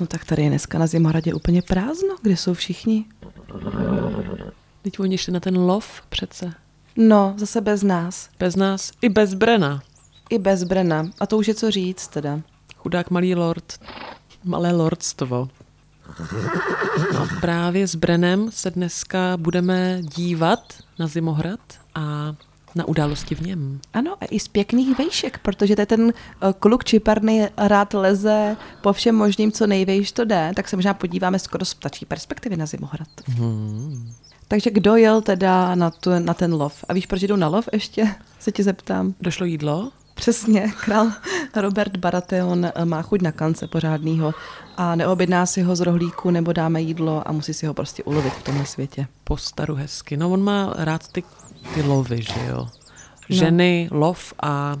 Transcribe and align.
No 0.00 0.06
tak 0.06 0.24
tady 0.24 0.42
je 0.42 0.48
dneska 0.48 0.78
na 0.78 0.86
Zimohradě 0.86 1.34
úplně 1.34 1.62
prázdno. 1.62 2.16
Kde 2.22 2.36
jsou 2.36 2.54
všichni? 2.54 3.04
Teď 4.82 5.00
oni 5.00 5.18
šli 5.18 5.32
na 5.32 5.40
ten 5.40 5.58
lov 5.58 6.02
přece. 6.08 6.52
No, 6.96 7.34
zase 7.36 7.60
bez 7.60 7.82
nás. 7.82 8.28
Bez 8.38 8.56
nás 8.56 8.90
i 9.02 9.08
bez 9.08 9.34
Brena. 9.34 9.82
I 10.30 10.38
bez 10.38 10.64
Brena. 10.64 11.10
A 11.20 11.26
to 11.26 11.38
už 11.38 11.48
je 11.48 11.54
co 11.54 11.70
říct 11.70 12.08
teda. 12.08 12.40
Chudák 12.76 13.10
malý 13.10 13.34
lord. 13.34 13.80
Malé 14.44 14.72
lordstvo. 14.72 15.48
No, 17.14 17.28
právě 17.40 17.88
s 17.88 17.94
Brenem 17.94 18.50
se 18.50 18.70
dneska 18.70 19.36
budeme 19.36 20.02
dívat 20.02 20.60
na 20.98 21.06
Zimohrad 21.06 21.60
a 21.94 22.34
na 22.74 22.84
události 22.84 23.34
v 23.34 23.40
něm. 23.40 23.80
Ano, 23.92 24.16
a 24.20 24.24
i 24.30 24.40
z 24.40 24.48
pěkných 24.48 24.98
vejšek, 24.98 25.38
protože 25.38 25.76
to 25.76 25.82
je 25.82 25.86
ten 25.86 26.12
eh, 26.12 26.54
kluk 26.60 26.84
čiparný 26.84 27.46
rád 27.56 27.94
leze 27.94 28.56
po 28.82 28.92
všem 28.92 29.14
možným, 29.14 29.52
co 29.52 29.66
nejvejš 29.66 30.12
to 30.12 30.24
jde, 30.24 30.52
tak 30.56 30.68
se 30.68 30.76
možná 30.76 30.94
podíváme 30.94 31.38
skoro 31.38 31.64
z 31.64 31.74
ptačí 31.74 32.04
perspektivy 32.04 32.56
na 32.56 32.66
Zimohrad. 32.66 33.08
Hmm. 33.26 34.12
Takže 34.48 34.70
kdo 34.70 34.96
jel 34.96 35.20
teda 35.22 35.74
na, 35.74 35.90
tu, 35.90 36.10
na 36.18 36.34
ten 36.34 36.54
lov? 36.54 36.84
A 36.88 36.92
víš, 36.92 37.06
proč 37.06 37.22
jdou 37.22 37.36
na 37.36 37.48
lov 37.48 37.68
ještě? 37.72 38.14
Se 38.38 38.52
ti 38.52 38.62
zeptám. 38.62 39.14
Došlo 39.20 39.46
jídlo? 39.46 39.92
Přesně, 40.14 40.72
král 40.84 41.12
Robert 41.56 41.96
Baratheon 41.96 42.64
eh, 42.64 42.84
má 42.84 43.02
chuť 43.02 43.22
na 43.22 43.32
kance 43.32 43.66
pořádnýho 43.66 44.34
a 44.76 44.94
neobjedná 44.94 45.46
si 45.46 45.62
ho 45.62 45.76
z 45.76 45.80
rohlíku 45.80 46.30
nebo 46.30 46.52
dáme 46.52 46.80
jídlo 46.80 47.28
a 47.28 47.32
musí 47.32 47.54
si 47.54 47.66
ho 47.66 47.74
prostě 47.74 48.02
ulovit 48.02 48.32
v 48.32 48.42
tomhle 48.42 48.66
světě. 48.66 49.06
Postaru 49.24 49.74
hezky. 49.74 50.16
No 50.16 50.30
on 50.30 50.42
má 50.42 50.74
rád 50.76 51.08
ty, 51.08 51.22
ty 51.74 51.82
lovy, 51.82 52.22
že 52.22 52.46
jo? 52.48 52.56
No. 53.30 53.36
Ženy, 53.36 53.88
no. 53.92 53.98
lov 53.98 54.34
a 54.42 54.76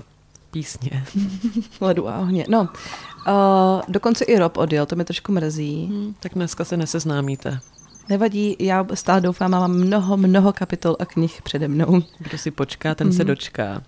písně. 0.50 1.04
Ledu 1.80 2.08
a 2.08 2.18
ohně. 2.18 2.44
No, 2.48 2.60
uh, 2.60 3.82
dokonce 3.88 4.24
i 4.24 4.38
Rob 4.38 4.56
odjel, 4.56 4.86
to 4.86 4.96
mi 4.96 5.04
trošku 5.04 5.32
mrzí. 5.32 5.86
Hmm, 5.86 6.14
tak 6.20 6.34
dneska 6.34 6.64
se 6.64 6.76
neseznámíte. 6.76 7.60
Nevadí, 8.08 8.56
já 8.58 8.86
stále 8.94 9.20
doufám, 9.20 9.50
mám 9.50 9.72
mnoho, 9.72 10.16
mnoho 10.16 10.52
kapitol 10.52 10.96
a 10.98 11.04
knih 11.04 11.42
přede 11.42 11.68
mnou. 11.68 12.02
Kdo 12.18 12.38
si 12.38 12.50
počká, 12.50 12.94
ten 12.94 13.06
mm. 13.06 13.12
se 13.12 13.18
mhm. 13.18 13.26
dočká. 13.26 13.82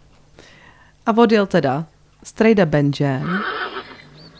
A 1.06 1.16
odjel 1.16 1.46
teda 1.46 1.86
Strejda 2.22 2.66
Benjen, 2.66 3.40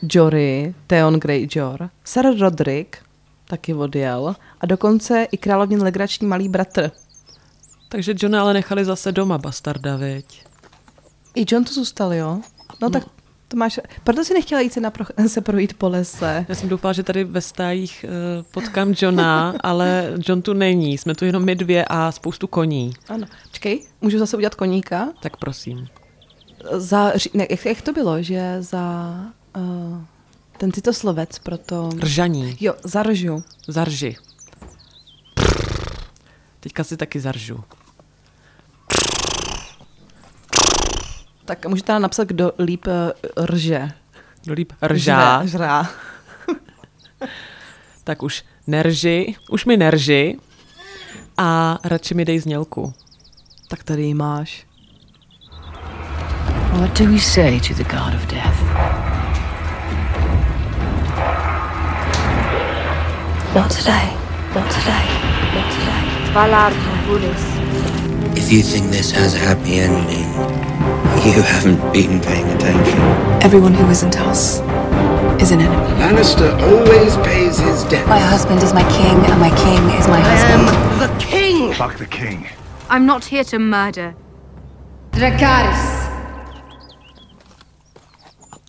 Jory, 0.02 0.74
Theon 0.86 1.14
Greyjoy, 1.14 1.78
Sir 2.04 2.38
Roderick, 2.38 2.96
taky 3.44 3.74
odjel, 3.74 4.36
a 4.60 4.66
dokonce 4.66 5.26
i 5.32 5.36
královnin 5.36 5.82
legrační 5.82 6.26
malý 6.26 6.48
bratr. 6.48 6.90
Takže 7.90 8.14
Johna 8.18 8.40
ale 8.40 8.54
nechali 8.54 8.84
zase 8.84 9.12
doma, 9.12 9.38
bastarda, 9.38 9.96
viď? 9.96 10.42
I 11.34 11.44
John 11.48 11.64
tu 11.64 11.74
zůstal, 11.74 12.14
jo? 12.14 12.40
No, 12.82 12.88
no. 12.88 12.90
tak 12.90 13.02
to 13.48 13.56
máš, 13.56 13.80
proto 14.04 14.24
si 14.24 14.34
nechtěla 14.34 14.60
jít 14.60 14.72
se, 14.72 14.80
napro, 14.80 15.04
se 15.26 15.40
projít 15.40 15.74
po 15.74 15.88
lese. 15.88 16.46
Já 16.48 16.54
jsem 16.54 16.68
doufala, 16.68 16.92
že 16.92 17.02
tady 17.02 17.24
ve 17.24 17.40
stájích 17.40 18.04
uh, 18.08 18.44
potkám 18.50 18.94
Johna, 19.00 19.54
ale 19.60 20.12
John 20.28 20.42
tu 20.42 20.52
není. 20.52 20.98
Jsme 20.98 21.14
tu 21.14 21.24
jenom 21.24 21.44
my 21.44 21.56
dvě 21.56 21.84
a 21.84 22.12
spoustu 22.12 22.46
koní. 22.46 22.92
Ano. 23.08 23.26
Čekej, 23.52 23.86
můžu 24.00 24.18
zase 24.18 24.36
udělat 24.36 24.54
koníka? 24.54 25.08
Tak 25.22 25.36
prosím. 25.36 25.88
Za, 26.72 27.12
ne, 27.34 27.46
jak, 27.50 27.66
jak 27.66 27.82
to 27.82 27.92
bylo, 27.92 28.22
že 28.22 28.56
za 28.60 29.14
uh, 29.56 29.98
ten 30.58 30.72
citoslovec 30.72 31.38
pro 31.38 31.58
to... 31.58 31.90
Ržaní. 31.98 32.56
Jo, 32.60 32.74
zaržu. 32.84 33.42
Zarži. 33.68 34.16
Teďka 36.60 36.84
si 36.84 36.96
taky 36.96 37.20
zaržu. 37.20 37.64
Tak 41.50 41.66
můžete 41.66 41.98
napsat, 41.98 42.28
kdo 42.28 42.52
líp 42.58 42.86
uh, 42.86 43.44
rže. 43.44 43.90
Kdo 44.44 44.54
líp 44.54 44.72
ržá. 44.82 45.46
Žrá. 45.46 45.46
žrá. 45.46 45.90
tak 48.04 48.22
už 48.22 48.44
nerži, 48.66 49.34
už 49.50 49.64
mi 49.64 49.76
nerži 49.76 50.36
a 51.38 51.78
radši 51.84 52.14
mi 52.14 52.24
dej 52.24 52.38
znělku. 52.38 52.94
Tak 53.68 53.82
tady 53.82 54.02
ji 54.02 54.14
máš. 54.14 54.66
What 56.72 56.98
do 56.98 57.06
we 57.06 57.18
say 57.18 57.60
to 57.60 57.74
the 57.74 57.84
god 57.84 58.14
of 58.14 58.26
death? 58.26 58.60
Not 63.54 63.76
today. 63.76 64.08
Not 64.54 64.74
today. 64.74 65.06
Not 65.54 65.66
today. 65.74 66.32
Valar 66.32 66.72
If 68.36 68.52
you 68.52 68.62
think 68.62 68.90
this 68.90 69.10
has 69.10 69.34
a 69.34 69.38
happy 69.38 69.80
ending, 69.80 70.69
you 71.24 71.42
haven't 71.42 71.80
been 71.92 72.20
paying 72.20 72.48
attention. 72.56 72.98
Everyone 73.42 73.74
who 73.74 73.90
isn't 73.90 74.18
us 74.20 74.60
is 75.42 75.50
an 75.50 75.60
enemy. 75.60 75.92
Lannister 76.00 76.50
always 76.62 77.16
pays 77.18 77.58
his 77.58 77.84
debt. 77.84 78.06
My 78.06 78.18
husband 78.18 78.62
is 78.62 78.72
my 78.72 78.84
king, 78.84 79.16
and 79.30 79.38
my 79.40 79.50
king 79.50 79.82
is 80.00 80.08
my 80.08 80.20
husband. 80.20 80.68
I 80.68 80.74
am 80.74 80.98
the 80.98 81.24
king! 81.24 81.74
Fuck 81.74 81.98
the 81.98 82.06
king. 82.06 82.46
I'm 82.88 83.06
not 83.06 83.24
here 83.24 83.44
to 83.44 83.58
murder. 83.58 84.14
Dracarys. 85.10 86.00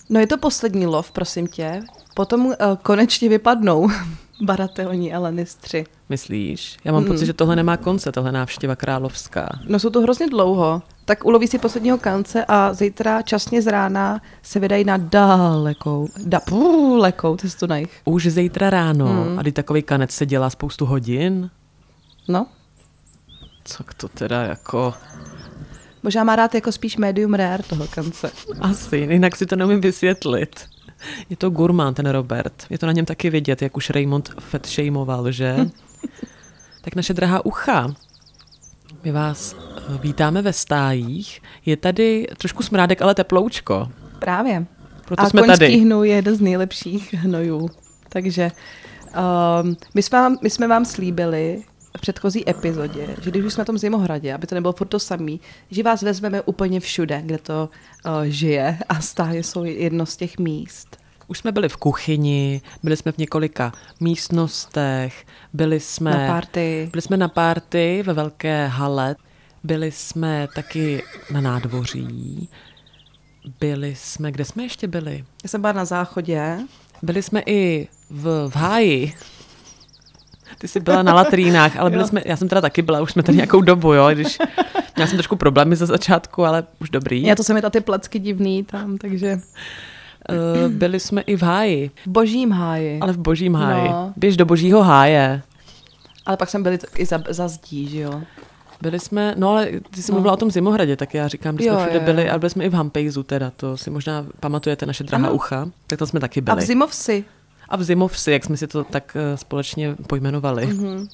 No 0.10 0.20
je 0.20 0.28
to 0.28 0.38
poslední 0.38 0.88
lov, 0.88 1.12
prosím 1.12 1.48
tě. 1.48 1.82
Potom 2.16 2.46
uh, 2.46 2.54
konečně 2.84 3.30
vypadnou 3.30 3.90
Barateoni 4.42 5.14
a 5.14 5.20
Lannistři. 5.20 5.86
Myslíš? 6.10 6.78
Já 6.84 6.92
mám 6.92 7.02
mm. 7.02 7.08
pocit, 7.08 7.26
že 7.26 7.34
tohle 7.34 7.56
nemá 7.56 7.78
konce, 7.78 8.12
tohle 8.12 8.32
návštěva 8.32 8.76
královská. 8.76 9.50
No 9.68 9.80
jsou 9.80 9.90
to 9.90 10.02
hrozně 10.02 10.28
dlouho. 10.28 10.82
Tak 11.12 11.26
uloví 11.26 11.48
si 11.48 11.60
posledního 11.60 11.98
kance 11.98 12.46
a 12.48 12.74
zítra 12.74 13.22
časně 13.22 13.62
z 13.62 13.68
rána 13.68 14.22
se 14.42 14.60
vydají 14.60 14.84
na 14.84 14.98
dalekou, 14.98 16.08
dalekou 16.26 17.38
cestu 17.38 17.68
na 17.68 17.78
jich. 17.78 18.02
Už 18.06 18.28
zítra 18.28 18.70
ráno. 18.70 19.06
Mm. 19.06 19.40
A 19.40 19.42
kdy 19.42 19.52
takový 19.52 19.82
kanec 19.82 20.12
se 20.12 20.26
dělá 20.26 20.50
spoustu 20.50 20.86
hodin? 20.86 21.50
No. 22.28 22.48
Co 23.64 23.84
to 23.98 24.08
teda 24.08 24.42
jako... 24.42 24.94
Možná 26.04 26.24
má 26.24 26.36
rád 26.36 26.56
jako 26.56 26.72
spíš 26.72 26.98
medium 26.98 27.34
rare 27.34 27.64
toho 27.64 27.88
kance. 27.88 28.32
Asi, 28.62 28.98
jinak 28.98 29.36
si 29.36 29.46
to 29.46 29.56
neumím 29.56 29.82
vysvětlit. 29.82 30.66
Je 31.30 31.36
to 31.36 31.50
gurmán, 31.50 31.94
ten 31.94 32.10
Robert. 32.10 32.66
Je 32.70 32.78
to 32.78 32.86
na 32.86 32.92
něm 32.92 33.06
taky 33.06 33.30
vidět, 33.30 33.62
jak 33.62 33.78
už 33.78 33.90
Raymond 33.90 34.30
fatshameoval, 34.40 35.32
že? 35.32 35.56
tak 36.82 36.96
naše 36.96 37.14
drahá 37.14 37.46
ucha, 37.46 37.96
my 39.04 39.12
vás 39.12 39.56
eh, 39.78 39.98
vítáme 39.98 40.42
ve 40.42 40.54
stájích. 40.54 41.42
Je 41.66 41.78
tady 41.78 42.28
trošku 42.38 42.64
smrádek, 42.64 43.02
ale 43.02 43.16
teploučko. 43.16 43.90
Právě. 44.20 44.66
Proto 45.06 45.24
A 45.24 45.30
jsme 45.30 45.44
tady. 45.44 45.68
hnoj 45.68 46.10
je 46.10 46.16
jeden 46.16 46.36
z 46.36 46.42
nejlepších 46.42 47.14
hnojů. 47.14 47.70
Takže 48.10 48.52
um, 49.64 49.78
my, 49.94 50.04
jsme 50.04 50.20
vám, 50.20 50.38
my 50.42 50.50
jsme 50.50 50.68
vám 50.68 50.86
slíbili, 50.86 51.64
v 51.98 52.02
předchozí 52.02 52.50
epizodě, 52.50 53.16
že 53.22 53.32
když 53.32 53.46
už 53.46 53.54
jsme 53.54 53.62
na 53.62 53.66
tom 53.66 53.78
Zimohradě, 53.78 54.34
aby 54.34 54.48
to 54.48 54.56
nebylo 54.56 54.74
furt 54.74 54.88
to 54.88 55.00
samý, 55.00 55.40
že 55.72 55.84
vás 55.84 56.02
vezmeme 56.02 56.42
úplně 56.42 56.80
všude, 56.80 57.22
kde 57.26 57.38
to 57.38 57.70
uh, 58.06 58.12
žije 58.24 58.78
a 58.90 59.02
stáje 59.02 59.44
jsou 59.44 59.64
jedno 59.64 60.06
z 60.06 60.18
těch 60.18 60.38
míst. 60.38 61.01
Už 61.32 61.38
jsme 61.38 61.52
byli 61.52 61.70
v 61.70 61.78
kuchyni, 61.78 62.62
byli 62.84 62.98
jsme 62.98 63.12
v 63.12 63.18
několika 63.18 63.72
místnostech, 64.00 65.26
byli 65.54 65.80
jsme 65.80 66.12
na 66.12 66.34
party, 66.34 66.90
byli 66.92 67.02
jsme 67.02 67.18
na 67.18 67.28
party 67.28 68.04
ve 68.06 68.14
velké 68.14 68.68
hale, 68.68 69.16
byli 69.64 69.92
jsme 69.92 70.48
taky 70.56 71.04
na 71.32 71.42
nádvoří, 71.42 72.50
byli 73.60 73.96
jsme, 73.96 74.32
kde 74.32 74.46
jsme 74.46 74.64
ještě 74.64 74.88
byli? 74.88 75.26
Já 75.44 75.50
jsem 75.50 75.62
byla 75.62 75.74
na 75.74 75.86
záchodě. 75.86 76.58
Byli 77.02 77.24
jsme 77.24 77.44
i 77.46 77.88
v, 78.10 78.50
v 78.50 78.56
háji. 78.56 79.14
Ty 80.58 80.68
jsi 80.68 80.80
byla 80.80 81.04
na 81.04 81.14
latrínách, 81.14 81.78
ale 81.78 81.90
byli 81.90 82.06
jsme, 82.06 82.22
já 82.26 82.38
jsem 82.38 82.50
teda 82.50 82.62
taky 82.62 82.82
byla, 82.82 83.02
už 83.02 83.12
jsme 83.12 83.24
tady 83.24 83.36
nějakou 83.36 83.62
dobu, 83.62 83.94
jo, 83.94 84.10
když 84.14 84.38
měla 84.96 85.08
jsem 85.08 85.18
trošku 85.18 85.36
problémy 85.36 85.76
ze 85.76 85.86
začátku, 85.86 86.46
ale 86.46 86.64
už 86.80 86.90
dobrý. 86.90 87.24
Já 87.24 87.36
to 87.36 87.44
se 87.44 87.54
mi 87.54 87.62
ty 87.72 87.82
plecky 87.82 88.20
divný 88.20 88.64
tam, 88.64 88.98
takže... 88.98 89.42
Uh, 90.32 90.72
byli 90.72 91.00
jsme 91.00 91.22
i 91.22 91.36
v 91.36 91.44
háji. 91.44 91.92
V 92.06 92.08
božím 92.08 92.52
háji. 92.52 93.00
Ale 93.00 93.14
v 93.14 93.18
božím 93.18 93.56
háji. 93.56 93.90
No. 93.90 94.14
Běž 94.18 94.38
do 94.38 94.46
božího 94.46 94.84
háje. 94.84 95.42
Ale 96.26 96.38
pak 96.38 96.50
jsme 96.50 96.60
byli 96.60 96.80
i 96.96 97.06
za, 97.06 97.24
za 97.30 97.48
zdí, 97.48 97.88
že 97.88 98.00
jo? 98.00 98.22
Byli 98.82 99.00
jsme, 99.00 99.36
no 99.38 99.50
ale 99.50 99.68
ty 99.90 100.02
jsi 100.02 100.12
no. 100.12 100.16
mluvila 100.16 100.34
o 100.34 100.38
tom 100.38 100.52
Zimohradě, 100.52 100.96
tak 100.96 101.14
já 101.14 101.28
říkám, 101.28 101.58
že 101.58 101.64
jsme 101.64 101.74
jo, 101.74 101.80
všude 101.80 101.96
jo, 102.00 102.06
byli, 102.06 102.30
ale 102.30 102.40
byli 102.40 102.50
jsme 102.50 102.64
i 102.64 102.70
v 102.70 102.74
Hampejzu 102.74 103.24
teda, 103.24 103.50
to 103.50 103.78
si 103.78 103.90
možná 103.90 104.26
pamatujete 104.40 104.86
naše 104.86 105.04
drahá 105.04 105.26
ano. 105.26 105.36
ucha, 105.36 105.70
tak 105.88 106.00
tam 106.00 106.08
jsme 106.08 106.20
taky 106.20 106.42
byli. 106.42 106.58
A 106.58 106.60
v 106.60 106.64
Zimovsi 106.64 107.26
a 107.70 107.78
v 107.78 107.84
Zimovsi, 107.84 108.32
jak 108.32 108.46
jsme 108.46 108.58
si 108.58 108.68
to 108.68 108.84
tak 108.84 109.18
uh, 109.32 109.38
společně 109.38 109.96
pojmenovali. 110.08 110.68
Mm-hmm. 110.68 111.08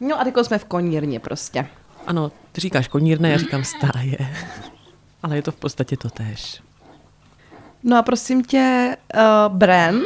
No 0.00 0.20
a 0.20 0.24
teď 0.24 0.34
jsme 0.42 0.58
v 0.58 0.64
konírně 0.64 1.20
prostě. 1.20 1.66
Ano, 2.06 2.32
ty 2.52 2.60
říkáš 2.60 2.88
konírne, 2.88 3.30
já 3.30 3.38
říkám 3.38 3.64
stáje. 3.64 4.18
Ale 5.22 5.36
je 5.36 5.42
to 5.42 5.52
v 5.52 5.56
podstatě 5.56 5.96
to 5.96 6.10
tež. 6.10 6.62
No 7.84 7.98
a 7.98 8.02
prosím 8.02 8.44
tě, 8.44 8.96
uh, 9.14 9.56
Bren 9.56 10.02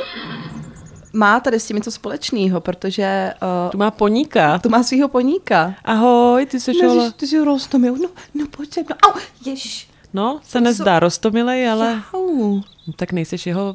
má 1.12 1.40
tady 1.40 1.60
s 1.60 1.66
tím 1.66 1.76
něco 1.76 1.90
společného, 1.90 2.60
protože... 2.60 3.34
Uh, 3.42 3.70
tu 3.70 3.78
má 3.78 3.90
poníka. 3.90 4.58
Tu 4.58 4.68
má 4.68 4.82
svého 4.82 5.08
poníka. 5.08 5.74
Ahoj, 5.84 6.46
ty 6.46 6.60
jsi 6.60 6.74
šola. 6.74 7.10
Ty 7.10 7.26
jsi 7.26 7.44
rostomil. 7.44 7.96
No, 7.96 8.08
no 8.34 8.46
pojď 8.56 8.74
sem. 8.74 8.84
No, 8.90 8.96
au, 9.10 9.20
ježiš. 9.44 9.88
No, 10.12 10.40
se 10.42 10.60
nezdá 10.60 11.00
rostomilej, 11.00 11.70
ale... 11.70 12.02
Jau. 12.14 12.60
Tak 12.96 13.12
nejseš 13.12 13.46
jeho 13.46 13.74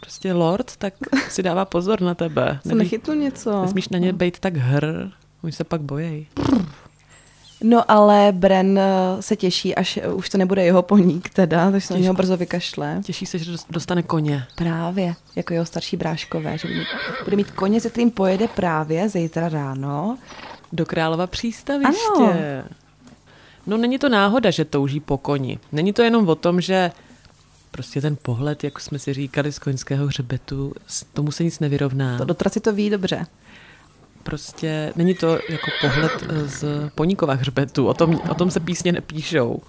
prostě 0.00 0.32
lord, 0.32 0.76
tak 0.76 0.94
si 1.28 1.42
dává 1.42 1.64
pozor 1.64 2.00
na 2.00 2.14
tebe. 2.14 2.60
Se 2.66 2.74
nechytnu 2.74 3.14
něco. 3.14 3.62
Nesmíš 3.62 3.88
na 3.88 3.98
ně 3.98 4.12
být 4.12 4.38
tak 4.38 4.56
hr, 4.56 5.10
oni 5.42 5.52
se 5.52 5.64
pak 5.64 5.80
bojejí. 5.80 6.26
No 7.62 7.90
ale 7.90 8.32
Bren 8.32 8.78
eh, 8.78 9.22
se 9.22 9.36
těší, 9.36 9.74
až 9.74 9.98
už 10.14 10.28
to 10.28 10.38
nebude 10.38 10.64
jeho 10.64 10.82
poník 10.82 11.30
teda, 11.30 11.70
takže 11.70 11.86
se 11.86 11.94
na 11.94 12.00
něho 12.00 12.14
brzo 12.14 12.36
vykašle. 12.36 13.00
Těší 13.04 13.26
se, 13.26 13.38
že 13.38 13.52
dostane 13.70 14.02
koně. 14.02 14.46
Právě, 14.56 15.14
jako 15.36 15.52
jeho 15.52 15.66
starší 15.66 15.96
bráškové, 15.96 16.58
že 16.58 16.68
bude 16.68 16.78
mít, 16.78 16.88
bude 17.24 17.36
mít 17.36 17.50
koně, 17.50 17.80
se 17.80 17.90
kterým 17.90 18.10
pojede 18.10 18.48
právě 18.48 19.08
zítra 19.08 19.48
ráno. 19.48 20.18
Do 20.72 20.86
Králova 20.86 21.26
přístaviště. 21.26 22.06
Ano. 22.16 22.34
No 23.66 23.76
není 23.76 23.98
to 23.98 24.08
náhoda, 24.08 24.50
že 24.50 24.64
touží 24.64 25.00
po 25.00 25.18
koni. 25.18 25.58
Není 25.72 25.92
to 25.92 26.02
jenom 26.02 26.28
o 26.28 26.34
tom, 26.34 26.60
že 26.60 26.92
prostě 27.70 28.00
ten 28.00 28.16
pohled, 28.22 28.64
jak 28.64 28.80
jsme 28.80 28.98
si 28.98 29.14
říkali 29.14 29.52
z 29.52 29.58
koňského 29.58 30.06
hřebetu, 30.06 30.72
tomu 31.12 31.32
se 31.32 31.44
nic 31.44 31.60
nevyrovná. 31.60 32.18
To 32.18 32.24
dotraci 32.24 32.60
to 32.60 32.72
ví 32.72 32.90
dobře. 32.90 33.26
Prostě 34.22 34.92
není 34.96 35.14
to 35.14 35.38
jako 35.48 35.70
pohled 35.80 36.12
eh, 36.28 36.48
z 36.48 36.64
poníkova 36.94 37.34
hřbetu, 37.34 37.86
o 37.86 37.94
tom, 37.94 38.20
o 38.30 38.34
tom 38.34 38.50
se 38.50 38.60
písně 38.60 38.92
nepíšou. 38.92 39.60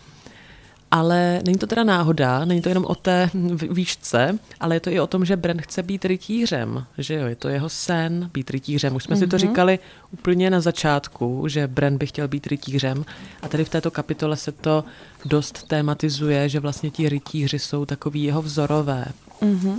Ale 0.94 1.42
není 1.46 1.58
to 1.58 1.68
teda 1.68 1.84
náhoda, 1.84 2.46
není 2.46 2.62
to 2.62 2.70
jenom 2.70 2.86
o 2.86 2.96
té 2.96 3.30
výšce, 3.70 4.40
ale 4.60 4.76
je 4.76 4.80
to 4.80 4.90
i 4.90 5.00
o 5.00 5.08
tom, 5.08 5.26
že 5.26 5.38
Bren 5.38 5.62
chce 5.62 5.84
být 5.84 6.06
rytířem, 6.06 6.86
že 6.98 7.14
jo, 7.14 7.28
je 7.28 7.36
to 7.36 7.50
jeho 7.50 7.70
sen 7.70 8.30
být 8.34 8.50
rytířem. 8.50 8.96
Už 8.96 9.04
jsme 9.04 9.16
mm-hmm. 9.16 9.20
si 9.20 9.28
to 9.28 9.36
mhm. 9.36 9.48
říkali 9.48 9.80
úplně 10.12 10.50
na 10.50 10.62
začátku, 10.62 11.48
že 11.48 11.68
Bren 11.68 11.98
by 11.98 12.06
chtěl 12.06 12.28
být 12.28 12.48
rytířem 12.48 13.06
a 13.42 13.48
tady 13.48 13.66
v 13.66 13.70
této 13.70 13.92
kapitole 13.92 14.38
se 14.38 14.52
to 14.52 14.84
dost 15.26 15.68
tématizuje, 15.68 16.50
že 16.50 16.60
vlastně 16.60 16.92
ti 16.92 17.10
rytíři 17.10 17.60
jsou 17.60 17.86
takový 17.86 18.24
jeho 18.24 18.42
vzorové. 18.42 19.06
Mm-hmm. 19.42 19.76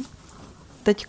Teď 0.83 1.07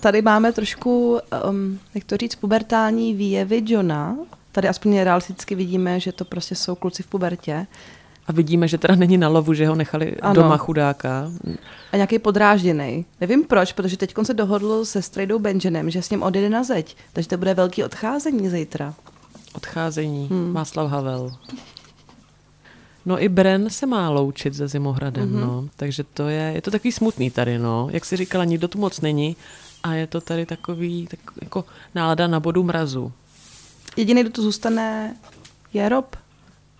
tady 0.00 0.22
máme 0.22 0.52
trošku, 0.52 1.20
um, 1.50 1.78
jak 1.94 2.04
to 2.04 2.16
říct, 2.16 2.34
pubertální 2.34 3.14
výjevy 3.14 3.62
Johna. 3.66 4.16
Tady 4.52 4.68
aspoň 4.68 4.98
realisticky 4.98 5.54
vidíme, 5.54 6.00
že 6.00 6.12
to 6.12 6.24
prostě 6.24 6.54
jsou 6.54 6.74
kluci 6.74 7.02
v 7.02 7.06
pubertě. 7.06 7.66
A 8.26 8.32
vidíme, 8.32 8.68
že 8.68 8.78
teda 8.78 8.94
není 8.94 9.18
na 9.18 9.28
lovu, 9.28 9.54
že 9.54 9.66
ho 9.66 9.74
nechali 9.74 10.16
ano. 10.16 10.34
doma 10.34 10.56
chudáka. 10.56 11.30
A 11.92 11.96
nějaký 11.96 12.18
podrážděný. 12.18 13.06
Nevím 13.20 13.44
proč, 13.44 13.72
protože 13.72 13.96
teď 13.96 14.14
se 14.22 14.34
dohodl 14.34 14.84
se 14.84 15.02
Strejdou 15.02 15.38
Benjanem, 15.38 15.90
že 15.90 16.02
s 16.02 16.10
ním 16.10 16.22
odjede 16.22 16.48
na 16.48 16.64
zeď. 16.64 16.96
Takže 17.12 17.28
to 17.28 17.36
bude 17.36 17.54
velký 17.54 17.84
odcházení 17.84 18.48
zítra. 18.48 18.94
Odcházení. 19.54 20.28
Hmm. 20.30 20.52
Václav 20.52 20.90
Havel. 20.90 21.32
No 23.06 23.22
i 23.22 23.28
Bren 23.28 23.70
se 23.70 23.86
má 23.86 24.10
loučit 24.10 24.54
se 24.54 24.68
Zimohradem, 24.68 25.32
mm-hmm. 25.32 25.40
no. 25.40 25.68
Takže 25.76 26.04
to 26.04 26.28
je, 26.28 26.52
je 26.54 26.62
to 26.62 26.70
takový 26.70 26.92
smutný 26.92 27.30
tady, 27.30 27.58
no. 27.58 27.88
Jak 27.90 28.04
si 28.04 28.16
říkala, 28.16 28.44
nikdo 28.44 28.68
tu 28.68 28.78
moc 28.78 29.00
není 29.00 29.36
a 29.82 29.94
je 29.94 30.06
to 30.06 30.20
tady 30.20 30.46
takový, 30.46 31.06
tak 31.06 31.20
jako 31.42 31.64
nálada 31.94 32.26
na 32.26 32.40
bodu 32.40 32.62
mrazu. 32.62 33.12
Jediný, 33.96 34.20
kdo 34.22 34.30
tu 34.30 34.42
zůstane, 34.42 35.16
je 35.72 35.88
Rob. 35.88 36.16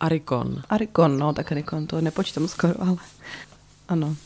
Arikon. 0.00 0.62
Arikon, 0.70 1.18
no, 1.18 1.32
tak 1.32 1.52
Arikon, 1.52 1.86
to 1.86 2.00
nepočítám 2.00 2.48
skoro, 2.48 2.74
ale 2.82 2.96
ano. 3.88 4.16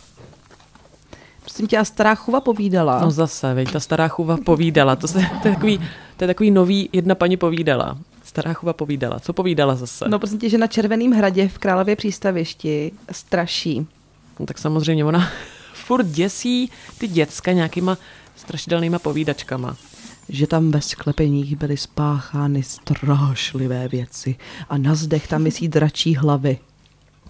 Prosím 1.41 1.67
tě, 1.67 1.79
a 1.79 1.85
stará 1.85 2.15
chuva 2.15 2.41
povídala. 2.41 3.01
No 3.01 3.11
zase, 3.11 3.55
veď, 3.55 3.73
ta 3.73 3.81
stará 3.81 4.09
chuva 4.09 4.37
povídala. 4.45 4.97
To, 4.97 5.09
se, 5.09 5.21
to, 5.43 5.49
je 5.49 5.55
takový, 5.55 5.79
to 6.17 6.25
je 6.25 6.29
takový 6.29 6.51
nový, 6.51 6.89
jedna 6.93 7.15
paní 7.15 7.37
povídala. 7.37 7.99
Stará 8.41 8.55
chuva 8.55 8.73
povídala. 8.73 9.21
Co 9.21 9.33
povídala 9.33 9.75
zase? 9.75 10.05
No 10.09 10.19
prosím 10.19 10.39
tě, 10.39 10.49
že 10.49 10.59
na 10.59 10.67
Červeném 10.67 11.13
hradě 11.13 11.49
v 11.49 11.59
Králově 11.59 11.97
přístavišti 11.97 12.93
straší. 13.13 13.87
No 14.41 14.47
tak 14.47 14.59
samozřejmě 14.59 15.05
ona 15.05 15.31
furt 15.73 16.07
děsí 16.07 16.71
ty 16.99 17.09
děcka 17.09 17.53
nějakýma 17.53 17.99
strašidelnýma 18.37 18.99
povídačkama 18.99 19.77
že 20.29 20.47
tam 20.47 20.71
ve 20.71 20.81
sklepeních 20.81 21.57
byly 21.57 21.77
spáchány 21.77 22.63
strašlivé 22.63 23.89
věci 23.89 24.37
a 24.69 24.79
na 24.79 24.95
zdech 24.95 25.29
tam 25.29 25.43
myslí 25.43 25.69
dračí 25.79 26.17
hlavy. 26.17 26.59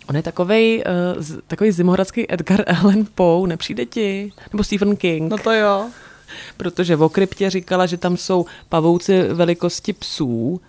On 0.09 0.17
je 0.17 0.23
takovej, 0.23 0.85
uh, 1.17 1.25
takový 1.47 1.73
zimohradský 1.73 2.33
Edgar 2.33 2.65
Allan 2.67 3.07
Poe, 3.15 3.49
nepřijde 3.49 3.87
ti? 3.87 4.33
Nebo 4.53 4.65
Stephen 4.65 4.97
King. 4.97 5.31
No 5.31 5.39
to 5.39 5.53
jo. 5.53 5.91
Protože 6.57 6.97
v 6.97 7.03
okryptě 7.03 7.51
říkala, 7.51 7.87
že 7.87 7.97
tam 7.97 8.17
jsou 8.17 8.47
pavouci 8.69 9.23
velikosti 9.23 9.93
psů 9.93 10.61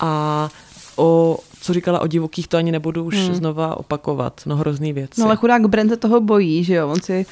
a 0.00 0.48
o 0.96 1.38
co 1.60 1.72
říkala 1.72 2.00
o 2.00 2.06
divokých, 2.06 2.48
to 2.48 2.56
ani 2.56 2.72
nebudu 2.72 3.04
už 3.04 3.16
hmm. 3.16 3.34
znova 3.34 3.76
opakovat. 3.76 4.40
No 4.46 4.56
hrozný 4.56 4.92
věci. 4.92 5.20
No 5.20 5.26
ale 5.26 5.36
chudák 5.36 5.66
Brent 5.66 6.00
toho 6.00 6.20
bojí, 6.20 6.64
že 6.64 6.74
jo? 6.74 6.88
On 6.88 7.00
si 7.00 7.26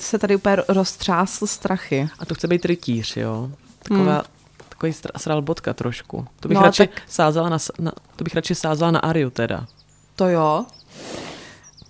se 0.00 0.18
tady 0.18 0.36
úplně 0.36 0.56
roztřásl 0.68 1.46
strachy. 1.46 2.08
A 2.18 2.24
to 2.24 2.34
chce 2.34 2.48
být 2.48 2.64
rytíř, 2.64 3.16
jo? 3.16 3.50
Taková, 3.82 4.12
hmm. 4.12 4.22
takový 4.68 4.92
sralbotka 5.16 5.74
trošku. 5.74 6.26
To 6.40 6.48
bych, 6.48 6.56
no, 6.56 6.62
radši 6.62 6.86
tak... 6.86 7.02
sázela 7.08 7.48
na, 7.48 7.58
na, 7.78 7.92
to 8.16 8.24
bych 8.24 8.34
radši 8.34 8.54
sázela 8.54 8.90
na 8.90 8.98
Ariu 9.00 9.30
teda. 9.30 9.66
To 10.16 10.28
jo. 10.28 10.64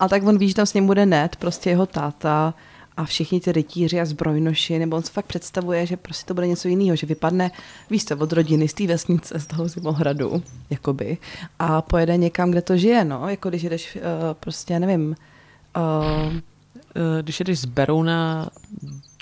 A 0.00 0.09
tak 0.09 0.23
on 0.23 0.38
ví, 0.38 0.49
že 0.49 0.55
tam 0.55 0.67
s 0.67 0.75
ním 0.75 0.87
bude 0.87 1.06
net, 1.06 1.37
prostě 1.37 1.71
jeho 1.71 1.87
táta 1.87 2.55
a 3.00 3.05
všichni 3.05 3.41
ty 3.41 3.52
rytíři 3.52 4.00
a 4.00 4.05
zbrojnoši, 4.05 4.79
nebo 4.79 4.97
on 4.97 5.02
se 5.02 5.12
fakt 5.12 5.26
představuje, 5.26 5.87
že 5.87 5.97
prostě 5.97 6.26
to 6.26 6.35
bude 6.35 6.47
něco 6.47 6.69
jiného, 6.69 6.97
že 6.97 7.06
vypadne, 7.06 7.50
víš 7.91 8.05
to, 8.05 8.17
od 8.17 8.32
rodiny 8.32 8.69
z 8.69 8.75
té 8.75 8.87
vesnice, 8.87 9.41
z 9.41 9.47
toho 9.47 9.69
zimohradu, 9.69 10.43
jakoby, 10.70 11.19
a 11.58 11.82
pojede 11.82 12.17
někam, 12.17 12.50
kde 12.50 12.62
to 12.62 12.76
žije, 12.76 13.05
no, 13.05 13.29
jako 13.29 13.49
když 13.49 13.62
jdeš 13.62 13.97
uh, 13.97 14.02
prostě, 14.41 14.79
nevím, 14.79 15.17
uh, 15.76 16.32
když 17.23 17.41
jdeš 17.41 17.58
z 17.58 17.64
Berouna 17.64 18.50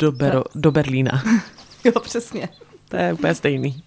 do, 0.00 0.12
Bero, 0.12 0.44
do 0.54 0.72
Berlína. 0.72 1.22
jo, 1.84 1.92
přesně. 2.00 2.48
To 2.88 2.96
je 2.96 3.12
úplně 3.12 3.34
stejný. 3.34 3.82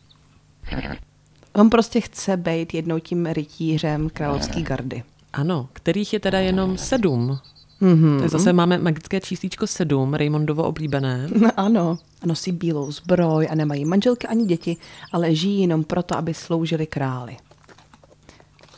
On 1.53 1.69
prostě 1.69 2.01
chce 2.01 2.37
být 2.37 2.73
jednou 2.73 2.99
tím 2.99 3.25
rytířem 3.25 4.09
královské 4.09 4.61
gardy. 4.61 5.03
Ano, 5.33 5.69
kterých 5.73 6.13
je 6.13 6.19
teda 6.19 6.39
jenom 6.39 6.77
sedm. 6.77 7.39
Mm-hmm. 7.81 8.19
Tak 8.19 8.29
zase 8.29 8.53
máme 8.53 8.77
magické 8.77 9.19
čísličko 9.19 9.67
7, 9.67 10.13
Raymondovo 10.13 10.63
oblíbené. 10.63 11.27
No, 11.41 11.49
ano. 11.57 11.97
A 12.21 12.27
nosí 12.27 12.51
bílou 12.51 12.91
zbroj 12.91 13.47
a 13.51 13.55
nemají 13.55 13.85
manželky 13.85 14.27
ani 14.27 14.45
děti, 14.45 14.77
ale 15.11 15.35
žijí 15.35 15.61
jenom 15.61 15.83
proto, 15.83 16.17
aby 16.17 16.33
sloužili 16.33 16.87
králi. 16.87 17.37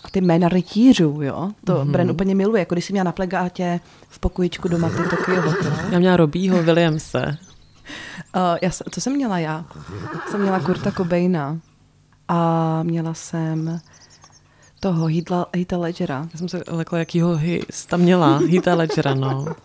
A 0.03 0.09
ty 0.11 0.21
jména 0.21 0.49
rytířů, 0.49 1.19
jo, 1.21 1.51
to 1.65 1.73
mm-hmm. 1.73 1.91
Bren 1.91 2.11
úplně 2.11 2.35
miluje, 2.35 2.59
jako 2.59 2.75
když 2.75 2.85
jsi 2.85 2.93
měla 2.93 3.03
na 3.03 3.11
plegátě 3.11 3.79
v 4.09 4.19
pokojičku 4.19 4.67
doma 4.67 4.89
ty 4.89 5.09
Tokyo 5.09 5.41
Hotel. 5.41 5.73
Já 5.91 5.99
měla 5.99 6.17
Robího 6.17 6.63
Williamse. 6.63 7.37
Uh, 8.35 8.57
já, 8.61 8.69
co 8.91 9.01
jsem 9.01 9.13
měla 9.13 9.39
já? 9.39 9.65
Jsem 10.31 10.41
měla 10.41 10.59
Kurta 10.59 10.91
Cobaina 10.91 11.59
a 12.27 12.83
měla 12.83 13.13
jsem 13.13 13.79
toho 14.83 15.07
Heatha, 15.07 15.45
Heatha 15.55 15.77
Ledgera. 15.77 16.27
Já 16.33 16.37
jsem 16.37 16.49
se 16.49 16.63
lekla, 16.67 16.99
jakýho 16.99 17.35
his 17.35 17.85
tam 17.85 17.99
měla, 17.99 18.37
Heatha 18.37 18.75
Ledgera, 18.75 19.13
no. 19.13 19.45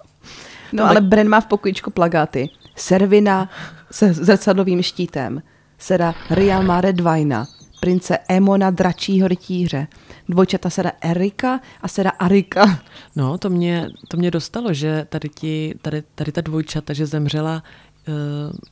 No, 0.73 0.85
ale 0.85 1.01
Bren 1.01 1.29
má 1.29 1.41
v 1.41 1.47
pokojičku 1.47 1.91
plagáty. 1.91 2.49
Servina 2.77 3.51
se 3.91 4.13
zrcadlovým 4.13 4.83
štítem. 4.83 5.43
Seda 5.79 6.15
Riama 6.31 6.81
Redvina, 6.81 7.47
prince 7.81 8.19
Emona 8.29 8.71
dračího 8.71 9.29
rytíře. 9.29 9.87
Dvojčata 10.29 10.71
seda 10.71 10.93
Erika 11.01 11.61
a 11.83 11.89
seda 11.89 12.11
Arika. 12.11 12.81
No, 13.17 13.39
to 13.39 13.51
mě, 13.51 13.89
to 14.09 14.17
mě 14.17 14.31
dostalo, 14.31 14.75
že 14.75 15.07
tady, 15.09 15.29
ti, 15.29 15.75
tady, 15.83 16.03
tady 16.15 16.33
ta 16.33 16.41
dvojčata, 16.41 16.93
že 16.93 17.07
zemřela 17.07 17.63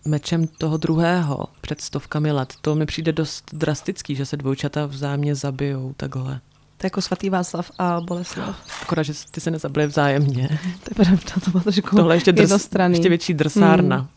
mečem 0.04 0.46
toho 0.46 0.76
druhého 0.76 1.46
před 1.60 1.80
stovkami 1.80 2.32
let. 2.32 2.54
To 2.60 2.74
mi 2.74 2.86
přijde 2.86 3.12
dost 3.12 3.44
drastický, 3.52 4.14
že 4.14 4.26
se 4.26 4.36
dvojčata 4.36 4.86
vzájemně 4.86 5.34
zabijou 5.34 5.94
takhle. 5.96 6.40
To 6.76 6.84
je 6.84 6.86
jako 6.86 7.02
svatý 7.02 7.30
Václav 7.30 7.70
a 7.78 8.00
Boleslav. 8.00 8.56
Akorát, 8.82 9.02
že 9.02 9.12
ty 9.30 9.40
se 9.40 9.50
nezabili 9.50 9.86
vzájemně. 9.86 10.48
To 10.84 10.90
je 10.90 11.04
pravda, 11.04 11.32
to 11.44 11.50
bylo 11.50 11.62
trošku 11.62 11.96
Tohle 11.96 12.16
ještě, 12.16 12.32
drs, 12.32 12.68
ještě 12.88 13.08
větší 13.08 13.34
drsárna. 13.34 13.96
Hmm. 13.96 14.08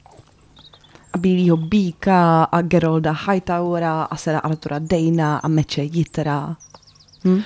A 1.14 1.18
Bílýho 1.18 1.58
Bíka 1.58 2.44
a 2.44 2.62
Gerolda 2.62 3.12
Hightowera 3.12 4.04
a 4.04 4.16
Sera 4.16 4.40
Artura 4.40 4.80
Dejna 4.80 5.38
a 5.38 5.48
Meče 5.48 5.84
Jitra. 5.84 6.56
Hm? 7.26 7.42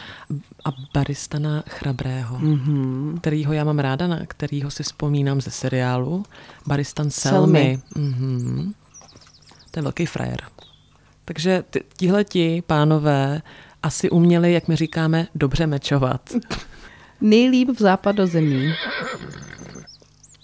A 0.66 0.70
Baristana 0.94 1.64
Chrabrého, 1.70 2.38
mm-hmm. 2.40 3.20
kterýho 3.20 3.54
já 3.54 3.64
mám 3.64 3.80
ráda, 3.80 4.08
na 4.08 4.26
kterýho 4.26 4.72
si 4.72 4.84
vzpomínám 4.84 5.42
ze 5.42 5.52
seriálu. 5.52 6.24
Baristan 6.68 7.12
Selmy. 7.12 7.80
Selmy. 7.94 8.10
Mm-hmm. 8.12 8.74
To 9.72 9.80
je 9.80 9.84
velký 9.84 10.06
frajer. 10.06 10.42
Takže 11.26 11.64
tihleti 11.98 12.64
pánové 12.68 13.42
asi 13.84 14.10
uměli, 14.10 14.54
jak 14.54 14.68
my 14.68 14.76
říkáme, 14.76 15.28
dobře 15.36 15.68
mečovat. 15.68 16.34
Nejlíp 17.22 17.70
v 17.70 17.80
západozemí. 17.80 18.74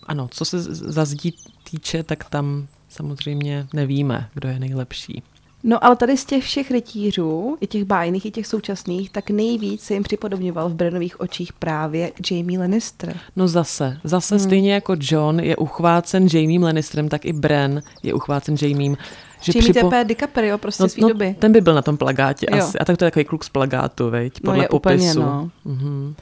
Ano, 0.03 0.27
co 0.31 0.45
se 0.45 0.61
za 0.61 1.05
zdí 1.05 1.35
týče, 1.71 2.03
tak 2.03 2.29
tam 2.29 2.67
samozřejmě 2.89 3.67
nevíme, 3.73 4.29
kdo 4.33 4.49
je 4.49 4.59
nejlepší. 4.59 5.23
No 5.63 5.83
ale 5.83 5.95
tady 5.95 6.17
z 6.17 6.25
těch 6.25 6.43
všech 6.43 6.71
rytířů, 6.71 7.57
i 7.61 7.67
těch 7.67 7.83
bájných, 7.83 8.25
i 8.25 8.31
těch 8.31 8.47
současných, 8.47 9.09
tak 9.09 9.29
nejvíc 9.29 9.83
se 9.83 9.93
jim 9.93 10.03
připodobňoval 10.03 10.69
v 10.69 10.73
Brenových 10.73 11.19
očích 11.19 11.53
právě 11.53 12.11
Jamie 12.31 12.59
Lannister. 12.59 13.17
No 13.35 13.47
zase, 13.47 13.97
zase 14.03 14.35
hmm. 14.35 14.45
stejně 14.45 14.73
jako 14.73 14.95
John 14.99 15.39
je 15.39 15.55
uchvácen 15.55 16.27
Jamiem 16.33 16.63
Lannisterem, 16.63 17.09
tak 17.09 17.25
i 17.25 17.33
Bran 17.33 17.81
je 18.03 18.13
uchvácen 18.13 18.55
Jamiem. 18.61 18.97
Že 19.41 19.51
Jamie 19.55 19.73
připo... 19.73 19.89
TP 19.89 20.07
DiCaprio 20.07 20.57
prostě 20.57 20.83
no, 20.83 20.89
svý 20.89 21.01
no, 21.01 21.09
doby. 21.09 21.35
Ten 21.39 21.51
by 21.51 21.61
byl 21.61 21.73
na 21.73 21.81
tom 21.81 21.97
plagátě 21.97 22.45
jo. 22.51 22.57
asi. 22.57 22.79
A 22.79 22.85
tak 22.85 22.97
to 22.97 23.05
je 23.05 23.11
takový 23.11 23.25
kluk 23.25 23.43
z 23.43 23.49
plagátu, 23.49 24.09
veď, 24.09 24.33
podle 24.39 24.57
no, 24.57 24.61
je 24.61 24.67
popisu. 24.67 25.09
Úplně, 25.09 25.13
no. 25.13 25.51
Mhm. 25.65 26.15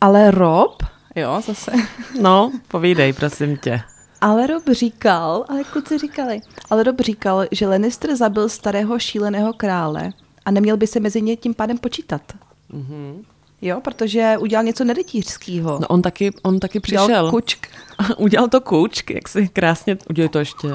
Ale 0.00 0.30
Rob, 0.30 0.82
jo, 1.16 1.40
zase. 1.46 1.72
No, 2.20 2.52
povídej, 2.68 3.12
prosím 3.12 3.56
tě. 3.56 3.80
Ale 4.20 4.46
Rob 4.46 4.62
říkal, 4.72 5.44
ale 5.48 5.64
kluci 5.64 5.98
říkali, 5.98 6.40
ale 6.70 6.82
Rob 6.82 7.00
říkal, 7.00 7.44
že 7.50 7.68
Lannister 7.68 8.16
zabil 8.16 8.48
starého 8.48 8.98
šíleného 8.98 9.52
krále 9.52 10.12
a 10.44 10.50
neměl 10.50 10.76
by 10.76 10.86
se 10.86 11.00
mezi 11.00 11.22
ně 11.22 11.36
tím 11.36 11.54
pádem 11.54 11.78
počítat. 11.78 12.22
Mhm. 12.68 13.24
Jo, 13.62 13.80
protože 13.84 14.36
udělal 14.38 14.64
něco 14.64 14.84
nerytířského. 14.84 15.78
No 15.80 15.86
on 15.88 16.02
taky, 16.02 16.30
on 16.42 16.60
taky 16.60 16.80
přišel. 16.80 17.04
Udělal 17.04 17.30
kučk. 17.30 17.66
udělal 18.16 18.48
to 18.48 18.60
kučk, 18.60 19.10
jak 19.10 19.28
si 19.28 19.48
krásně, 19.48 19.96
udělal 20.10 20.28
to 20.28 20.38
ještě. 20.38 20.68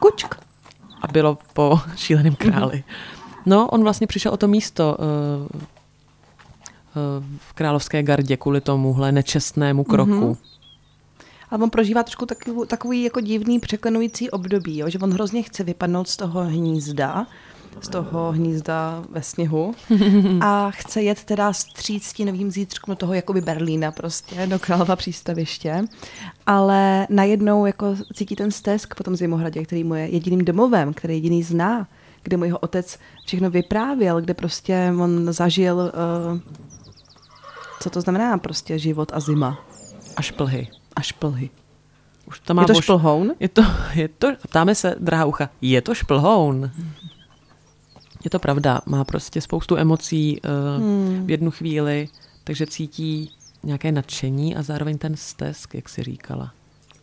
Kučk. 0.00 0.34
A 1.02 1.08
bylo 1.12 1.38
po 1.52 1.80
šíleném 1.96 2.34
králi. 2.34 2.84
No, 3.46 3.68
on 3.68 3.82
vlastně 3.82 4.06
přišel 4.06 4.32
o 4.32 4.36
to 4.36 4.48
místo 4.48 4.96
uh, 4.98 5.56
uh, 5.56 5.60
v 7.38 7.52
královské 7.52 8.02
gardě 8.02 8.36
kvůli 8.36 8.60
tomuhle 8.60 9.12
nečestnému 9.12 9.84
kroku. 9.84 10.12
Mm-hmm. 10.12 10.36
Ale 11.50 11.62
on 11.62 11.70
prožívá 11.70 12.02
trošku 12.02 12.26
takový, 12.26 12.66
takový 12.66 13.02
jako 13.02 13.20
divný 13.20 13.58
překlenující 13.58 14.30
období, 14.30 14.78
jo? 14.78 14.88
že 14.88 14.98
on 14.98 15.12
hrozně 15.12 15.42
chce 15.42 15.64
vypadnout 15.64 16.08
z 16.08 16.16
toho 16.16 16.44
hnízda, 16.44 17.26
z 17.80 17.88
toho 17.88 18.32
hnízda 18.32 19.04
ve 19.10 19.22
sněhu 19.22 19.74
a 20.40 20.70
chce 20.70 21.02
jet 21.02 21.24
teda 21.24 21.52
stříc 21.52 22.18
novým 22.18 22.50
zítřkům 22.50 22.92
do 22.92 22.96
toho 22.96 23.14
jakoby 23.14 23.40
Berlína 23.40 23.92
prostě, 23.92 24.46
do 24.46 24.58
Králova 24.58 24.96
přístaviště, 24.96 25.84
ale 26.46 27.06
najednou 27.10 27.66
jako 27.66 27.96
cítí 28.14 28.36
ten 28.36 28.50
stesk 28.50 28.94
po 28.94 29.04
tom 29.04 29.16
Zimohradě, 29.16 29.64
který 29.64 29.84
mu 29.84 29.94
je 29.94 30.08
jediným 30.08 30.44
domovem, 30.44 30.94
který 30.94 31.14
jediný 31.14 31.42
zná, 31.42 31.88
kde 32.22 32.36
mu 32.36 32.44
jeho 32.44 32.58
otec 32.58 32.98
všechno 33.26 33.50
vyprávěl, 33.50 34.20
kde 34.20 34.34
prostě 34.34 34.92
on 35.00 35.32
zažil, 35.32 35.76
uh, 35.76 36.40
co 37.80 37.90
to 37.90 38.00
znamená 38.00 38.38
prostě 38.38 38.78
život 38.78 39.10
a 39.14 39.20
zima. 39.20 39.58
A 40.16 40.22
šplhy. 40.22 40.68
A 40.98 41.00
šplhy. 41.00 41.50
Už 42.26 42.40
to 42.40 42.54
má 42.54 42.62
je 42.62 42.66
to 42.66 42.72
bož... 42.72 42.84
šplhoun? 42.84 43.32
Je 43.40 43.48
to, 43.48 43.62
je 43.94 44.08
to, 44.08 44.28
ptáme 44.48 44.74
se, 44.74 44.96
drahá 44.98 45.24
ucha, 45.24 45.50
je 45.60 45.82
to 45.82 45.94
šplhoun? 45.94 46.70
Je 48.24 48.30
to 48.30 48.38
pravda, 48.38 48.80
má 48.86 49.04
prostě 49.04 49.40
spoustu 49.40 49.76
emocí 49.76 50.40
uh, 50.40 50.82
hmm. 50.82 51.26
v 51.26 51.30
jednu 51.30 51.50
chvíli, 51.50 52.08
takže 52.44 52.66
cítí 52.66 53.30
nějaké 53.62 53.92
nadšení 53.92 54.56
a 54.56 54.62
zároveň 54.62 54.98
ten 54.98 55.16
stesk, 55.16 55.74
jak 55.74 55.88
si 55.88 56.02
říkala. 56.02 56.52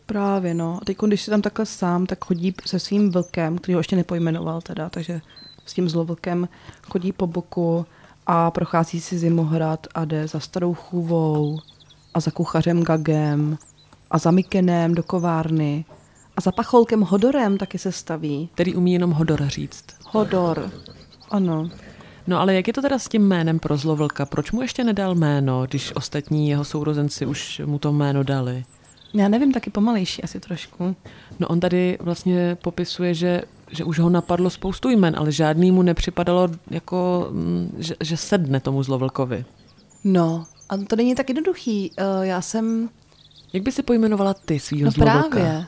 Právě, 0.06 0.54
no. 0.54 0.78
A 0.82 0.84
teď, 0.84 0.96
když 1.06 1.22
si 1.22 1.30
tam 1.30 1.42
takhle 1.42 1.66
sám, 1.66 2.06
tak 2.06 2.24
chodí 2.24 2.54
se 2.66 2.78
svým 2.78 3.10
vlkem, 3.10 3.58
který 3.58 3.74
ho 3.74 3.80
ještě 3.80 3.96
nepojmenoval 3.96 4.60
teda, 4.60 4.88
takže 4.88 5.20
s 5.66 5.74
tím 5.74 5.88
zlovlkem 5.88 6.48
chodí 6.90 7.12
po 7.12 7.26
boku 7.26 7.86
a 8.26 8.50
prochází 8.50 9.00
si 9.00 9.18
Zimohrad 9.18 9.86
a 9.94 10.04
jde 10.04 10.28
za 10.28 10.40
starou 10.40 10.74
chůvou 10.74 11.58
a 12.14 12.20
za 12.20 12.30
kuchařem 12.30 12.82
Gagem 12.82 13.58
a 14.10 14.18
za 14.18 14.30
Mikenem 14.30 14.94
do 14.94 15.02
kovárny 15.02 15.84
a 16.36 16.40
za 16.40 16.52
pacholkem 16.52 17.00
Hodorem 17.00 17.58
taky 17.58 17.78
se 17.78 17.92
staví. 17.92 18.48
Který 18.54 18.74
umí 18.74 18.92
jenom 18.92 19.10
Hodor 19.10 19.42
říct. 19.46 19.84
Hodor, 20.10 20.70
ano. 21.30 21.70
No 22.26 22.40
ale 22.40 22.54
jak 22.54 22.66
je 22.66 22.72
to 22.72 22.82
teda 22.82 22.98
s 22.98 23.08
tím 23.08 23.28
jménem 23.28 23.58
pro 23.58 23.76
zlovlka? 23.76 24.26
Proč 24.26 24.52
mu 24.52 24.62
ještě 24.62 24.84
nedal 24.84 25.14
jméno, 25.14 25.66
když 25.66 25.96
ostatní 25.96 26.48
jeho 26.48 26.64
sourozenci 26.64 27.26
už 27.26 27.62
mu 27.64 27.78
to 27.78 27.92
jméno 27.92 28.22
dali? 28.22 28.64
Já 29.14 29.28
nevím, 29.28 29.52
taky 29.52 29.70
pomalejší 29.70 30.22
asi 30.22 30.40
trošku. 30.40 30.96
No 31.38 31.48
on 31.48 31.60
tady 31.60 31.98
vlastně 32.00 32.56
popisuje, 32.62 33.14
že, 33.14 33.42
že 33.70 33.84
už 33.84 33.98
ho 33.98 34.10
napadlo 34.10 34.50
spoustu 34.50 34.88
jmen, 34.88 35.14
ale 35.18 35.32
žádný 35.32 35.70
mu 35.70 35.82
nepřipadalo 35.82 36.48
jako, 36.70 37.28
mm, 37.30 37.76
že, 37.78 37.94
že 38.00 38.16
sedne 38.16 38.60
tomu 38.60 38.82
zlovlkovi. 38.82 39.44
No, 40.04 40.44
a 40.68 40.76
to 40.76 40.96
není 40.96 41.14
tak 41.14 41.28
jednoduchý. 41.28 41.90
Uh, 41.90 42.22
já 42.22 42.40
jsem... 42.40 42.88
Jak 43.52 43.62
by 43.62 43.72
si 43.72 43.82
pojmenovala 43.82 44.34
ty 44.34 44.60
svýho 44.60 44.84
no 44.84 44.90
zlovlka? 44.90 45.28
právě. 45.28 45.66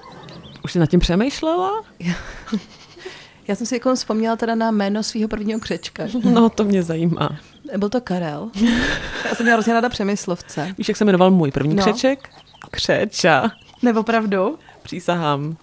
Už 0.65 0.73
jsi 0.73 0.79
nad 0.79 0.87
tím 0.87 1.01
přemýšlela? 1.01 1.83
Já 3.49 3.55
jsem 3.55 3.67
si 3.67 3.75
jako 3.75 3.95
vzpomněla 3.95 4.37
teda 4.37 4.55
na 4.55 4.71
jméno 4.71 5.03
svého 5.03 5.29
prvního 5.29 5.61
křečka. 5.61 6.05
No, 6.25 6.49
to 6.49 6.65
mě 6.65 6.83
zajímá. 6.83 7.37
Byl 7.77 7.89
to 7.89 8.01
Karel. 8.01 8.51
Já 9.29 9.35
jsem 9.35 9.45
měla 9.45 9.55
hrozně 9.57 9.73
ráda 9.73 9.89
přemyslovce. 9.89 10.75
Víš, 10.79 10.89
jak 10.89 10.97
se 10.97 11.05
jmenoval 11.05 11.31
můj 11.31 11.51
první 11.51 11.75
No. 11.75 11.83
křeček? 11.83 12.29
Křeča. 12.71 13.51
Nebo 13.83 14.03
pravdu? 14.03 14.59
Přísahám. 14.83 15.57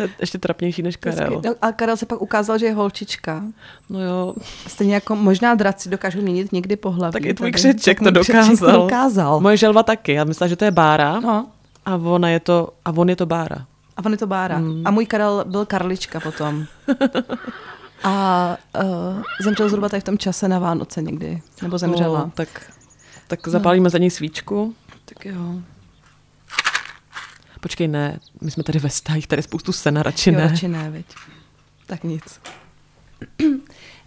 To 0.00 0.04
je 0.04 0.10
ještě 0.20 0.38
trapnější 0.38 0.82
než 0.82 0.96
Karel. 0.96 1.42
No, 1.44 1.54
A 1.62 1.72
Karel 1.72 1.96
se 1.96 2.06
pak 2.06 2.22
ukázal, 2.22 2.58
že 2.58 2.66
je 2.66 2.74
holčička. 2.74 3.42
No 3.90 4.00
jo, 4.04 4.34
Stejně 4.66 4.94
jako 4.94 5.16
možná 5.16 5.54
draci 5.54 5.88
dokážou 5.88 6.20
měnit 6.20 6.52
někdy 6.52 6.76
pohlaví. 6.76 7.12
tak 7.12 7.24
i 7.24 7.34
tvůj 7.34 7.52
křeček 7.52 7.98
to 7.98 8.04
můj 8.04 8.12
křeček 8.12 8.34
dokázal. 8.36 8.72
to 8.74 8.82
dokázal. 8.82 9.40
Moje 9.40 9.56
želva 9.56 9.82
taky. 9.82 10.12
Já 10.12 10.24
myslela, 10.24 10.48
že 10.48 10.56
to 10.56 10.64
je 10.64 10.70
Bára 10.70 11.20
No. 11.20 11.46
a, 11.84 11.96
ona 11.96 12.28
je 12.28 12.40
to, 12.40 12.68
a 12.84 12.90
on 12.90 13.08
je 13.08 13.16
to 13.16 13.26
Bára. 13.26 13.66
A 13.96 14.04
on 14.04 14.12
je 14.12 14.18
to 14.18 14.26
Bára. 14.26 14.58
Mm. 14.58 14.82
A 14.84 14.90
můj 14.90 15.06
Karel 15.06 15.44
byl 15.48 15.66
Karlička 15.66 16.20
potom. 16.20 16.64
A 18.04 18.56
uh, 18.82 19.22
zemřel 19.40 19.68
zhruba 19.68 19.88
tady 19.88 20.00
v 20.00 20.04
tom 20.04 20.18
čase 20.18 20.48
na 20.48 20.58
Vánoce 20.58 21.02
někdy. 21.02 21.42
Nebo 21.62 21.78
zemřela. 21.78 22.18
No, 22.20 22.30
tak, 22.34 22.48
tak 23.28 23.48
zapálíme 23.48 23.90
za 23.90 23.98
něj 23.98 24.10
svíčku. 24.10 24.74
Tak 25.04 25.24
jo. 25.24 25.54
Počkej, 27.60 27.88
ne, 27.88 28.20
my 28.40 28.50
jsme 28.50 28.62
tady 28.62 28.78
ve 28.78 28.90
stájích, 28.90 29.26
tady 29.26 29.38
je 29.38 29.42
spoustu 29.42 29.72
sena, 29.72 30.02
radši 30.02 30.30
jo, 30.30 30.36
ne. 30.38 30.48
radši 30.48 30.68
ne, 30.68 30.90
viď. 30.90 31.06
Tak 31.86 32.04
nic. 32.04 32.40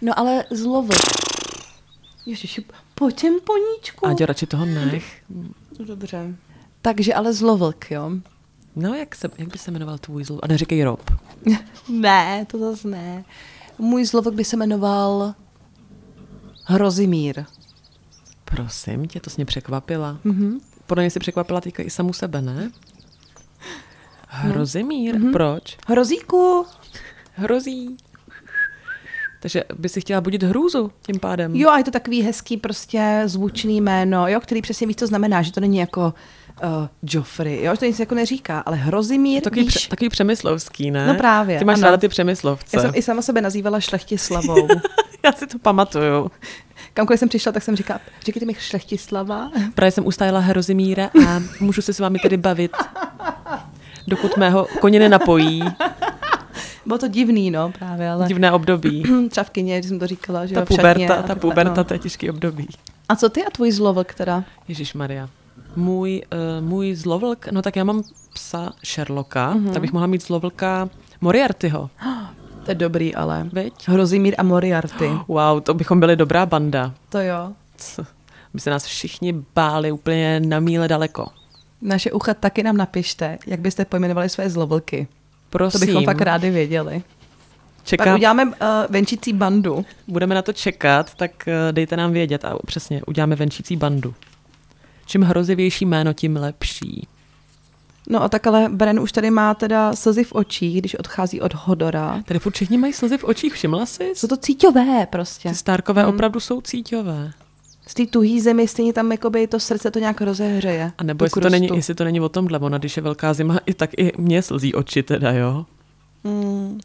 No 0.01 0.19
ale 0.19 0.43
zlovl. 0.51 0.95
Ježiši, 2.25 2.65
těm 3.15 3.33
poníčku. 3.43 4.07
Ať 4.07 4.22
radši 4.22 4.45
toho 4.45 4.65
nech. 4.65 5.24
No, 5.79 5.86
Dobře. 5.86 6.36
Takže 6.81 7.13
ale 7.13 7.33
zlovlk, 7.33 7.91
jo? 7.91 8.12
No, 8.75 8.93
jak, 8.93 9.15
se, 9.15 9.29
jak 9.38 9.48
by 9.48 9.57
se 9.57 9.72
jmenoval 9.72 9.98
tvůj 9.98 10.24
zlo? 10.24 10.39
A 10.43 10.48
neříkej 10.48 10.83
Rob. 10.83 11.12
ne, 11.89 12.45
to 12.45 12.60
zase 12.60 12.88
ne. 12.88 13.24
Můj 13.77 14.05
zlovlk 14.05 14.33
by 14.33 14.43
se 14.43 14.57
jmenoval 14.57 15.33
Hrozimír. 16.63 17.45
Prosím 18.45 19.07
tě, 19.07 19.19
to 19.19 19.29
jsi 19.29 19.36
mě 19.38 19.45
překvapila. 19.45 20.19
Mhm. 20.24 20.60
Podle 20.88 21.03
mě 21.03 21.10
jsi 21.10 21.19
překvapila 21.19 21.62
teďka 21.62 21.83
i 21.83 21.89
samu 21.89 22.13
sebe, 22.13 22.41
ne? 22.41 22.72
Hrozimír, 24.36 25.20
Mhm. 25.20 25.32
proč? 25.32 25.78
Hrozíku. 25.88 26.66
Hrozí. 27.36 27.98
Takže 29.40 29.63
by 29.80 29.90
si 29.90 30.02
chtěla 30.02 30.22
budit 30.22 30.44
hrůzu 30.44 30.92
tím 31.02 31.20
pádem. 31.20 31.56
Jo, 31.56 31.70
a 31.70 31.78
je 31.78 31.84
to 31.84 31.92
takový 31.92 32.22
hezký 32.22 32.58
prostě 32.58 33.22
zvučný 33.25 33.82
jméno, 33.82 34.28
jo, 34.28 34.40
který 34.40 34.62
přesně 34.62 34.88
víš, 34.88 34.96
co 34.96 35.08
znamená, 35.08 35.42
že 35.42 35.52
to 35.52 35.60
není 35.60 35.78
jako 35.78 36.13
uh, 36.63 36.70
Joffrey, 37.04 37.63
jo, 37.63 37.74
že 37.74 37.80
to 37.80 37.86
nic 37.86 38.00
jako 38.00 38.16
neříká, 38.16 38.60
ale 38.60 38.78
Hrozimír, 38.78 39.44
Takový, 39.44 39.62
víš, 39.62 39.74
pře, 39.75 39.90
takový 39.90 40.10
přemyslovský, 40.10 40.92
ne? 40.92 41.08
No 41.08 41.16
právě, 41.16 41.60
Ty 41.60 41.66
máš 41.66 41.78
ano. 41.78 41.84
ráda 41.86 41.98
ty 41.98 42.08
přemyslovce. 42.08 42.78
já 42.78 42.82
jsem 42.82 42.92
i 42.96 43.02
sama 43.02 43.22
sebe 43.22 43.42
nazývala 43.42 43.80
Šlechtislavou. 43.80 44.68
Já 45.25 45.32
si 45.32 45.48
to 45.48 45.60
pamatuju. 45.60 46.32
Kamkoliv 46.94 47.20
jsem 47.20 47.30
přišla, 47.30 47.52
tak 47.52 47.63
jsem 47.63 47.75
říkala, 47.75 48.00
říkejte 48.25 48.46
mi 48.46 48.54
Šlechtislava. 48.60 49.52
Právě 49.75 49.92
jsem 49.92 50.06
ustájela 50.08 50.40
Hrozimíra 50.40 51.06
a 51.28 51.42
můžu 51.60 51.82
se 51.82 51.94
s 51.94 52.00
vámi 52.00 52.20
tedy 52.20 52.38
bavit, 52.38 52.72
dokud 54.07 54.38
mého 54.38 54.67
koně 54.81 55.00
nenapojí. 55.00 55.63
Bylo 56.86 56.98
to 57.00 57.07
divný, 57.07 57.51
no, 57.51 57.72
právě, 57.79 58.10
ale 58.10 58.27
Divné 58.27 58.51
období. 58.51 59.03
třeba 59.29 59.43
v 59.43 59.51
když 59.51 59.86
jsem 59.86 60.00
to 60.00 60.07
říkala, 60.07 60.45
že 60.45 60.53
Ta 60.55 60.60
jo, 60.60 60.65
šatně 60.65 60.77
puberta, 60.77 61.07
ta 61.15 61.22
takhle, 61.22 61.36
puberta, 61.50 61.74
no. 61.77 61.83
to 61.83 61.93
je 61.93 62.00
těžký 62.00 62.29
období. 62.29 62.67
A 63.10 63.15
co 63.15 63.29
ty 63.29 63.45
a 63.45 63.50
tvůj 63.50 63.72
zlovlk 63.72 64.13
teda? 64.13 64.43
Ježíš 64.67 64.93
Maria. 64.93 65.29
Můj, 65.75 66.22
uh, 66.60 66.65
můj 66.67 66.95
zlovlk, 66.95 67.48
no 67.51 67.62
tak 67.62 67.75
já 67.75 67.83
mám 67.83 68.03
psa 68.33 68.74
Sherlocka, 68.86 69.50
Mhm. 69.53 69.65
mm-hmm. 69.67 69.74
tak 69.74 69.81
bych 69.81 69.93
mohla 69.93 70.07
mít 70.07 70.24
zlovlka 70.24 70.89
Moriartyho. 71.22 71.89
To 72.65 72.72
je 72.72 72.75
dobrý, 72.75 73.15
ale. 73.15 73.48
Veď? 73.53 73.74
Hrozimír 73.88 74.36
a 74.38 74.43
Moriarty. 74.43 75.12
Wow, 75.27 75.62
to 75.62 75.74
bychom 75.74 76.00
byli 76.00 76.15
dobrá 76.15 76.45
banda. 76.45 76.93
To 77.10 77.19
jo. 77.19 77.51
Co? 77.77 78.03
By 78.53 78.60
se 78.60 78.69
nás 78.69 78.86
všichni 78.86 79.33
báli 79.55 79.91
úplně 79.91 80.39
na 80.39 80.60
míle 80.60 80.88
daleko. 80.88 81.27
Naše 81.84 82.12
ucha 82.12 82.34
taky 82.34 82.63
nám 82.63 82.78
napište, 82.78 83.38
jak 83.48 83.60
byste 83.60 83.86
pojmenovali 83.86 84.30
své 84.30 84.50
zlovlky. 84.50 85.08
Prosím. 85.50 85.80
To 85.80 85.86
bychom 85.86 86.04
fakt 86.04 86.22
rádi 86.22 86.50
věděli. 86.50 87.04
Pak 87.78 87.88
Čekám, 87.88 88.16
uděláme 88.16 88.46
uh, 88.46 88.52
venčící 88.90 89.34
bandu. 89.34 89.86
budeme 90.08 90.36
na 90.36 90.42
to 90.42 90.54
čekat, 90.54 91.16
tak 91.16 91.48
eh, 91.48 91.72
dejte 91.72 91.98
nám 91.98 92.12
vědět 92.12 92.46
a 92.46 92.58
přesně, 92.66 93.02
uděláme 93.08 93.36
venčící 93.36 93.75
bandu. 93.75 94.13
Čím 95.06 95.22
hrozivější 95.22 95.86
jméno, 95.86 96.13
tím 96.13 96.36
lepší. 96.36 97.08
No 98.10 98.24
a 98.24 98.30
tak 98.30 98.48
ale 98.48 98.70
Bren 98.70 99.00
už 99.00 99.12
tady 99.12 99.32
má 99.32 99.54
teda 99.54 99.96
slzy 99.96 100.24
v 100.24 100.34
očích, 100.34 100.80
když 100.80 100.96
odchází 100.96 101.42
od 101.42 101.54
Hodora. 101.54 102.22
Tady 102.25 102.40
furt 102.40 102.54
všichni 102.54 102.78
mají 102.78 102.94
slzy 102.94 103.18
v 103.18 103.24
očích, 103.24 103.54
všimla 103.54 103.86
jsi? 103.86 104.12
Jsou 104.16 104.28
to 104.28 104.38
cíťové 104.38 105.08
prostě. 105.10 105.50
Ty 105.50 105.56
Starkové 105.56 106.02
hmm. 106.02 106.13
opravdu 106.13 106.40
jsou 106.40 106.62
cíťové. 106.62 107.32
Z 107.88 107.94
té 107.94 108.06
tuhý 108.06 108.42
zemi 108.42 108.68
stejně 108.68 108.94
tam 108.94 109.12
jakoby 109.12 109.48
to 109.48 109.60
srdce 109.60 109.92
to 109.92 110.00
nějak 110.00 110.22
rozehřeje. 110.22 110.92
A 110.98 111.04
nebo 111.04 111.25
jestli 111.25 111.42
to, 111.42 111.50
není, 111.50 111.70
jestli 111.75 111.96
to 111.96 112.04
není 112.04 112.22
o 112.22 112.30
tomhle, 112.30 112.60
ona 112.60 112.78
když 112.78 112.98
je 112.98 113.04
velká 113.04 113.34
zima, 113.34 113.60
i 113.66 113.74
tak 113.74 113.90
i 113.98 114.12
mě 114.18 114.42
slzí 114.42 114.74
oči 114.74 115.04
teda, 115.04 115.32
jo? 115.32 115.66
Hmm. 116.24 116.80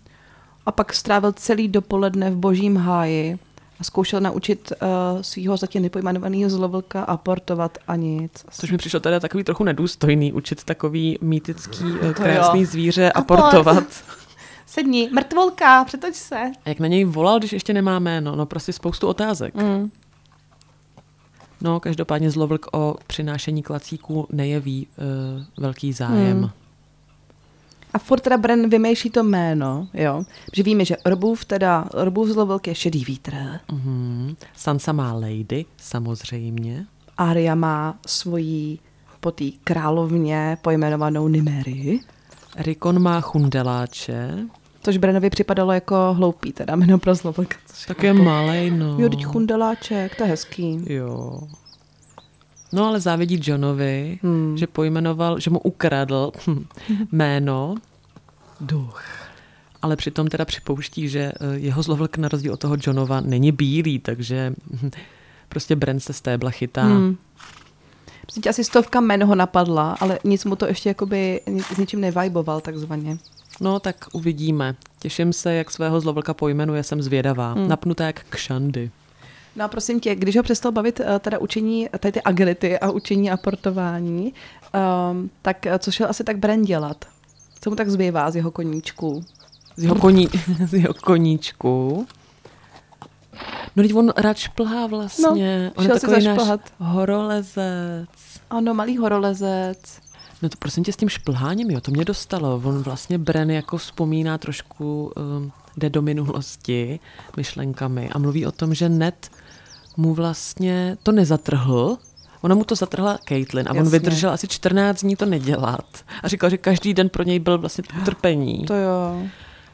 A 0.67 0.73
pak 0.73 0.95
strávil 0.95 1.33
celý 1.33 1.69
dopoledne 1.69 2.31
v 2.31 2.37
božím 2.37 2.77
háji 2.77 3.39
a 3.81 3.85
zkoušel 3.85 4.21
naučit 4.21 4.73
uh, 4.83 4.89
svého 5.23 5.57
zatím 5.57 5.83
nepojmenovaného 5.83 6.51
zlovlka 6.51 7.03
aportovat 7.03 7.79
a 7.89 7.97
nic. 7.97 8.45
Což 8.51 8.71
mi 8.71 8.79
přišlo 8.79 9.01
teda 9.01 9.21
takový 9.21 9.45
trochu 9.45 9.65
nedůstojný, 9.65 10.33
učit 10.33 10.65
takový 10.65 11.19
mýtický, 11.21 11.85
uh, 11.85 12.13
krásný 12.13 12.65
zvíře 12.65 13.13
aportovat. 13.13 13.85
Sedni, 14.67 15.11
mrtvolka, 15.13 15.85
přetoč 15.85 16.15
se. 16.15 16.37
A 16.65 16.69
jak 16.69 16.81
na 16.81 16.87
něj 16.87 17.05
volal, 17.05 17.39
když 17.39 17.53
ještě 17.53 17.73
nemá 17.75 17.99
jméno? 17.99 18.37
No 18.37 18.47
prostě 18.47 18.73
spoustu 18.73 19.07
otázek. 19.07 19.55
Mm. 19.55 19.91
No, 21.61 21.81
každopádně 21.81 22.31
zlovlk 22.31 22.67
o 22.73 22.97
přinášení 23.07 23.63
klacíků 23.63 24.27
nejeví 24.33 24.87
uh, 24.87 25.63
velký 25.63 25.93
zájem. 25.93 26.39
Hmm. 26.39 26.51
A 27.95 27.99
furt 27.99 28.21
teda 28.21 28.37
Bren 28.37 28.71
vymýšlí 28.71 29.11
to 29.11 29.23
jméno, 29.23 29.89
jo. 29.95 30.25
Že 30.53 30.63
víme, 30.63 30.85
že 30.85 30.97
Orbův 30.97 31.45
teda, 31.45 31.85
Orbův 31.95 32.29
zlovlk 32.29 32.67
je 32.67 32.75
šedý 32.75 33.05
vítr. 33.05 33.33
Mm-hmm. 33.33 34.37
Sansa 34.57 34.93
má 34.93 35.13
Lady, 35.13 35.65
samozřejmě. 35.77 36.87
Arya 37.17 37.55
má 37.55 37.99
svoji 38.07 38.79
po 39.21 39.31
té 39.31 39.45
královně 39.65 40.59
pojmenovanou 40.63 41.29
Nimery. 41.29 42.01
Rikon 42.57 43.03
má 43.03 43.21
chundeláče. 43.21 44.39
Což 44.83 44.97
Brenovi 44.97 45.31
připadalo 45.31 45.73
jako 45.73 46.15
hloupý, 46.15 46.53
teda 46.53 46.77
jméno 46.77 46.99
pro 46.99 47.15
zlovlka. 47.15 47.57
Tak 47.89 48.03
je 48.03 48.13
malej, 48.13 48.71
no. 48.71 48.97
Jo, 48.99 49.09
teď 49.09 49.25
chundeláček, 49.25 50.15
to 50.15 50.23
je 50.23 50.29
hezký. 50.29 50.81
Jo. 50.87 51.41
No 52.73 52.85
ale 52.85 53.01
závidí 53.01 53.41
Johnovi, 53.43 54.19
hmm. 54.23 54.57
že 54.59 54.67
pojmenoval, 54.67 55.41
že 55.41 55.51
mu 55.51 55.59
ukradl 55.59 56.33
jméno 57.13 57.75
Duch. 58.61 59.03
Ale 59.83 59.97
přitom 59.97 60.27
teda 60.27 60.45
připouští, 60.45 61.09
že 61.09 61.21
eh, 61.21 61.35
jeho 61.55 61.83
zlovlk 61.83 62.17
na 62.17 62.29
rozdíl 62.29 62.53
od 62.53 62.61
toho 62.61 62.77
Johnova 62.87 63.21
není 63.21 63.53
bílý, 63.53 63.99
takže 63.99 64.55
prostě 65.49 65.77
Bren 65.77 66.01
se 66.01 66.13
z 66.13 66.21
tébla 66.21 66.51
chytá. 66.51 66.83
Hmm. 66.83 67.17
Prostě 68.23 68.51
asi 68.51 68.65
stovka 68.65 69.01
men 69.01 69.25
ho 69.25 69.35
napadla, 69.35 69.97
ale 70.01 70.19
nic 70.25 70.45
mu 70.45 70.57
to 70.57 70.67
ještě 70.67 70.89
jakoby 70.89 71.41
s 71.75 71.77
ničím 71.77 72.01
nevajboval 72.01 72.61
takzvaně. 72.61 73.19
No, 73.61 73.81
tak 73.81 73.97
uvidíme. 74.13 74.75
Těším 74.99 75.33
se, 75.33 75.55
jak 75.55 75.71
svého 75.71 76.01
zlovlka 76.01 76.35
pojmenuje, 76.35 76.83
jsem 76.83 77.03
zvědavá. 77.03 77.53
Hmm. 77.53 77.69
Napnutá 77.69 78.07
jak 78.07 78.25
kšandy. 78.29 78.91
No 79.57 79.65
a 79.65 79.69
prosím 79.69 80.01
tě, 80.01 80.15
když 80.15 80.37
ho 80.37 80.43
přestal 80.43 80.73
bavit 80.73 81.01
eh, 81.01 81.19
teda 81.19 81.39
učení, 81.39 81.89
tady 82.01 82.13
ty 82.13 82.23
agility 82.23 82.79
a 82.79 82.91
učení 82.91 83.31
aportování, 83.31 84.33
um, 85.11 85.31
tak 85.43 85.67
eh, 85.67 85.79
co 85.79 85.91
šel 85.91 86.07
asi 86.11 86.25
tak 86.25 86.39
Bren 86.39 86.63
dělat? 86.63 87.05
Co 87.61 87.71
mu 87.71 87.77
tak 87.77 87.91
zbývá 87.91 88.31
z 88.31 88.37
jeho 88.37 88.51
koníčku? 88.51 89.25
Z 89.77 89.83
jeho, 89.83 89.95
koní, 89.95 90.29
z 90.67 90.75
jeho 90.75 90.95
koníčku? 90.95 92.07
No 93.77 93.83
teď 93.83 93.95
on 93.95 94.13
rád 94.17 94.37
šplhá 94.37 94.87
vlastně. 94.87 95.25
No, 95.67 95.73
on 95.75 95.85
je 95.85 96.01
takový 96.01 96.25
náš 96.25 96.39
horolezec. 96.79 98.09
Ano, 98.51 98.75
malý 98.75 98.97
horolezec. 98.97 100.01
No 100.43 100.49
to 100.49 100.57
prosím 100.59 100.85
tě 100.85 100.93
s 100.93 100.97
tím 100.97 101.09
šplháním, 101.09 101.71
jo, 101.71 101.81
to 101.81 101.91
mě 101.91 102.05
dostalo. 102.05 102.63
On 102.65 102.83
vlastně 102.83 103.19
Bren 103.19 103.51
jako 103.51 103.77
vzpomíná 103.77 104.39
trošku, 104.39 105.13
um, 105.17 105.53
jde 105.77 105.91
do 105.91 106.03
minulosti 106.03 107.01
myšlenkami 107.37 108.11
a 108.11 108.19
mluví 108.19 108.47
o 108.47 108.53
tom, 108.53 108.75
že 108.75 108.89
Ned 108.89 109.31
mu 109.97 110.15
vlastně 110.15 110.97
to 111.03 111.13
nezatrhl, 111.13 111.99
Ona 112.41 112.55
mu 112.55 112.65
to 112.65 112.75
zatrhla 112.75 113.19
Caitlin 113.29 113.67
a 113.69 113.71
Jasně. 113.71 113.81
on 113.81 113.89
vydržel 113.89 114.31
asi 114.31 114.49
14 114.49 115.01
dní 115.01 115.17
to 115.17 115.27
nedělat. 115.27 116.05
A 116.23 116.29
říkal, 116.29 116.51
že 116.51 116.57
každý 116.57 116.95
den 116.95 117.09
pro 117.09 117.23
něj 117.23 117.39
byl 117.39 117.59
vlastně 117.59 117.85
utrpení. 118.03 118.65
To 118.65 118.75
jo. 118.75 119.23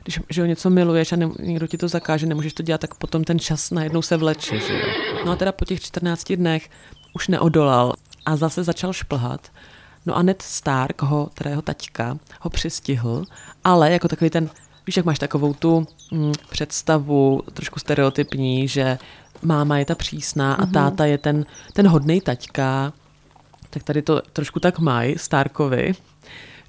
Když 0.03 0.21
že 0.31 0.43
ho 0.43 0.47
něco 0.47 0.71
miluješ 0.71 1.13
a 1.13 1.17
ne, 1.17 1.29
někdo 1.41 1.67
ti 1.67 1.79
to 1.79 1.89
zakáže, 1.89 2.27
nemůžeš 2.27 2.53
to 2.53 2.63
dělat, 2.63 2.81
tak 2.81 2.95
potom 2.95 3.25
ten 3.25 3.39
čas 3.39 3.71
najednou 3.71 4.03
se 4.03 4.17
vleče. 4.17 4.61
Že? 4.61 4.83
No 5.27 5.33
a 5.33 5.37
teda 5.37 5.53
po 5.53 5.65
těch 5.65 5.81
14 5.81 6.33
dnech 6.33 6.71
už 7.13 7.29
neodolal 7.29 7.95
a 8.27 8.37
zase 8.37 8.65
začal 8.65 8.93
šplhat. 8.93 9.51
No 10.07 10.17
a 10.17 10.23
Ned 10.23 10.43
Stark, 10.43 11.03
ho, 11.03 11.31
teda 11.35 11.51
jeho 11.51 11.63
taťka, 11.63 12.19
ho 12.41 12.51
přistihl, 12.51 13.25
ale 13.65 13.93
jako 13.93 14.09
takový 14.09 14.31
ten, 14.31 14.51
víš, 14.87 14.97
jak 14.97 15.07
máš 15.07 15.19
takovou 15.19 15.55
tu 15.55 15.87
mm, 16.13 16.33
představu, 16.51 17.43
trošku 17.53 17.79
stereotypní, 17.79 18.69
že 18.69 18.99
máma 19.43 19.79
je 19.79 19.85
ta 19.85 19.95
přísná 19.95 20.55
a 20.55 20.65
mm-hmm. 20.65 20.73
táta 20.73 21.05
je 21.05 21.19
ten, 21.19 21.47
ten 21.73 21.89
hodný 21.89 22.21
taťka, 22.21 22.93
tak 23.71 23.83
tady 23.83 24.03
to 24.03 24.23
trošku 24.33 24.61
tak 24.61 24.79
mají 24.79 25.19
Starkovi, 25.19 25.95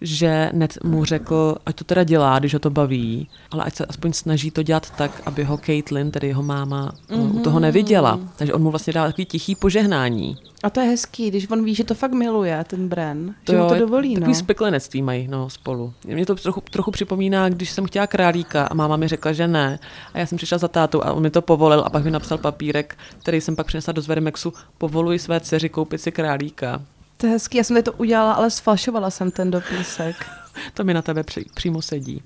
že 0.01 0.49
Ned 0.53 0.83
mu 0.83 1.05
řekl, 1.05 1.55
ať 1.65 1.75
to 1.75 1.83
teda 1.83 2.03
dělá, 2.03 2.39
když 2.39 2.53
ho 2.53 2.59
to 2.59 2.69
baví, 2.69 3.29
ale 3.51 3.63
ať 3.63 3.75
se 3.75 3.85
aspoň 3.85 4.13
snaží 4.13 4.51
to 4.51 4.63
dělat 4.63 4.89
tak, 4.97 5.21
aby 5.25 5.43
ho 5.43 5.57
Caitlin, 5.57 6.11
tedy 6.11 6.27
jeho 6.27 6.43
máma, 6.43 6.91
mm-hmm. 7.09 7.35
u 7.35 7.39
toho 7.39 7.59
neviděla. 7.59 8.19
Takže 8.35 8.53
on 8.53 8.61
mu 8.61 8.69
vlastně 8.69 8.93
dá 8.93 9.05
takový 9.05 9.25
tichý 9.25 9.55
požehnání. 9.55 10.37
A 10.65 10.69
to 10.69 10.79
je 10.79 10.85
hezký, 10.85 11.29
když 11.29 11.49
on 11.49 11.65
ví, 11.65 11.75
že 11.75 11.83
to 11.83 11.95
fakt 11.95 12.11
miluje, 12.11 12.63
ten 12.67 12.87
Bren, 12.87 13.35
to 13.43 13.51
že 13.51 13.57
jo, 13.57 13.63
mu 13.63 13.69
to 13.69 13.75
dovolí. 13.75 14.13
Takový 14.13 14.31
no. 14.31 14.39
speklenectví 14.39 15.01
mají 15.01 15.27
no, 15.27 15.49
spolu. 15.49 15.93
Mě 16.05 16.25
to 16.25 16.35
trochu, 16.35 16.61
trochu 16.61 16.91
připomíná, 16.91 17.49
když 17.49 17.71
jsem 17.71 17.85
chtěla 17.85 18.07
králíka 18.07 18.65
a 18.65 18.73
máma 18.73 18.97
mi 18.97 19.07
řekla, 19.07 19.33
že 19.33 19.47
ne. 19.47 19.79
A 20.13 20.19
já 20.19 20.25
jsem 20.25 20.37
přišla 20.37 20.57
za 20.57 20.67
tátu 20.67 21.05
a 21.05 21.13
on 21.13 21.23
mi 21.23 21.29
to 21.29 21.41
povolil 21.41 21.83
a 21.85 21.89
pak 21.89 22.03
mi 22.03 22.11
napsal 22.11 22.37
papírek, 22.37 22.97
který 23.19 23.41
jsem 23.41 23.55
pak 23.55 23.67
přinesla 23.67 23.93
do 23.93 24.01
Zverimexu, 24.01 24.53
povoluji 24.77 25.19
své 25.19 25.39
dceři 25.39 25.69
koupit 25.69 26.01
si 26.01 26.11
králíka. 26.11 26.81
To 27.17 27.27
je 27.27 27.33
hezký, 27.33 27.57
já 27.57 27.63
jsem 27.63 27.83
to 27.83 27.93
udělala, 27.93 28.33
ale 28.33 28.49
sfalšovala 28.49 29.09
jsem 29.09 29.31
ten 29.31 29.51
dopisek. 29.51 30.15
to 30.73 30.83
mi 30.83 30.93
na 30.93 31.01
tebe 31.01 31.23
při, 31.23 31.45
přímo 31.55 31.81
sedí. 31.81 32.23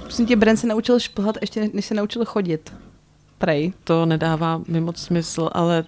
Prosím 0.00 0.26
tě, 0.26 0.36
Bren 0.36 0.56
se 0.56 0.66
naučil 0.66 1.00
šplhat, 1.00 1.38
ještě 1.40 1.70
než 1.72 1.84
se 1.84 1.94
naučil 1.94 2.24
chodit. 2.24 2.72
Prej. 3.38 3.72
To 3.84 4.06
nedává 4.06 4.60
mi 4.68 4.80
moc 4.80 4.98
smysl, 4.98 5.50
ale 5.52 5.84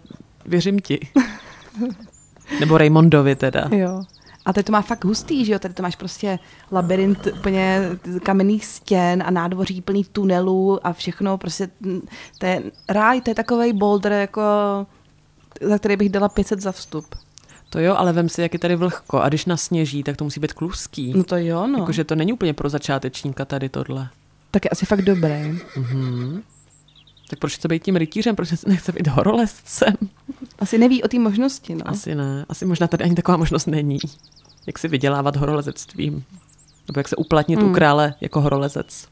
věřím 0.46 0.78
ti. 0.78 1.00
Nebo 2.60 2.78
Raymondovi 2.78 3.36
teda. 3.36 3.68
Jo. 3.70 4.02
A 4.46 4.52
teď 4.52 4.66
to 4.66 4.72
má 4.72 4.82
fakt 4.82 5.04
hustý, 5.04 5.44
že 5.44 5.52
jo? 5.52 5.58
Tady 5.58 5.74
to 5.74 5.82
máš 5.82 5.96
prostě 5.96 6.38
labirint 6.72 7.26
úplně 7.38 7.80
kamenných 8.22 8.66
stěn 8.66 9.22
a 9.26 9.30
nádvoří 9.30 9.80
plný 9.80 10.04
tunelů 10.04 10.86
a 10.86 10.92
všechno 10.92 11.38
prostě, 11.38 11.68
to 12.38 12.46
je 12.46 12.62
ráj, 12.88 13.20
to 13.20 13.30
je 13.30 13.34
takový 13.34 13.72
boulder, 13.72 14.12
jako, 14.12 14.42
za 15.60 15.78
který 15.78 15.96
bych 15.96 16.08
dala 16.08 16.28
500 16.28 16.60
za 16.60 16.72
vstup. 16.72 17.14
To 17.70 17.80
jo, 17.80 17.94
ale 17.96 18.12
vem 18.12 18.28
si, 18.28 18.42
jak 18.42 18.52
je 18.52 18.58
tady 18.58 18.76
vlhko 18.76 19.20
a 19.20 19.28
když 19.28 19.46
nasněží, 19.46 20.02
tak 20.02 20.16
to 20.16 20.24
musí 20.24 20.40
být 20.40 20.52
kluský. 20.52 21.12
No 21.16 21.24
to 21.24 21.36
jo, 21.36 21.66
no. 21.66 21.78
Jakože 21.78 22.04
to 22.04 22.14
není 22.14 22.32
úplně 22.32 22.54
pro 22.54 22.68
začátečníka 22.68 23.44
tady 23.44 23.68
tohle. 23.68 24.08
Tak 24.50 24.64
je 24.64 24.70
asi 24.70 24.86
fakt 24.86 25.02
dobré. 25.02 25.54
Mm-hmm. 25.76 26.42
Tak 27.28 27.38
proč 27.38 27.54
chce 27.54 27.68
být 27.68 27.82
tím 27.82 27.96
rytířem, 27.96 28.36
proč 28.36 28.64
nechce 28.66 28.92
být 28.92 29.06
horolezcem? 29.06 29.94
Asi 30.58 30.78
neví 30.78 31.02
o 31.02 31.08
té 31.08 31.18
možnosti, 31.18 31.74
no. 31.74 31.88
Asi 31.88 32.14
ne, 32.14 32.46
asi 32.48 32.66
možná 32.66 32.86
tady 32.86 33.04
ani 33.04 33.14
taková 33.14 33.36
možnost 33.36 33.66
není. 33.66 33.98
Jak 34.66 34.78
si 34.78 34.88
vydělávat 34.88 35.36
horolezectvím. 35.36 36.24
Nebo 36.88 37.00
jak 37.00 37.08
se 37.08 37.16
uplatnit 37.16 37.58
mm. 37.58 37.70
u 37.70 37.72
krále 37.72 38.14
jako 38.20 38.40
horolezec. 38.40 39.08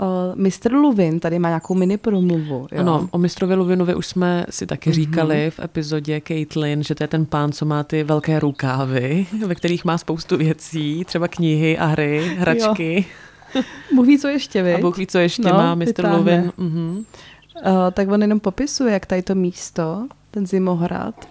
Uh, 0.00 0.36
Mr. 0.36 0.72
Luvin 0.72 1.20
tady 1.20 1.38
má 1.38 1.48
nějakou 1.48 1.74
mini 1.74 1.96
promluvu. 1.96 2.68
Jo? 2.72 2.80
Ano, 2.80 3.08
o 3.10 3.18
mistrovi 3.18 3.54
Luvinovi 3.54 3.94
už 3.94 4.06
jsme 4.06 4.46
si 4.50 4.66
taky 4.66 4.90
mm-hmm. 4.90 4.94
říkali 4.94 5.50
v 5.50 5.60
epizodě 5.60 6.20
Caitlin, 6.20 6.82
že 6.82 6.94
to 6.94 7.04
je 7.04 7.08
ten 7.08 7.26
pán, 7.26 7.52
co 7.52 7.64
má 7.64 7.82
ty 7.82 8.04
velké 8.04 8.40
rukávy, 8.40 9.26
ve 9.46 9.54
kterých 9.54 9.84
má 9.84 9.98
spoustu 9.98 10.36
věcí, 10.36 11.04
třeba 11.04 11.28
knihy 11.28 11.78
a 11.78 11.86
hry, 11.86 12.36
hračky. 12.38 13.06
Bůh 13.94 14.06
ví, 14.06 14.18
co 14.18 14.28
ještě, 14.28 14.62
vy? 14.62 14.74
A 14.74 14.78
Bůh 14.78 14.98
ví, 14.98 15.06
co 15.06 15.18
ještě 15.18 15.42
no, 15.42 15.54
má 15.54 15.74
Mr. 15.74 16.08
Luvin. 16.16 16.52
Mm-hmm. 16.58 16.96
Uh, 16.96 17.90
tak 17.92 18.08
on 18.08 18.22
jenom 18.22 18.40
popisuje, 18.40 18.92
jak 18.92 19.06
tady 19.06 19.22
to 19.22 19.34
místo, 19.34 20.08
ten 20.30 20.46
zimohrad, 20.46 21.28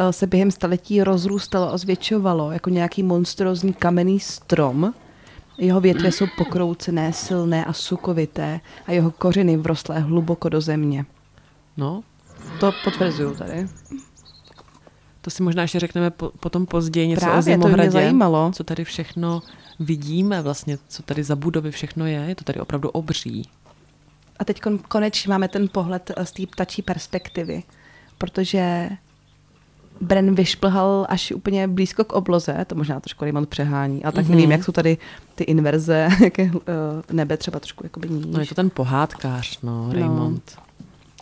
uh, 0.00 0.08
se 0.10 0.26
během 0.26 0.50
staletí 0.50 1.02
rozrůstalo 1.02 1.72
a 1.72 1.78
zvětšovalo 1.78 2.52
jako 2.52 2.70
nějaký 2.70 3.02
monstrózní 3.02 3.72
kamenný 3.72 4.20
strom, 4.20 4.94
jeho 5.58 5.80
větve 5.80 6.12
jsou 6.12 6.26
pokroucené, 6.38 7.12
silné 7.12 7.64
a 7.64 7.72
sukovité 7.72 8.60
a 8.86 8.92
jeho 8.92 9.10
kořeny 9.10 9.56
vrostlé 9.56 10.00
hluboko 10.00 10.48
do 10.48 10.60
země. 10.60 11.04
No. 11.76 12.02
To 12.60 12.72
potvrzuju 12.84 13.34
tady. 13.34 13.68
To 15.20 15.30
si 15.30 15.42
možná 15.42 15.62
ještě 15.62 15.80
řekneme 15.80 16.10
po, 16.10 16.32
potom 16.40 16.66
později 16.66 17.08
něco 17.08 17.20
Právě, 17.20 17.38
o 17.38 17.42
Zimohradě. 17.42 17.76
to 17.76 17.82
mě 17.82 17.90
zajímalo. 17.90 18.50
Co 18.54 18.64
tady 18.64 18.84
všechno 18.84 19.42
vidíme 19.80 20.42
vlastně, 20.42 20.78
co 20.88 21.02
tady 21.02 21.24
za 21.24 21.36
budovy 21.36 21.70
všechno 21.70 22.06
je. 22.06 22.18
Je 22.20 22.34
to 22.34 22.44
tady 22.44 22.60
opravdu 22.60 22.88
obří. 22.88 23.48
A 24.38 24.44
teď 24.44 24.60
konečně 24.88 25.28
máme 25.30 25.48
ten 25.48 25.68
pohled 25.68 26.10
z 26.22 26.32
té 26.32 26.46
ptačí 26.46 26.82
perspektivy, 26.82 27.62
protože 28.18 28.90
Bren 30.00 30.34
vyšplhal 30.34 31.06
až 31.08 31.32
úplně 31.32 31.68
blízko 31.68 32.04
k 32.04 32.12
obloze, 32.12 32.64
to 32.66 32.74
možná 32.74 33.00
trošku 33.00 33.24
Raymond 33.24 33.48
přehání, 33.48 34.04
ale 34.04 34.12
tak 34.12 34.24
Mhm. 34.24 34.34
nevím, 34.34 34.50
jak 34.50 34.64
jsou 34.64 34.72
tady 34.72 34.98
ty 35.34 35.44
inverze, 35.44 36.08
jaké 36.24 36.44
uh, 36.44 36.60
nebe 37.12 37.36
třeba 37.36 37.60
trošku 37.60 37.86
jakoby 37.86 38.08
níž. 38.08 38.26
No 38.28 38.40
je 38.40 38.46
to 38.46 38.54
ten 38.54 38.70
pohádkář, 38.70 39.58
no, 39.62 39.92
Raymond. 39.92 40.58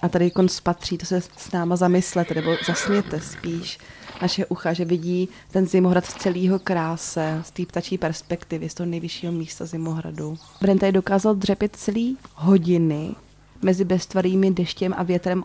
A 0.03 0.09
tady 0.09 0.31
kon 0.31 0.49
spatří, 0.49 0.99
to 0.99 1.07
se 1.07 1.21
s 1.21 1.53
náma 1.53 1.77
zamyslete, 1.77 2.35
nebo 2.35 2.51
zasměte 2.67 3.21
spíš 3.21 3.79
naše 4.23 4.47
ucha, 4.47 4.73
že 4.73 4.85
vidí 4.85 5.29
ten 5.51 5.67
zimohrad 5.67 6.05
v 6.05 6.19
celého 6.19 6.59
kráse, 6.59 7.43
z 7.45 7.51
té 7.51 7.67
ptačí 7.67 7.99
perspektivy, 7.99 8.69
z 8.69 8.75
toho 8.75 8.87
nejvyššího 8.87 9.33
místa 9.33 9.67
zimohradu. 9.67 10.39
Bren 10.61 10.79
tady 10.79 10.93
dokázal 10.93 11.35
dřepět 11.35 11.77
celý 11.77 12.17
hodiny 12.35 13.15
mezi 13.63 13.85
beztvarými 13.85 14.51
deštěm 14.51 14.95
a 14.97 15.03
větrem 15.03 15.45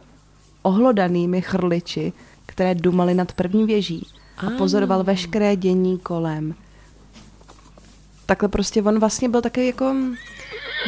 ohlodanými 0.62 1.42
chrliči, 1.42 2.14
které 2.46 2.76
dumaly 2.76 3.14
nad 3.14 3.32
první 3.34 3.66
věží 3.66 4.08
a 4.38 4.50
pozoroval 4.50 5.04
veškeré 5.04 5.56
dění 5.56 5.98
kolem. 5.98 6.56
Takhle 8.26 8.50
prostě 8.50 8.84
on 8.84 9.00
vlastně 9.00 9.30
byl 9.30 9.42
takový 9.42 9.68
jako 9.68 9.96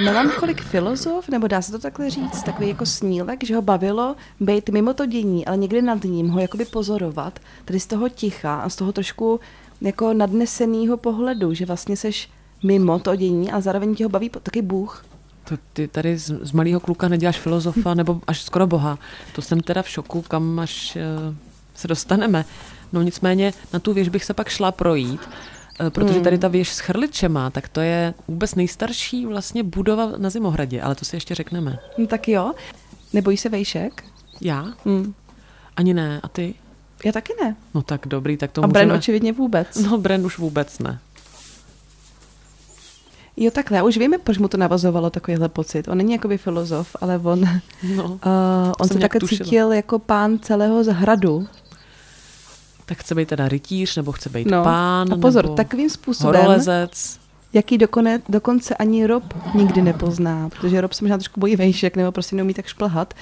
melancholik 0.04 0.62
filozof, 0.62 1.30
nebo 1.30 1.48
dá 1.48 1.62
se 1.62 1.72
to 1.72 1.80
takhle 1.80 2.10
říct, 2.10 2.44
takový 2.44 2.70
jako 2.70 2.86
snílek, 2.86 3.44
že 3.44 3.56
ho 3.56 3.62
bavilo 3.62 4.16
být 4.40 4.70
mimo 4.70 4.94
to 4.94 5.06
dění, 5.06 5.46
ale 5.46 5.58
někde 5.58 5.82
nad 5.82 6.04
ním 6.04 6.30
ho 6.30 6.40
jakoby 6.40 6.66
pozorovat, 6.66 7.40
tady 7.66 7.80
z 7.80 7.88
toho 7.88 8.10
ticha 8.10 8.56
a 8.56 8.70
z 8.70 8.76
toho 8.76 8.92
trošku 8.92 9.40
jako 9.82 10.14
nadnesenýho 10.14 10.98
pohledu, 10.98 11.54
že 11.54 11.66
vlastně 11.66 11.98
seš 11.98 12.30
mimo 12.64 13.00
to 13.00 13.16
dění 13.16 13.52
a 13.52 13.62
zároveň 13.62 13.96
tě 13.96 14.04
ho 14.06 14.10
baví 14.10 14.30
taky 14.30 14.62
Bůh. 14.62 15.06
To 15.44 15.56
ty 15.74 15.88
tady 15.88 16.18
z, 16.18 16.40
z 16.42 16.52
malého 16.52 16.80
kluka 16.80 17.08
neděláš 17.08 17.40
filozofa 17.40 17.94
nebo 17.94 18.22
až 18.28 18.42
skoro 18.42 18.68
boha. 18.68 19.00
To 19.36 19.42
jsem 19.42 19.60
teda 19.60 19.82
v 19.82 19.90
šoku, 19.90 20.22
kam 20.22 20.60
až 20.60 20.98
uh, 21.28 21.36
se 21.76 21.88
dostaneme. 21.88 22.46
No 22.94 23.02
nicméně 23.02 23.54
na 23.74 23.80
tu 23.80 23.94
věž 23.94 24.10
bych 24.10 24.26
se 24.26 24.34
pak 24.34 24.50
šla 24.50 24.72
projít, 24.72 25.22
protože 25.90 26.20
tady 26.20 26.38
ta 26.38 26.48
věž 26.48 26.74
s 26.74 26.80
chrličema, 26.80 27.50
tak 27.50 27.70
to 27.70 27.82
je 27.82 28.14
vůbec 28.28 28.56
nejstarší 28.56 29.26
vlastně 29.26 29.64
budova 29.64 30.12
na 30.18 30.30
Zimohradě, 30.30 30.82
ale 30.82 30.96
to 30.96 31.06
si 31.06 31.16
ještě 31.16 31.36
řekneme. 31.36 31.80
No 31.98 32.08
tak 32.08 32.28
jo. 32.28 32.54
Nebojíš 33.14 33.40
se 33.40 33.50
vejšek? 33.50 34.04
Já? 34.42 34.66
Hm. 34.86 35.14
Ani 35.78 35.94
ne. 35.94 36.20
A 36.24 36.28
ty? 36.28 36.54
Já 37.06 37.12
taky 37.12 37.34
ne. 37.44 37.56
No 37.74 37.82
tak 37.82 38.08
dobrý, 38.08 38.38
tak 38.38 38.52
to 38.52 38.64
A 38.64 38.68
Bren 38.68 38.86
můžeme... 38.88 38.98
očividně 39.00 39.34
vůbec. 39.34 39.76
No 39.76 39.98
Bren 39.98 40.26
už 40.26 40.38
vůbec 40.38 40.80
ne. 40.80 41.00
Jo, 43.38 43.52
takhle, 43.52 43.78
já 43.78 43.84
už 43.84 43.98
víme, 43.98 44.18
proč 44.18 44.38
mu 44.38 44.48
to 44.48 44.58
navazovalo 44.58 45.10
takovýhle 45.10 45.50
pocit. 45.50 45.88
On 45.88 45.98
není 45.98 46.14
jakoby 46.14 46.38
filozof, 46.38 46.96
ale 47.02 47.18
on, 47.24 47.40
uh, 47.40 47.50
No. 47.96 48.04
on 48.80 48.88
jsem 48.88 48.94
se 48.96 49.00
takhle 49.00 49.20
tušila. 49.20 49.46
cítil 49.46 49.72
jako 49.74 50.00
pán 50.00 50.40
celého 50.40 50.84
hradu. 50.84 51.48
Tak 52.90 52.98
chce 52.98 53.16
být 53.16 53.28
teda 53.30 53.48
rytíř, 53.48 53.96
nebo 53.96 54.12
chce 54.12 54.30
být 54.30 54.48
No. 54.48 54.64
pán, 54.64 55.14
A 55.14 55.18
pozor, 55.18 55.44
nebo 55.44 55.56
takovým 55.56 55.90
způsobem, 55.90 56.42
horolezec. 56.42 57.20
jaký 57.54 57.78
dokone, 57.78 58.22
dokonce 58.30 58.76
ani 58.76 59.08
Rob 59.08 59.24
nikdy 59.56 59.82
nepozná, 59.82 60.50
protože 60.50 60.82
Rob 60.82 60.94
se 60.94 61.04
možná 61.04 61.18
trošku 61.18 61.40
bojí 61.40 61.56
vejšek, 61.56 61.96
nebo 61.98 62.12
prostě 62.12 62.36
neumí 62.36 62.54
tak 62.54 62.66
šplhat. 62.66 63.14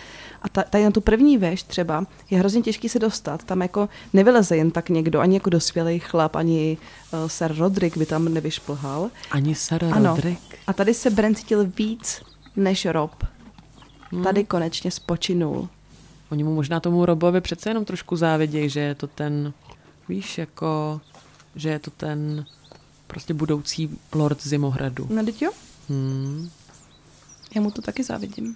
A 0.42 0.50
ta, 0.50 0.64
tady 0.64 0.84
na 0.84 0.92
tu 0.92 1.02
první 1.02 1.38
veš 1.38 1.64
třeba 1.64 2.06
je 2.30 2.40
hrozně 2.40 2.62
těžký 2.62 2.90
se 2.90 3.00
dostat. 3.00 3.44
Tam 3.44 3.62
jako 3.62 3.90
nevyleze 4.14 4.58
jen 4.58 4.72
tak 4.72 4.90
někdo, 4.90 5.20
ani 5.20 5.36
jako 5.36 5.50
dospělý 5.50 6.00
chlap, 6.00 6.36
ani 6.36 6.78
uh, 7.14 7.28
Sir 7.30 7.56
Roderick 7.58 7.98
by 7.98 8.06
tam 8.06 8.26
nevyšplhal. 8.34 9.10
Ani 9.32 9.56
Sir 9.56 9.86
Ano. 9.92 10.10
Roderick. 10.16 10.42
A 10.68 10.74
tady 10.74 10.94
se 10.94 11.10
Bren 11.10 11.36
cítil 11.36 11.72
víc 11.78 12.22
než 12.56 12.86
Rob. 12.86 13.12
Tady 14.24 14.44
konečně 14.44 14.92
spočinul. 14.92 15.70
Oni 16.32 16.44
mu 16.44 16.56
možná 16.56 16.80
tomu 16.80 17.06
Robovi 17.06 17.42
přece 17.42 17.70
jenom 17.70 17.86
trošku 17.86 18.16
závidějí, 18.16 18.70
že 18.70 18.80
je 18.80 18.96
to 18.96 19.08
ten, 19.08 19.54
víš, 20.10 20.38
jako, 20.38 21.02
že 21.56 21.70
je 21.70 21.80
to 21.80 21.92
ten 21.92 22.46
prostě 23.08 23.34
budoucí 23.34 23.90
lord 24.14 24.44
Zimohradu. 24.44 25.08
No 25.10 25.26
teď 25.26 25.42
jo? 25.42 25.52
Hmm. 25.90 26.50
Já 27.56 27.62
mu 27.62 27.72
to 27.72 27.82
taky 27.82 28.04
závidím. 28.04 28.56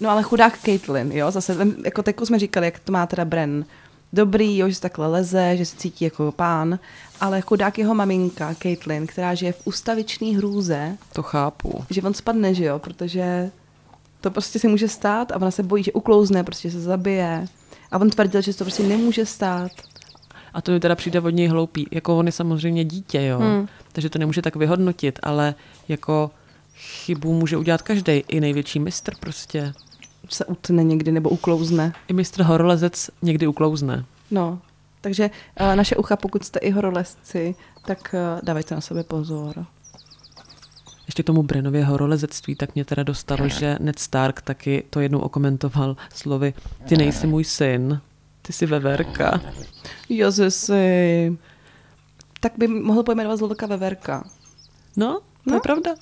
No 0.00 0.10
ale 0.10 0.22
chudák 0.22 0.58
Caitlyn, 0.58 1.12
jo, 1.12 1.30
zase, 1.30 1.54
ten, 1.54 1.74
jako 1.84 2.02
teď 2.02 2.16
jsme 2.24 2.38
říkali, 2.38 2.66
jak 2.66 2.78
to 2.78 2.92
má 2.92 3.06
teda 3.06 3.24
Bren. 3.24 3.64
Dobrý, 4.12 4.58
jo, 4.58 4.68
že 4.68 4.74
se 4.74 4.80
takhle 4.80 5.06
leze, 5.06 5.56
že 5.56 5.66
se 5.66 5.76
cítí 5.76 6.04
jako 6.04 6.32
pán, 6.32 6.78
ale 7.20 7.40
chudák 7.40 7.78
jeho 7.78 7.94
maminka, 7.94 8.54
Caitlyn, 8.54 9.06
která 9.06 9.34
žije 9.34 9.52
v 9.52 9.60
ustavičný 9.66 10.36
hrůze, 10.36 10.96
To 11.12 11.22
chápu. 11.22 11.84
že 11.90 12.02
on 12.02 12.14
spadne, 12.14 12.54
že 12.54 12.64
jo, 12.64 12.78
protože 12.78 13.50
to 14.22 14.30
prostě 14.30 14.58
se 14.58 14.68
může 14.68 14.88
stát 14.88 15.32
a 15.32 15.36
ona 15.36 15.50
se 15.50 15.62
bojí, 15.62 15.84
že 15.84 15.92
uklouzne, 15.92 16.44
prostě 16.44 16.70
se 16.70 16.80
zabije. 16.80 17.46
A 17.90 17.98
on 17.98 18.10
tvrdil, 18.10 18.42
že 18.42 18.52
se 18.52 18.58
to 18.58 18.64
prostě 18.64 18.82
nemůže 18.82 19.26
stát. 19.26 19.70
A 20.54 20.62
to 20.62 20.72
mi 20.72 20.80
teda 20.80 20.94
přijde 20.94 21.20
od 21.20 21.30
něj 21.30 21.46
hloupý. 21.46 21.86
Jako 21.90 22.18
on 22.18 22.26
je 22.26 22.32
samozřejmě 22.32 22.84
dítě, 22.84 23.22
jo. 23.22 23.38
Hmm. 23.38 23.68
Takže 23.92 24.10
to 24.10 24.18
nemůže 24.18 24.42
tak 24.42 24.56
vyhodnotit, 24.56 25.18
ale 25.22 25.54
jako 25.88 26.30
chybu 26.76 27.32
může 27.32 27.56
udělat 27.56 27.82
každý, 27.82 28.12
i 28.12 28.40
největší 28.40 28.78
mistr 28.78 29.12
prostě. 29.20 29.72
Se 30.28 30.44
utne 30.44 30.84
někdy 30.84 31.12
nebo 31.12 31.30
uklouzne. 31.30 31.92
I 32.08 32.12
mistr 32.12 32.42
horolezec 32.42 33.10
někdy 33.22 33.46
uklouzne. 33.46 34.04
No, 34.30 34.58
takže 35.00 35.30
uh, 35.60 35.76
naše 35.76 35.96
ucha, 35.96 36.16
pokud 36.16 36.44
jste 36.44 36.58
i 36.58 36.70
horolezci, 36.70 37.54
tak 37.86 38.14
uh, 38.14 38.40
dávejte 38.42 38.74
na 38.74 38.80
sebe 38.80 39.04
pozor. 39.04 39.66
Ještě 41.06 41.22
k 41.22 41.26
tomu 41.26 41.42
Brenově 41.42 41.84
horolezectví, 41.84 42.54
tak 42.54 42.74
mě 42.74 42.84
teda 42.84 43.02
dostalo, 43.02 43.48
že 43.48 43.76
Ned 43.80 43.98
Stark 43.98 44.40
taky 44.40 44.82
to 44.90 45.00
jednou 45.00 45.18
okomentoval 45.18 45.96
slovy 46.14 46.54
ty 46.88 46.96
nejsi 46.96 47.26
můj 47.26 47.44
syn, 47.44 48.00
ty 48.42 48.52
jsi 48.52 48.66
veverka. 48.66 49.40
Jozesi. 50.08 51.36
Tak 52.40 52.52
by 52.58 52.66
mohl 52.68 53.02
pojmenovat 53.02 53.38
Zlodoka 53.38 53.66
Veverka. 53.66 54.24
No, 54.96 55.20
to 55.44 55.50
No. 55.50 55.56
je 55.56 55.60
pravda. 55.60 55.94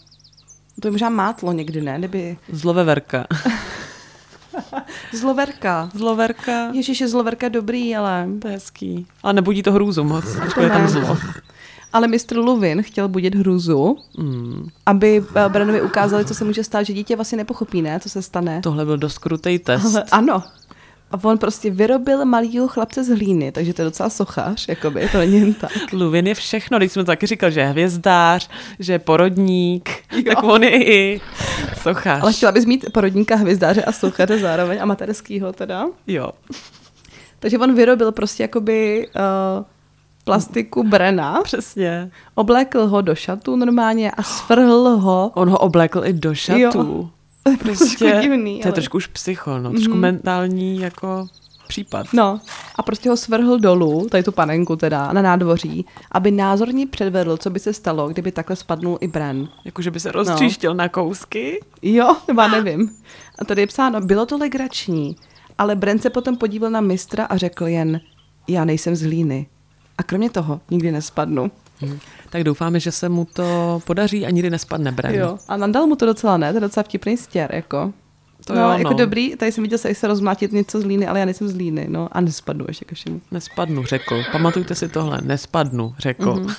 To 0.80 0.88
je 0.88 0.92
možná 0.92 1.08
mátlo 1.08 1.52
někdy, 1.52 1.80
ne? 1.80 1.98
Kdyby... 1.98 2.36
Zloveverka. 2.52 3.26
Zloverka. 5.12 5.90
Zloverka. 5.94 6.70
Ježíš, 6.72 7.00
je 7.00 7.08
zloverka 7.08 7.48
dobrý, 7.48 7.96
ale... 7.96 8.28
To 8.42 8.48
je 8.48 8.54
hezký. 8.54 9.06
Ale 9.22 9.32
nebudí 9.32 9.62
to 9.62 9.72
hrůzu 9.72 10.04
moc, 10.04 10.24
to 10.54 10.60
je 10.62 10.68
tam 10.70 10.88
zlo. 10.88 11.18
Ale 11.92 12.08
mistr 12.08 12.36
Luvin 12.38 12.82
chtěl 12.82 13.08
budit 13.08 13.34
hruzu, 13.34 13.98
Hmm. 14.18 14.68
aby 14.86 15.24
eh, 15.36 15.48
Branovi 15.48 15.82
ukázali, 15.82 16.24
co 16.24 16.34
se 16.34 16.44
může 16.44 16.64
stát, 16.64 16.82
že 16.82 16.92
dítě 16.92 17.16
vlastně 17.16 17.36
nepochopí, 17.38 17.82
ne? 17.82 18.00
Co 18.00 18.08
se 18.08 18.22
stane. 18.22 18.60
Tohle 18.62 18.84
byl 18.84 18.96
dost 18.98 19.18
krutej 19.18 19.58
test. 19.58 19.84
Ale 19.94 20.04
ano. 20.10 20.42
A 21.12 21.24
on 21.24 21.38
prostě 21.38 21.70
vyrobil 21.70 22.24
malýho 22.24 22.68
chlapce 22.68 23.04
z 23.04 23.08
hlíny, 23.08 23.52
takže 23.52 23.74
to 23.74 23.82
je 23.82 23.84
docela 23.84 24.10
sochař, 24.10 24.68
jakoby, 24.68 25.08
to 25.12 25.18
není 25.18 25.34
jen 25.40 25.54
tak. 25.54 25.70
Luvin 25.92 26.26
je 26.26 26.34
všechno, 26.34 26.78
když 26.78 26.92
jsme 26.92 27.02
to 27.02 27.06
taky 27.06 27.26
říkal, 27.26 27.50
že 27.50 27.60
je 27.60 27.66
hvězdář, 27.66 28.48
že 28.78 28.92
je 28.92 28.98
porodník, 28.98 29.90
Jo. 30.12 30.22
tak 30.34 30.44
on 30.44 30.62
je 30.62 30.84
i 30.84 31.20
sochař. 31.82 32.22
Ale 32.22 32.32
chtěla 32.32 32.52
bys 32.52 32.64
mít 32.66 32.92
porodníka, 32.92 33.36
hvězdáře 33.36 33.82
a 33.84 33.92
sochaře 33.92 34.38
zároveň, 34.38 34.82
amatérskýho 34.82 35.52
teda. 35.52 35.86
Jo. 36.06 36.30
Takže 37.38 37.58
on 37.58 37.74
vyrobil 37.74 38.12
prostě 38.12 38.42
jakoby 38.42 39.08
uh, 39.58 39.64
plastiku 40.30 40.82
Brena, 40.82 41.40
Přesně. 41.44 42.10
oblékl 42.34 42.86
ho 42.86 43.00
do 43.00 43.14
šatu 43.14 43.56
normálně 43.56 44.10
a 44.10 44.22
svrhl 44.22 44.88
ho. 44.96 45.30
On 45.34 45.50
ho 45.50 45.58
oblékl 45.58 46.02
i 46.04 46.12
do 46.12 46.34
šatů. 46.34 46.58
Jo. 46.58 47.56
Trošku 47.62 48.04
divný, 48.22 48.54
to 48.54 48.58
je 48.60 48.64
ale- 48.64 48.72
trošku 48.72 48.96
už 48.96 49.06
psycho, 49.06 49.58
no, 49.58 49.70
trošku 49.70 49.90
Mhm. 49.92 50.00
mentální 50.00 50.78
jako 50.80 51.26
případ. 51.68 52.06
No 52.12 52.40
a 52.76 52.82
prostě 52.82 53.10
ho 53.10 53.16
svrhl 53.16 53.58
dolů, 53.58 54.06
tady 54.10 54.22
tu 54.22 54.32
panenku 54.32 54.76
teda, 54.76 55.12
na 55.12 55.22
nádvoří, 55.22 55.86
aby 56.12 56.30
názorně 56.30 56.86
předvedl, 56.86 57.36
co 57.36 57.50
by 57.50 57.58
se 57.60 57.72
stalo, 57.72 58.08
kdyby 58.08 58.32
takhle 58.32 58.56
spadnul 58.56 58.98
i 59.00 59.08
Bren. 59.08 59.48
Jako, 59.64 59.82
že 59.82 59.90
by 59.90 60.00
se 60.00 60.12
roztříštil 60.12 60.74
na 60.74 60.88
kousky. 60.88 61.60
Jo, 61.82 62.16
nebo 62.28 62.40
já 62.40 62.48
nevím. 62.48 62.90
A 63.38 63.44
tady 63.44 63.62
je 63.62 63.66
psáno, 63.66 64.00
bylo 64.00 64.26
to 64.26 64.36
legrační, 64.38 65.16
ale 65.58 65.76
Bren 65.76 65.98
se 65.98 66.10
potom 66.10 66.36
podíval 66.36 66.70
na 66.70 66.80
mistra 66.80 67.24
a 67.24 67.36
řekl 67.36 67.66
jen, 67.66 68.00
já 68.48 68.64
nejsem 68.64 68.96
z 68.96 69.02
hlíny. 69.02 69.46
A 70.00 70.02
kromě 70.02 70.30
toho 70.30 70.60
nikdy 70.70 70.92
nespadnu. 70.92 71.50
Hm. 71.82 71.98
Tak 72.30 72.44
doufáme, 72.44 72.80
že 72.80 72.92
se 72.92 73.08
mu 73.08 73.24
to 73.24 73.80
podaří 73.86 74.26
a 74.26 74.30
nikdy 74.30 74.50
nespadne 74.50 74.92
Bren. 74.92 75.14
Jo. 75.14 75.38
A 75.48 75.56
nandal 75.56 75.86
mu 75.86 75.96
to 75.96 76.06
docela 76.06 76.36
ne, 76.36 76.52
to 76.52 76.56
je 76.56 76.60
docela 76.60 76.84
vtipný 76.84 77.16
stěr, 77.16 77.54
jako. 77.54 77.92
To 78.44 78.54
no, 78.54 78.60
jo, 78.62 78.78
jako 78.78 78.90
no. 78.90 78.96
dobrý, 78.96 79.36
tady 79.36 79.52
jsem 79.52 79.62
viděl 79.64 79.78
se, 79.78 79.94
se 79.94 80.06
rozmlátit 80.08 80.52
něco 80.52 80.80
z 80.80 80.84
líny, 80.84 81.06
ale 81.06 81.18
já 81.18 81.24
nejsem 81.24 81.48
z 81.48 81.54
líny, 81.54 81.86
no 81.88 82.08
a 82.12 82.20
nespadnu 82.20 82.64
ještě 82.68 82.84
ke 82.84 82.94
všemu. 82.94 83.20
Nespadnu, 83.30 83.84
řekl. 83.84 84.22
Pamatujte 84.32 84.74
si 84.74 84.88
tohle. 84.88 85.18
Nespadnu, 85.22 85.94
řekl. 85.98 86.34
Mhm. 86.34 86.54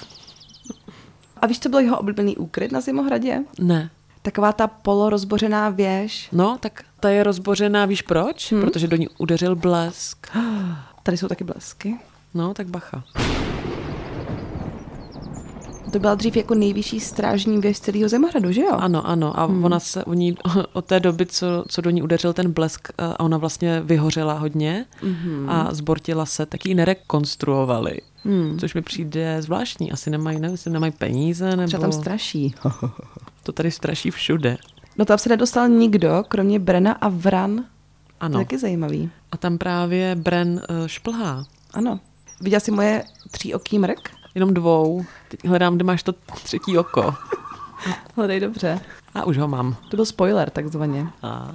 A 1.38 1.48
víš, 1.48 1.60
co 1.60 1.70
byl 1.70 1.80
jeho 1.80 2.00
oblíbený 2.00 2.38
úkryt 2.38 2.72
na 2.72 2.82
Zimohradě? 2.82 3.40
Ne. 3.60 3.90
Taková 4.22 4.52
ta 4.52 4.68
polorozbořená 4.68 5.70
věž. 5.70 6.30
No, 6.32 6.58
tak 6.60 6.84
ta 7.00 7.10
je 7.10 7.24
rozbořená, 7.24 7.86
víš 7.86 8.02
proč? 8.02 8.52
Hm. 8.52 8.62
Protože 8.62 8.88
do 8.88 8.98
ní 8.98 9.08
udeřil 9.18 9.56
blesk. 9.56 10.28
Tady 11.04 11.18
jsou 11.18 11.28
taky 11.28 11.44
blesky. 11.44 11.98
No, 12.34 12.54
tak 12.54 12.68
bacha. 12.68 13.04
To 15.92 16.00
byla 16.00 16.16
dřív 16.16 16.36
jako 16.36 16.56
nejvyšší 16.56 17.00
strážní 17.00 17.62
věž 17.62 17.80
celého 17.80 18.10
Zemohradu, 18.10 18.52
že 18.52 18.62
jo? 18.62 18.72
Ano, 18.72 19.08
ano. 19.08 19.40
A 19.40 19.46
hmm. 19.46 19.66
ona 19.66 19.80
se 19.80 20.06
o 20.06 20.14
ní 20.14 20.36
od 20.74 20.86
té 20.86 21.00
doby, 21.00 21.26
co, 21.26 21.64
co 21.68 21.82
do 21.82 21.90
ní 21.90 22.02
udeřil 22.02 22.34
ten 22.34 22.52
blesk, 22.52 22.88
eh, 22.90 23.04
a 23.04 23.20
ona 23.20 23.38
vlastně 23.38 23.82
vyhořela 23.82 24.34
hodně 24.34 24.86
hmm. 25.02 25.50
a 25.50 25.74
zbortila 25.74 26.26
se, 26.26 26.46
tak 26.46 26.66
ji 26.66 26.76
nerekonstruovali. 26.76 28.02
Hmm. 28.24 28.60
Což 28.60 28.74
mi 28.74 28.82
přijde 28.82 29.42
zvláštní. 29.42 29.92
Asi 29.92 30.10
nemají, 30.10 30.40
nevím, 30.40 30.54
jestli 30.54 30.72
nemají 30.72 30.92
peníze, 30.92 31.50
nebo... 31.56 31.68
Třeba 31.68 31.82
tam 31.82 31.92
straší. 31.92 32.56
to 33.44 33.52
tady 33.52 33.72
straší 33.72 34.12
všude. 34.12 34.58
No 34.98 35.06
tam 35.06 35.18
se 35.18 35.30
nedostal 35.30 35.70
nikdo, 35.70 36.24
kromě 36.28 36.60
Brena 36.60 36.92
a 36.92 37.10
Vran. 37.10 37.66
Ano. 38.20 38.40
Taky 38.40 38.58
zajímavý. 38.58 39.10
A 39.32 39.38
tam 39.38 39.58
právě 39.58 40.16
Bren 40.16 40.50
uh, 40.70 40.88
šplhá. 40.88 41.44
Ano. 41.74 42.00
Viděla 42.42 42.60
jsi 42.60 42.72
moje 42.72 43.04
tříoký 43.32 43.80
mrk? 43.80 44.10
Jenom 44.36 44.54
dvou. 44.54 45.06
Teď 45.30 45.46
hledám, 45.46 45.76
kde 45.76 45.84
máš 45.84 46.04
to 46.04 46.14
třetí 46.44 46.78
oko. 46.78 47.14
Hledej 48.16 48.40
dobře. 48.40 48.80
A 49.14 49.26
už 49.26 49.38
ho 49.38 49.48
mám. 49.48 49.76
To 49.90 49.96
byl 49.96 50.06
spoiler, 50.06 50.50
takzvaně. 50.50 51.08
A, 51.24 51.52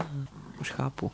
už 0.60 0.70
chápu. 0.70 1.10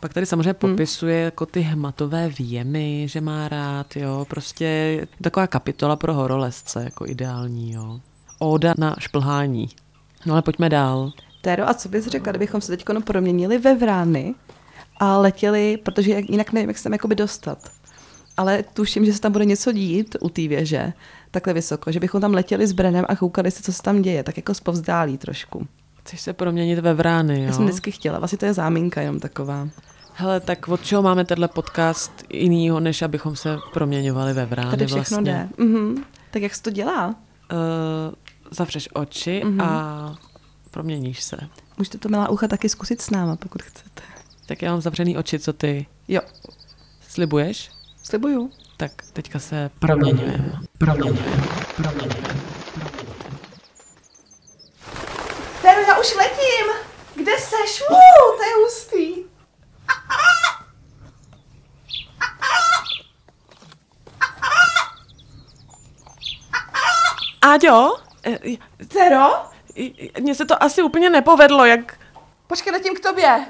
Pak 0.00 0.14
tady 0.14 0.26
samozřejmě 0.26 0.54
popisuje 0.54 1.16
hmm. 1.16 1.24
jako 1.24 1.46
ty 1.46 1.60
hmatové 1.60 2.28
výjemy, 2.28 3.08
že 3.08 3.20
má 3.20 3.48
rád, 3.48 3.96
jo. 3.96 4.26
Prostě 4.28 5.00
taková 5.22 5.46
kapitola 5.46 5.96
pro 5.96 6.14
horolezce, 6.14 6.84
jako 6.84 7.06
ideální, 7.06 7.72
jo. 7.72 8.00
Oda 8.38 8.74
na 8.78 8.96
šplhání. 8.98 9.68
No 10.26 10.32
ale 10.32 10.42
pojďme 10.42 10.68
dál. 10.68 11.12
Téro, 11.42 11.68
a 11.68 11.74
co 11.74 11.88
bys 11.88 12.06
řekla, 12.06 12.32
kdybychom 12.32 12.60
se 12.60 12.76
teď 12.76 12.84
proměnili 13.04 13.58
ve 13.58 13.74
vrány 13.74 14.34
a 14.96 15.18
letěli, 15.18 15.76
protože 15.76 16.20
jinak 16.28 16.52
nevím, 16.52 16.70
jak 16.70 16.78
se 16.78 16.84
tam 16.84 16.92
jakoby 16.92 17.14
dostat. 17.14 17.58
Ale 18.36 18.64
tuším, 18.74 19.04
že 19.04 19.12
se 19.12 19.20
tam 19.20 19.32
bude 19.32 19.44
něco 19.44 19.72
dít 19.72 20.16
u 20.20 20.28
té 20.28 20.48
věže, 20.48 20.92
takhle 21.30 21.52
vysoko, 21.52 21.92
že 21.92 22.00
bychom 22.00 22.20
tam 22.20 22.34
letěli 22.34 22.66
s 22.66 22.72
Brenem 22.72 23.04
a 23.08 23.16
koukali 23.16 23.50
se, 23.50 23.62
co 23.62 23.72
se 23.72 23.82
tam 23.82 24.02
děje, 24.02 24.22
tak 24.22 24.36
jako 24.36 24.54
zpovzdálí 24.54 25.18
trošku. 25.18 25.66
Chceš 26.00 26.20
se 26.20 26.32
proměnit 26.32 26.78
ve 26.78 26.94
vrány, 26.94 27.40
jo? 27.40 27.46
Já 27.46 27.52
jsem 27.52 27.64
vždycky 27.64 27.90
chtěla, 27.90 28.18
vlastně 28.18 28.38
to 28.38 28.46
je 28.46 28.54
záminka 28.54 29.00
jenom 29.00 29.20
taková. 29.20 29.68
Hele, 30.14 30.40
tak 30.40 30.68
od 30.68 30.84
čeho 30.84 31.02
máme 31.02 31.24
tenhle 31.24 31.48
podcast 31.48 32.12
jinýho, 32.30 32.80
než 32.80 33.02
abychom 33.02 33.36
se 33.36 33.58
proměňovali 33.72 34.32
ve 34.32 34.46
vrány 34.46 34.70
Tady 34.70 34.86
všechno 34.86 35.16
vlastně? 35.16 35.48
jde. 35.56 35.64
Mhm. 35.64 36.04
Tak 36.30 36.42
jak 36.42 36.54
se 36.54 36.62
to 36.62 36.70
dělá? 36.70 37.06
Uh, 37.08 37.14
zavřeš 38.50 38.88
oči 38.92 39.42
mm-hmm. 39.44 39.62
a 39.62 40.14
proměníš 40.70 41.22
se. 41.22 41.36
Můžete 41.78 41.98
to 41.98 42.08
milá 42.08 42.28
ucha 42.28 42.48
taky 42.48 42.68
zkusit 42.68 43.00
s 43.00 43.10
náma, 43.10 43.36
pokud 43.36 43.62
chcete. 43.62 44.02
Tak 44.46 44.62
já 44.62 44.70
mám 44.70 44.80
zavřený 44.80 45.16
oči, 45.16 45.38
co 45.38 45.52
ty? 45.52 45.86
Jo. 46.08 46.20
Slibuješ? 47.08 47.70
Slibuju. 48.04 48.50
Tak 48.76 48.92
teďka 49.12 49.38
se 49.38 49.70
proměňujeme. 49.78 50.52
Proměňujeme. 50.78 51.46
Proměňujeme. 51.76 52.34
Teru, 55.62 55.80
já 55.88 55.98
už 55.98 56.14
letím. 56.14 56.66
Kde 57.14 57.38
seš? 57.38 57.82
Uh, 57.90 58.36
to 58.36 58.44
je 58.44 58.54
hustý. 58.64 59.24
Áďo? 67.42 67.96
Tero? 68.88 69.32
Mně 70.20 70.34
se 70.34 70.44
to 70.44 70.62
asi 70.62 70.82
úplně 70.82 71.10
nepovedlo, 71.10 71.64
jak... 71.64 71.98
Počkej, 72.46 72.72
letím 72.72 72.96
k 72.96 73.00
tobě. 73.00 73.46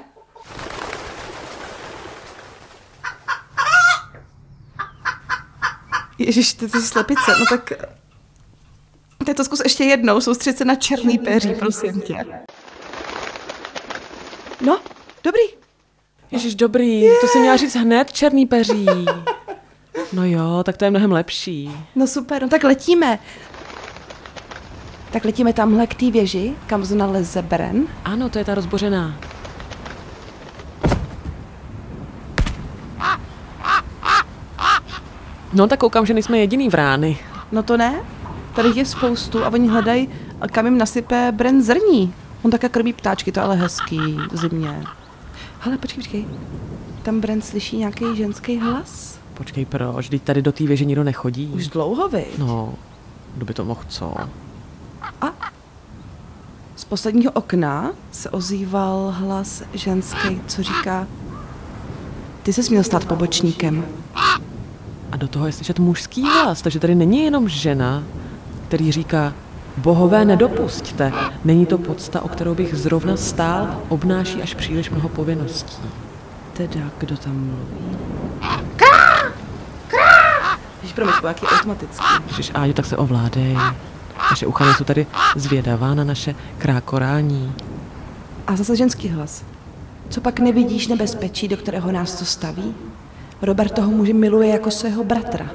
Ježíš, 6.17 6.53
ty 6.53 6.69
jsi 6.69 6.81
slepice, 6.81 7.31
no 7.39 7.45
tak... 7.49 7.73
Teď 9.25 9.37
to 9.37 9.43
zkus 9.43 9.61
ještě 9.63 9.83
jednou, 9.83 10.21
soustředit 10.21 10.57
se 10.57 10.65
na 10.65 10.75
černý 10.75 11.17
peří, 11.17 11.53
prosím 11.53 12.01
tě. 12.01 12.25
No, 14.61 14.79
dobrý. 15.23 15.41
Ježíš, 16.31 16.55
dobrý, 16.55 17.01
yeah. 17.01 17.21
to 17.21 17.27
si 17.27 17.39
měla 17.39 17.57
říct 17.57 17.75
hned, 17.75 18.11
černý 18.11 18.45
peří. 18.45 18.85
No 20.13 20.25
jo, 20.25 20.63
tak 20.63 20.77
to 20.77 20.85
je 20.85 20.91
mnohem 20.91 21.11
lepší. 21.11 21.71
No 21.95 22.07
super, 22.07 22.41
no 22.41 22.49
tak 22.49 22.63
letíme. 22.63 23.19
Tak 25.11 25.25
letíme 25.25 25.53
tamhle 25.53 25.87
k 25.87 25.95
té 25.95 26.11
věži, 26.11 26.55
kam 26.67 26.85
zna 26.85 27.05
leze 27.05 27.41
Beren. 27.41 27.87
Ano, 28.03 28.29
to 28.29 28.39
je 28.39 28.45
ta 28.45 28.55
rozbořená. 28.55 29.19
No 35.55 35.67
tak 35.67 35.79
koukám, 35.79 36.05
že 36.05 36.13
nejsme 36.13 36.37
jediný 36.37 36.69
vrány. 36.69 37.17
No 37.51 37.63
to 37.63 37.77
ne. 37.77 38.03
Tady 38.55 38.69
je 38.75 38.85
spoustu 38.85 39.43
a 39.43 39.49
oni 39.49 39.67
hledají, 39.67 40.09
kam 40.51 40.65
jim 40.65 40.77
nasype 40.77 41.31
Bren 41.31 41.63
zrní. 41.63 42.13
On 42.41 42.51
také 42.51 42.69
krmí 42.69 42.93
ptáčky, 42.93 43.31
to 43.31 43.39
je 43.39 43.43
ale 43.43 43.55
hezký 43.55 44.17
v 44.31 44.37
zimě. 44.37 44.83
Ale 45.61 45.77
počkej, 45.77 46.03
počkej. 46.03 46.25
Tam 47.03 47.19
Bren 47.19 47.41
slyší 47.41 47.77
nějaký 47.77 48.05
ženský 48.15 48.59
hlas? 48.59 49.19
Počkej, 49.33 49.65
proč? 49.65 50.09
Teď 50.09 50.21
tady 50.21 50.41
do 50.41 50.51
té 50.51 50.63
věže 50.63 50.85
nikdo 50.85 51.03
nechodí. 51.03 51.47
Už 51.47 51.67
dlouho, 51.67 52.09
vy? 52.09 52.25
No, 52.37 52.73
kdo 53.35 53.45
by 53.45 53.53
to 53.53 53.65
mohl 53.65 53.81
co? 53.87 54.13
A 55.21 55.33
z 56.75 56.85
posledního 56.85 57.31
okna 57.31 57.91
se 58.11 58.29
ozýval 58.29 59.15
hlas 59.17 59.63
ženský, 59.73 60.41
co 60.47 60.63
říká 60.63 61.07
Ty 62.43 62.53
se 62.53 62.61
měl 62.69 62.83
stát 62.83 63.05
pobočníkem. 63.05 63.85
A 65.15 65.17
do 65.17 65.27
toho 65.27 65.45
je 65.45 65.51
slyšet 65.51 65.79
mužský 65.79 66.23
hlas, 66.23 66.61
takže 66.61 66.79
tady 66.79 66.95
není 66.95 67.23
jenom 67.23 67.49
žena, 67.49 68.03
který 68.67 68.91
říká 68.91 69.33
Bohové 69.77 70.25
nedopusťte, 70.25 71.13
není 71.43 71.65
to 71.65 71.77
podsta, 71.77 72.21
o 72.21 72.27
kterou 72.27 72.55
bych 72.55 72.75
zrovna 72.75 73.17
stál, 73.17 73.81
obnáší 73.89 74.41
až 74.41 74.53
příliš 74.53 74.89
mnoho 74.89 75.09
povinností. 75.09 75.83
Teda, 76.53 76.81
kdo 76.97 77.17
tam 77.17 77.33
mluví? 77.33 77.97
Krá! 78.75 79.31
Krá! 79.87 80.57
Když 80.79 80.93
promiň, 80.93 81.13
jaký 81.27 81.45
automatický. 81.45 82.05
Když 82.35 82.51
Áďo, 82.53 82.73
tak 82.73 82.85
se 82.85 82.97
ovládej. 82.97 83.57
Naše 84.31 84.47
ucha 84.47 84.73
jsou 84.73 84.83
tady 84.83 85.07
zvědavá 85.35 85.93
na 85.93 86.03
naše 86.03 86.35
krákorání. 86.57 87.53
A 88.47 88.55
zase 88.55 88.75
ženský 88.75 89.09
hlas. 89.09 89.43
Co 90.09 90.21
pak 90.21 90.39
nevidíš 90.39 90.87
nebezpečí, 90.87 91.47
do 91.47 91.57
kterého 91.57 91.91
nás 91.91 92.19
to 92.19 92.25
staví? 92.25 92.75
Robert 93.45 93.71
toho 93.71 93.91
muže 93.91 94.13
miluje 94.13 94.49
jako 94.49 94.71
svého 94.71 95.03
bratra. 95.03 95.45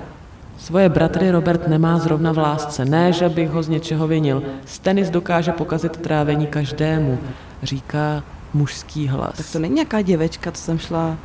Svoje 0.59 0.88
bratry 0.88 1.31
Robert 1.31 1.68
nemá 1.68 1.98
zrovna 1.98 2.33
v 2.33 2.38
lásce. 2.38 2.85
Ne, 2.85 3.12
že 3.12 3.29
bych 3.29 3.50
ho 3.50 3.62
z 3.62 3.68
něčeho 3.68 4.07
vinil. 4.09 4.42
Stenis 4.66 5.11
dokáže 5.11 5.53
pokazit 5.53 5.96
trávení 5.96 6.46
každému, 6.46 7.18
říká 7.62 8.22
mužský 8.55 9.09
hlas. 9.09 9.37
Tak 9.37 9.46
to 9.53 9.59
není 9.59 9.74
nějaká 9.74 10.03
děvečka, 10.03 10.53
co 10.53 10.62
jsem 10.62 10.79
šla 10.79 11.16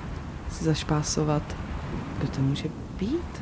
si 0.52 0.66
zašpásovat. 0.66 1.44
Kdo 2.20 2.28
to 2.28 2.42
může 2.42 2.70
být? 3.00 3.42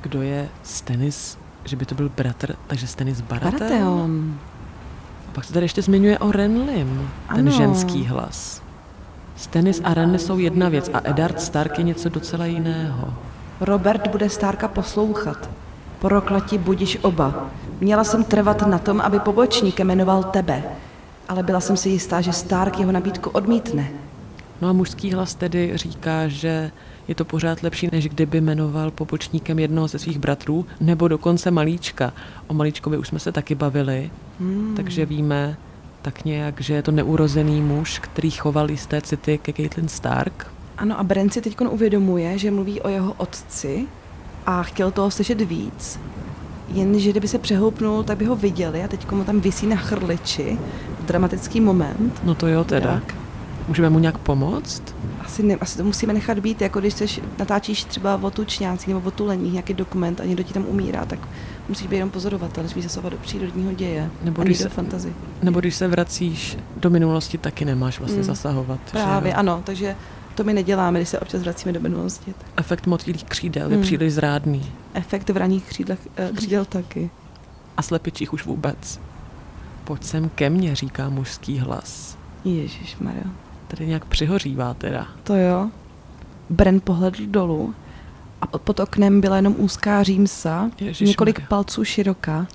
Kdo 0.00 0.22
je 0.22 0.48
Stenis? 0.62 1.38
Že 1.64 1.76
by 1.76 1.84
to 1.86 1.94
byl 1.94 2.10
bratr, 2.16 2.54
takže 2.66 2.86
Stenis 2.86 3.20
Baratheon. 3.20 3.58
Baratheon. 3.60 4.34
A 5.28 5.32
pak 5.32 5.44
se 5.44 5.52
tady 5.52 5.64
ještě 5.64 5.82
zmiňuje 5.82 6.18
o 6.18 6.32
Renlim, 6.32 7.10
ten 7.34 7.48
Ano. 7.48 7.50
ženský 7.50 8.04
hlas. 8.04 8.59
Stenis 9.40 9.80
a 9.84 9.94
Renly 9.94 10.18
jsou 10.18 10.38
jedna 10.38 10.68
věc 10.68 10.90
a 10.92 11.00
Eddard 11.04 11.40
Stark 11.40 11.78
je 11.78 11.84
něco 11.84 12.08
docela 12.08 12.46
jiného. 12.46 13.14
Robert 13.60 14.08
bude 14.08 14.30
Stárka 14.30 14.68
poslouchat. 14.68 15.50
Proklati 15.98 16.58
budiš 16.58 16.98
oba. 17.02 17.50
Měla 17.80 18.04
jsem 18.04 18.24
trvat 18.24 18.66
na 18.66 18.78
tom, 18.78 19.00
aby 19.00 19.18
pobočníkem 19.18 19.86
jmenoval 19.86 20.22
tebe. 20.22 20.62
Ale 21.28 21.42
byla 21.42 21.60
jsem 21.60 21.76
si 21.76 21.88
jistá, 21.88 22.20
že 22.20 22.32
Stark 22.32 22.78
jeho 22.78 22.92
nabídku 22.92 23.30
odmítne. 23.30 23.90
No 24.62 24.68
a 24.68 24.72
mužský 24.72 25.12
hlas 25.12 25.34
tedy 25.34 25.72
říká, 25.74 26.28
že 26.28 26.70
je 27.08 27.14
to 27.14 27.24
pořád 27.24 27.62
lepší, 27.62 27.88
než 27.92 28.08
kdyby 28.08 28.40
jmenoval 28.40 28.90
pobočníkem 28.90 29.58
jednoho 29.58 29.88
ze 29.88 29.98
svých 29.98 30.18
bratrů, 30.18 30.66
nebo 30.80 31.08
dokonce 31.08 31.50
malíčka. 31.50 32.12
O 32.46 32.54
malíčkovi 32.54 32.98
už 32.98 33.08
jsme 33.08 33.18
se 33.18 33.32
taky 33.32 33.54
bavili, 33.54 34.10
hmm. 34.40 34.72
takže 34.76 35.06
víme 35.06 35.56
tak 36.02 36.24
nějak, 36.24 36.60
že 36.60 36.74
je 36.74 36.82
to 36.82 36.90
neurozený 36.90 37.62
muž, 37.62 37.98
který 37.98 38.30
choval 38.30 38.70
jisté 38.70 39.00
city 39.00 39.38
ke 39.38 39.52
Caitlyn 39.52 39.88
Stark. 39.88 40.46
Ano, 40.78 41.00
a 41.00 41.02
Bren 41.02 41.30
si 41.30 41.40
teď 41.40 41.60
uvědomuje, 41.60 42.38
že 42.38 42.50
mluví 42.50 42.80
o 42.80 42.88
jeho 42.88 43.12
otci 43.12 43.86
a 44.46 44.62
chtěl 44.62 44.90
toho 44.90 45.10
slyšet 45.10 45.40
víc. 45.40 46.00
Jenže 46.68 47.10
kdyby 47.10 47.28
se 47.28 47.38
přehoupnul, 47.38 48.02
tak 48.02 48.18
by 48.18 48.24
ho 48.24 48.36
viděli 48.36 48.82
a 48.84 48.88
teď 48.88 49.10
mu 49.10 49.24
tam 49.24 49.40
visí 49.40 49.66
na 49.66 49.76
chrliči. 49.76 50.58
Dramatický 51.00 51.60
moment. 51.60 52.20
No 52.24 52.34
to 52.34 52.46
jo 52.46 52.64
teda. 52.64 52.90
Jak? 52.90 53.14
Můžeme 53.68 53.90
mu 53.90 53.98
nějak 53.98 54.18
pomoct? 54.18 54.82
Asi, 55.20 55.42
ne, 55.42 55.54
asi 55.54 55.78
to 55.78 55.84
musíme 55.84 56.12
nechat 56.12 56.38
být, 56.38 56.60
jako 56.60 56.80
když 56.80 56.94
seš, 56.94 57.20
natáčíš 57.38 57.84
třeba 57.84 58.18
o 58.22 58.30
tučňácích 58.30 58.94
nebo 58.94 59.08
o 59.08 59.10
tuleních 59.10 59.52
nějaký 59.52 59.74
dokument 59.74 60.20
a 60.20 60.24
někdo 60.24 60.42
ti 60.42 60.54
tam 60.54 60.64
umírá, 60.66 61.04
tak 61.04 61.18
musíš 61.70 61.86
být 61.86 61.96
jenom 61.96 62.10
pozorovatel, 62.10 62.62
nesmíš 62.62 62.84
zasahovat 62.84 63.10
do 63.10 63.16
přírodního 63.18 63.72
děje. 63.72 64.10
Nebo 64.22 64.42
když 64.42 64.58
do 64.58 64.62
se- 64.62 64.68
fantazy. 64.68 65.12
Nebo 65.42 65.60
když 65.60 65.74
se 65.74 65.88
vracíš 65.88 66.58
do 66.76 66.90
minulosti, 66.90 67.38
taky 67.38 67.64
nemáš 67.64 67.98
vlastně 67.98 68.18
Mm. 68.18 68.24
zasahovat. 68.24 68.78
že 68.86 68.90
Právě, 68.92 69.30
jo? 69.32 69.38
ano, 69.38 69.62
takže 69.66 69.96
to 70.34 70.44
my 70.44 70.52
neděláme, 70.54 70.98
když 70.98 71.08
se 71.08 71.18
občas 71.18 71.42
vracíme 71.42 71.72
do 71.72 71.80
minulosti. 71.80 72.34
Efekt 72.56 72.86
motýlých 72.86 73.24
křídel 73.24 73.70
je 73.70 73.76
Mm. 73.76 73.82
příliš 73.82 74.12
zrádný. 74.12 74.72
Efekt 74.94 75.30
v 75.30 75.36
raných 75.36 75.64
křídlech, 75.64 75.98
eh, 76.16 76.30
křídel 76.36 76.64
taky. 76.64 77.10
A 77.76 77.82
slepičích 77.82 78.32
už 78.32 78.44
vůbec. 78.46 79.00
Pojď 79.84 80.04
sem 80.04 80.28
ke 80.34 80.50
mně, 80.50 80.74
říká 80.76 81.08
mužský 81.08 81.58
hlas. 81.58 82.18
Ježíš 82.44 82.96
Mario. 83.00 83.24
Tady 83.68 83.86
nějak 83.86 84.04
přihořívá 84.04 84.74
teda. 84.74 85.06
To 85.24 85.34
jo. 85.36 85.68
Bren 86.50 86.80
pohledl 86.80 87.26
dolů 87.26 87.74
a 88.42 88.58
pod 88.58 88.80
oknem 88.80 89.20
byla 89.20 89.36
jenom 89.36 89.54
úzká 89.58 90.02
římsa, 90.02 90.70
Ježišmarja. 90.80 91.08
několik 91.10 91.48
palců 91.48 91.84
široká. 91.84 92.46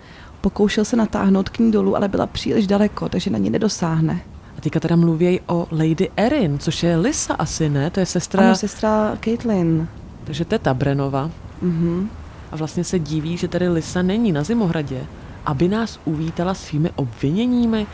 Pokoušel 0.42 0.86
se 0.86 0.96
natáhnout 0.96 1.50
k 1.50 1.60
ní 1.60 1.72
dolů, 1.72 1.96
ale 1.96 2.08
byla 2.08 2.28
příliš 2.28 2.68
daleko, 2.68 3.10
takže 3.10 3.30
na 3.30 3.38
ní 3.38 3.50
nedosáhne. 3.50 4.20
A 4.58 4.62
teďka 4.62 4.80
teda 4.80 4.96
mluví 4.96 5.40
o 5.48 5.68
Lady 5.72 6.10
Erin, 6.18 6.60
což 6.60 6.84
je 6.84 6.98
Lisa 6.98 7.34
asi, 7.34 7.70
ne? 7.70 7.90
To 7.90 8.00
je 8.00 8.06
sestra, 8.06 8.44
Ano, 8.46 8.56
sestra 8.56 9.18
Caitlin. 9.24 9.88
takže 10.24 10.46
teta 10.46 10.74
Brenova. 10.74 11.32
Mhm. 11.62 12.10
A 12.52 12.56
vlastně 12.56 12.84
se 12.84 13.00
diví, 13.00 13.38
že 13.38 13.48
tady 13.48 13.70
Lisa 13.70 14.02
není 14.02 14.32
na 14.32 14.44
Zimohradě, 14.44 15.04
aby 15.46 15.68
nás 15.68 16.00
uvítala 16.06 16.54
svými 16.54 16.92
obviněními. 16.96 17.88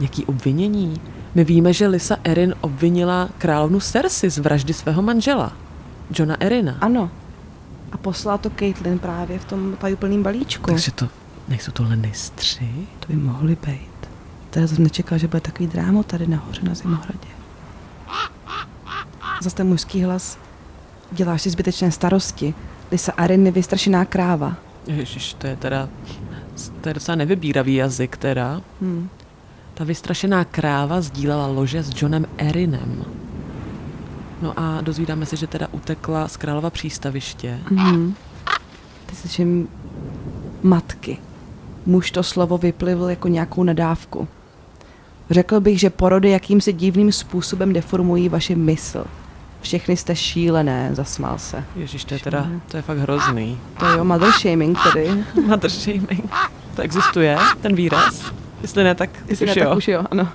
Jaký 0.00 0.24
obvinění? 0.24 1.00
My 1.34 1.44
víme, 1.44 1.72
že 1.72 1.86
Lisa 1.86 2.16
Erin 2.24 2.54
obvinila 2.60 3.28
královnu 3.38 3.80
Cersei 3.80 4.30
z 4.30 4.38
vraždy 4.38 4.72
svého 4.74 5.02
manžela, 5.02 5.52
Johna 6.18 6.36
Erina. 6.40 6.76
Ano. 6.80 7.10
A 7.92 7.96
poslala 7.96 8.38
to 8.38 8.50
Caitlin 8.50 8.98
právě 8.98 9.38
v 9.38 9.44
tom 9.44 9.76
tajuplným 9.76 10.22
balíčku. 10.22 10.70
Takže 10.70 10.90
to 10.90 11.08
nejsou 11.48 11.72
to 11.72 11.82
Lannistři? 11.82 12.70
To 13.00 13.12
by 13.12 13.16
mohly 13.16 13.56
být. 13.66 14.08
Teda 14.50 14.66
jsem 14.66 14.84
nečekala, 14.84 15.18
že 15.18 15.28
bude 15.28 15.40
takový 15.40 15.66
drámo 15.66 16.02
tady 16.02 16.26
nahoře 16.26 16.60
na 16.62 16.74
Zimohradě. 16.74 17.28
Zase 19.42 19.56
ten 19.56 19.66
mužský 19.66 20.02
hlas. 20.02 20.38
Děláš 21.12 21.42
si 21.42 21.50
zbytečné 21.50 21.90
starosti. 21.90 22.54
Lisa 22.92 23.12
Arin 23.12 23.46
je 23.46 23.52
vystrašená 23.52 24.04
kráva. 24.04 24.56
Ježiš, 24.86 25.34
to 25.34 25.46
je 25.46 25.56
teda, 25.56 25.88
to 26.80 26.88
je 26.88 26.94
docela 26.94 27.14
nevybíravý 27.14 27.74
jazyk 27.74 28.16
teda. 28.16 28.62
Hmm. 28.80 29.08
Ta 29.74 29.84
vystrašená 29.84 30.44
kráva 30.44 31.00
sdílela 31.00 31.46
lože 31.46 31.82
s 31.82 32.02
Johnem 32.02 32.26
Erinem. 32.36 33.04
No 34.42 34.52
a 34.56 34.80
dozvídáme 34.80 35.26
se, 35.26 35.36
že 35.36 35.46
teda 35.46 35.68
utekla 35.72 36.28
z 36.28 36.36
králova 36.36 36.70
přístaviště. 36.70 37.58
Mhm. 37.70 38.14
Ty 39.06 39.16
slyším 39.16 39.68
matky. 40.62 41.18
Muž 41.86 42.10
to 42.10 42.22
slovo 42.22 42.58
vyplivl 42.58 43.10
jako 43.10 43.28
nějakou 43.28 43.62
nadávku. 43.62 44.28
Řekl 45.30 45.60
bych, 45.60 45.80
že 45.80 45.90
porody 45.90 46.30
jakýmsi 46.30 46.72
divným 46.72 47.12
způsobem 47.12 47.72
deformují 47.72 48.28
vaši 48.28 48.54
mysl. 48.54 49.04
Všechny 49.60 49.96
jste 49.96 50.16
šílené, 50.16 50.90
zasmál 50.92 51.38
se. 51.38 51.64
Ježiš, 51.76 52.04
to 52.04 52.14
je 52.14 52.20
teda, 52.20 52.46
to 52.70 52.76
je 52.76 52.82
fakt 52.82 52.98
hrozný. 52.98 53.58
To 53.78 53.86
jo, 53.86 54.04
mother 54.04 54.32
shaming 54.32 54.78
tedy. 54.82 55.24
Mother 55.46 55.70
shaming. 55.70 56.30
To 56.76 56.82
existuje, 56.82 57.38
ten 57.60 57.74
výraz? 57.74 58.32
Jestli 58.62 58.84
ne, 58.84 58.94
tak 58.94 59.10
Jestli 59.28 59.46
už 59.46 59.56
ne, 59.56 59.62
jo. 59.62 59.68
tak 59.68 59.78
už 59.78 59.88
jo, 59.88 60.04
ano. 60.10 60.28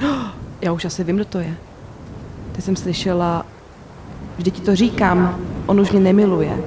Já 0.60 0.72
už 0.72 0.84
asi 0.84 1.04
vím, 1.04 1.16
kdo 1.16 1.24
to 1.24 1.38
je. 1.38 1.56
Teď 2.52 2.64
jsem 2.64 2.76
slyšela, 2.76 3.46
vždyť 4.38 4.54
ti 4.54 4.60
to 4.62 4.76
říkám, 4.76 5.38
on 5.66 5.80
už 5.80 5.90
mě 5.90 6.00
nemiluje. 6.00 6.58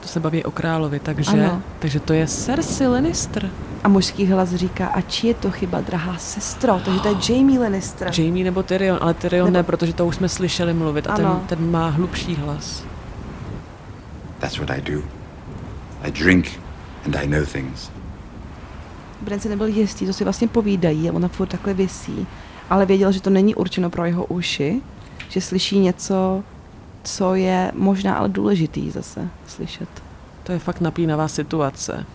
To 0.00 0.08
se 0.08 0.20
baví 0.20 0.44
o 0.44 0.50
královi, 0.50 0.98
takže, 1.00 1.30
Ano. 1.30 1.62
takže 1.78 2.00
to 2.00 2.12
je 2.12 2.26
Cersei 2.26 2.86
Lannister. 2.86 3.50
A 3.84 3.88
mužský 3.88 4.26
hlas 4.26 4.54
říká, 4.54 4.86
a 4.86 5.00
či 5.00 5.26
je 5.26 5.34
to 5.34 5.50
chyba, 5.50 5.80
drahá 5.80 6.16
sestro, 6.18 6.80
takže 6.84 7.00
to 7.00 7.08
je 7.08 7.14
Jamie 7.36 7.60
Lannister. 7.60 8.10
Jamie 8.20 8.44
nebo 8.44 8.62
Tyrion, 8.62 8.98
ale 9.00 9.14
Tyrion 9.14 9.46
Nebo- 9.46 9.54
ne, 9.58 9.62
protože 9.62 9.92
to 9.92 10.06
už 10.06 10.16
jsme 10.16 10.28
slyšeli 10.28 10.74
mluvit 10.74 11.06
a 11.06 11.16
ten, 11.16 11.26
Ano. 11.26 11.42
ten 11.48 11.70
má 11.70 11.88
hlubší 11.88 12.34
hlas. 12.34 12.84
That's 14.38 14.58
what 14.58 14.70
I 14.70 14.80
do. 14.92 15.00
I 16.02 16.10
drink 16.10 16.46
and 17.06 17.16
I 17.16 17.26
know 17.26 17.44
things. 17.44 17.90
Bren 19.20 19.40
si 19.40 19.48
nebyl 19.48 19.66
jistý, 19.66 20.06
co 20.06 20.12
si 20.12 20.24
vlastně 20.24 20.48
povídají 20.48 21.10
a 21.10 21.12
ona 21.12 21.28
furt 21.28 21.46
takhle 21.46 21.74
visí, 21.74 22.26
ale 22.70 22.86
věděl, 22.86 23.12
že 23.12 23.20
to 23.20 23.30
není 23.30 23.54
určeno 23.54 23.90
pro 23.90 24.04
jeho 24.04 24.24
uši, 24.24 24.82
že 25.32 25.40
slyší 25.40 25.78
něco, 25.78 26.44
co 27.04 27.34
je 27.34 27.72
možná 27.74 28.14
ale 28.14 28.28
důležitý 28.28 28.90
zase 28.90 29.28
slyšet. 29.46 29.88
To 30.42 30.52
je 30.52 30.58
fakt 30.58 30.80
napínavá 30.80 31.28
situace. 31.28 32.06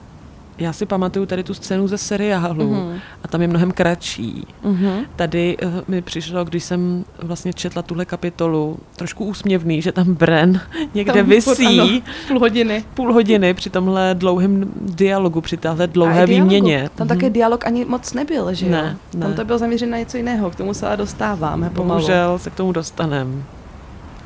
Já 0.59 0.73
si 0.73 0.85
pamatuju 0.85 1.25
tady 1.25 1.43
tu 1.43 1.53
scénu 1.53 1.87
ze 1.87 1.97
seriálu 1.97 2.73
Mhm. 2.73 2.99
a 3.23 3.27
tam 3.27 3.41
je 3.41 3.47
mnohem 3.47 3.71
kratší. 3.71 4.47
Mhm. 4.63 4.89
Tady 5.15 5.57
uh, 5.57 5.71
mi 5.87 6.01
přišlo, 6.01 6.45
když 6.45 6.63
jsem 6.63 7.05
vlastně 7.21 7.53
četla 7.53 7.81
tuhle 7.81 8.05
kapitolu, 8.05 8.77
trošku 8.95 9.25
úsměvný, 9.25 9.81
že 9.81 9.91
tam 9.91 10.13
Bren 10.13 10.61
někde 10.93 11.13
Tam 11.13 11.25
visí 11.29 11.79
ano, 11.79 11.89
půl 12.27 12.39
hodiny. 12.39 12.83
půl 12.93 13.13
hodiny 13.13 13.53
při 13.53 13.69
tomhle 13.69 14.15
dlouhém 14.15 14.71
dialogu, 14.81 15.41
při 15.41 15.57
téhle 15.57 15.83
A 15.83 15.87
dlouhé 15.87 16.25
výměně. 16.25 16.89
Tam 16.95 17.07
Mhm. 17.07 17.15
také 17.17 17.29
dialog 17.29 17.65
ani 17.67 17.85
moc 17.85 18.13
nebyl, 18.13 18.53
že 18.53 18.65
jo? 18.65 18.71
Ne, 18.71 18.97
Tam 19.11 19.29
ne. 19.29 19.33
to 19.35 19.45
bylo 19.45 19.57
zaměřeno 19.57 19.91
na 19.91 19.97
něco 19.97 20.17
jiného, 20.17 20.49
k 20.49 20.55
tomu 20.55 20.73
se 20.73 20.87
ale 20.87 20.97
dostáváme 20.97 21.69
pomalu. 21.69 21.99
Bohužel 21.99 22.39
se 22.39 22.49
k 22.49 22.55
tomu 22.55 22.71
dostanem. 22.71 23.43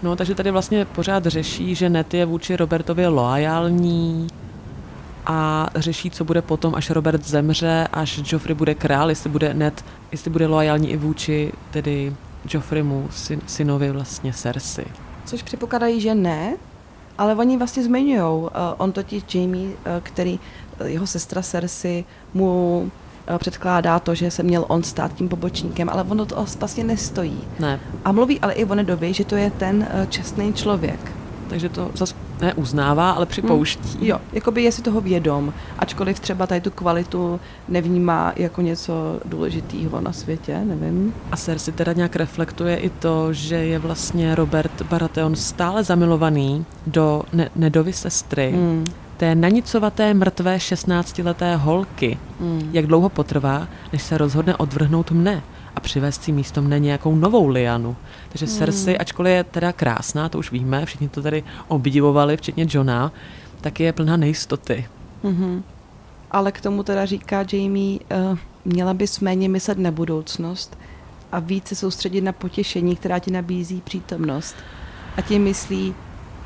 No, 0.04 0.16
takže 0.16 0.36
tady 0.36 0.52
vlastně 0.52 0.86
pořád 0.86 1.26
řeší, 1.26 1.76
že 1.76 1.90
Ned 1.90 2.14
je 2.14 2.26
vůči 2.26 2.56
Robertovi 2.58 3.08
loajální 3.08 4.28
a 5.26 5.70
řeší, 5.76 6.12
co 6.12 6.24
bude 6.24 6.42
potom, 6.42 6.76
až 6.76 6.90
Robert 6.90 7.26
zemře, 7.26 7.88
až 7.94 8.22
Joffrey 8.26 8.56
bude 8.56 8.76
král, 8.76 9.10
jestli 9.10 9.30
bude 9.30 9.54
Ned, 9.54 9.86
jestli 10.12 10.32
bude 10.32 10.48
loajální 10.48 10.92
i 10.92 10.98
vůči 10.98 11.52
tedy 11.72 12.16
Joffreymu, 12.50 13.08
syn, 13.12 13.42
synovi 13.48 13.92
vlastně 13.92 14.34
Cersei. 14.34 14.86
Což 15.26 15.44
předpokládají, 15.44 16.02
že 16.02 16.16
ne, 16.16 16.56
ale 17.18 17.36
oni 17.36 17.58
vlastně 17.58 17.84
zmiňují. 17.84 18.22
Uh, 18.22 18.50
on 18.78 18.92
totiž 18.92 19.24
Jamie, 19.34 19.68
uh, 19.68 19.76
který, 20.04 20.40
uh, 20.82 20.88
jeho 20.88 21.08
sestra 21.08 21.42
Cersei, 21.42 22.06
mu 22.34 22.92
předkládá 23.38 24.00
to, 24.00 24.16
že 24.16 24.32
se 24.32 24.44
měl 24.44 24.66
on 24.68 24.84
stát 24.84 25.14
tím 25.14 25.30
pobočníkem, 25.30 25.90
ale 25.90 26.04
ono 26.04 26.26
to 26.26 26.46
vlastně 26.60 26.84
nestojí. 26.84 27.40
Ne, 27.60 27.80
A 28.06 28.12
mluví 28.12 28.40
ale 28.40 28.54
i 28.54 28.66
o 28.66 28.76
Nedovi, 28.76 29.14
že 29.14 29.26
to 29.26 29.36
je 29.36 29.52
ten 29.52 29.88
čestný 30.10 30.54
člověk. 30.54 31.12
Takže 31.52 31.70
to 31.70 31.92
zase 31.94 32.16
neuznává, 32.42 33.12
ale 33.12 33.26
připouští. 33.26 33.98
Jo, 34.08 34.18
jakoby 34.34 34.64
je 34.64 34.72
si 34.72 34.82
toho 34.82 35.02
vědom, 35.02 35.54
ačkoliv 35.80 36.20
třeba 36.20 36.48
tady 36.48 36.62
tu 36.62 36.72
kvalitu 36.72 37.40
nevnímá 37.70 38.34
jako 38.36 38.62
něco 38.62 39.20
důležitého 39.26 40.02
na 40.02 40.12
světě, 40.14 40.62
nevím. 40.66 41.14
A 41.32 41.38
Cersei 41.38 41.74
teda 41.74 41.94
nějak 41.94 42.16
reflektuje 42.16 42.76
i 42.78 42.90
to, 42.90 43.34
že 43.34 43.56
je 43.56 43.80
vlastně 43.80 44.36
Robert 44.36 44.82
Baratheon 44.82 45.36
stále 45.36 45.84
zamilovaný 45.84 46.66
do 46.88 47.24
ne- 47.34 47.50
Nedovy 47.56 47.94
sestry, 47.94 48.52
Mm. 48.56 48.86
té 49.18 49.36
nanicovaté 49.36 50.14
mrtvé 50.14 50.58
16-leté 50.60 51.56
holky. 51.56 52.18
Mm. 52.40 52.70
Jak 52.74 52.88
dlouho 52.88 53.10
potrvá, 53.10 53.68
než 53.94 54.02
se 54.04 54.18
rozhodne 54.18 54.56
odvrhnout 54.56 55.12
mne 55.12 55.42
a 55.76 55.80
přivést 55.80 56.24
si 56.24 56.32
místo 56.32 56.62
mne 56.62 56.80
nějakou 56.80 57.16
novou 57.16 57.48
lianu. 57.48 57.96
Takže 58.30 58.46
Hmm. 58.46 58.58
Cersei, 58.58 58.98
ačkoliv 58.98 59.32
je 59.32 59.44
teda 59.44 59.72
krásná, 59.72 60.30
to 60.30 60.38
už 60.38 60.52
víme, 60.52 60.86
všichni 60.86 61.10
to 61.10 61.22
tady 61.22 61.44
obdivovali, 61.68 62.38
včetně 62.38 62.66
Johna, 62.70 63.12
tak 63.62 63.80
je 63.80 63.94
plná 63.94 64.18
nejistoty. 64.18 64.86
Mhm. 65.24 65.64
Ale 66.32 66.52
k 66.52 66.62
tomu 66.62 66.84
teda 66.84 67.06
říká 67.06 67.46
Jamie, 67.54 68.00
uh, 68.00 68.38
měla 68.66 68.94
bys 68.94 69.20
méně 69.20 69.50
myslet 69.50 69.78
na 69.78 69.92
budoucnost 69.92 70.78
a 71.32 71.40
více 71.40 71.76
soustředit 71.76 72.22
na 72.22 72.32
potěšení, 72.32 72.96
která 72.96 73.20
ti 73.20 73.32
nabízí 73.32 73.82
přítomnost. 73.82 74.56
A 75.18 75.22
tím 75.22 75.44
myslí 75.44 75.96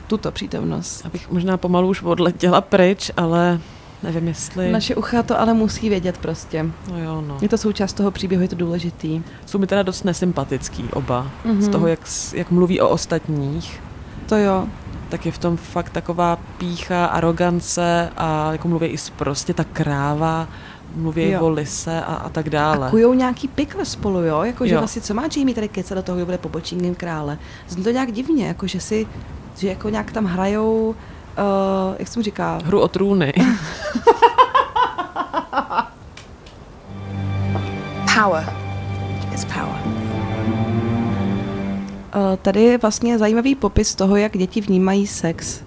tuto 0.08 0.32
přítomnost. 0.32 1.06
Abych 1.06 1.32
možná 1.32 1.58
pomalu 1.58 1.90
už 1.90 2.02
odletěla 2.02 2.62
pryč, 2.62 3.12
ale 3.18 3.60
nevím, 4.04 4.28
jestli... 4.28 4.72
Naše 4.72 4.96
ucha 4.96 5.24
to 5.24 5.40
ale 5.42 5.54
musí 5.54 5.90
vědět 5.90 6.18
prostě. 6.18 6.66
No 6.92 7.04
jo, 7.04 7.24
no. 7.28 7.38
Je 7.42 7.50
to 7.50 7.58
součást 7.58 7.94
toho 7.94 8.12
příběhu, 8.12 8.42
je 8.44 8.48
to 8.50 8.56
důležitý. 8.56 9.22
Jsou 9.46 9.58
mi 9.58 9.68
teda 9.68 9.84
dost 9.84 10.04
nesympatický 10.04 10.84
oba. 10.94 11.32
Mhm. 11.46 11.62
Z 11.62 11.68
toho, 11.70 11.88
jak, 11.88 12.00
jak 12.34 12.52
mluví 12.52 12.82
o 12.82 12.90
ostatních, 12.90 13.82
To 14.26 14.38
jo. 14.38 14.68
tak 15.10 15.26
je 15.26 15.32
v 15.32 15.38
tom 15.38 15.58
fakt 15.58 15.90
taková 15.90 16.40
pícha, 16.58 17.06
arogance 17.06 18.10
a 18.18 18.52
jako 18.52 18.68
mluví 18.68 18.88
i 18.88 18.96
prostě 19.16 19.54
ta 19.54 19.64
kráva, 19.64 20.48
mluví 20.96 21.30
Jo. 21.30 21.42
o 21.42 21.50
lise 21.50 22.02
a, 22.02 22.14
a 22.16 22.30
tak 22.30 22.50
dále. 22.50 22.88
A 22.88 22.90
kujou 22.90 23.14
nějaký 23.14 23.48
pikle 23.48 23.86
spolu, 23.86 24.20
jo? 24.22 24.44
Jako, 24.44 24.68
že 24.68 24.74
Jo. 24.74 24.80
vlastně, 24.82 25.02
co 25.02 25.14
má 25.14 25.24
Jamie 25.38 25.56
tady 25.56 25.68
kecat 25.70 25.98
do 25.98 26.04
toho, 26.04 26.16
kdo 26.16 26.26
bude 26.26 26.38
pobočníkem 26.38 26.96
krále. 26.96 27.38
Zní 27.68 27.84
to 27.84 27.90
nějak 27.92 28.12
divně, 28.12 28.48
jako, 28.48 28.68
že 28.68 28.80
si, 28.80 29.08
že 29.58 29.68
jako 29.68 29.90
nějak 29.90 30.12
tam 30.12 30.26
hrajou, 30.26 30.96
uh, 31.38 31.96
jak 32.00 32.08
se 32.08 32.20
mu 32.20 32.24
říká? 32.24 32.60
Hru 32.66 32.82
o 32.82 32.88
trůny. 32.88 33.34
Power 38.24 38.54
is 39.34 39.46
power. 39.46 39.82
Uh, 42.16 42.36
tady 42.42 42.62
je 42.64 42.78
vlastně 42.78 43.18
zajímavý 43.18 43.56
popis 43.56 43.96
toho, 43.96 44.16
jak 44.16 44.38
děti 44.38 44.62
vnímají 44.62 45.08
sex. 45.08 45.62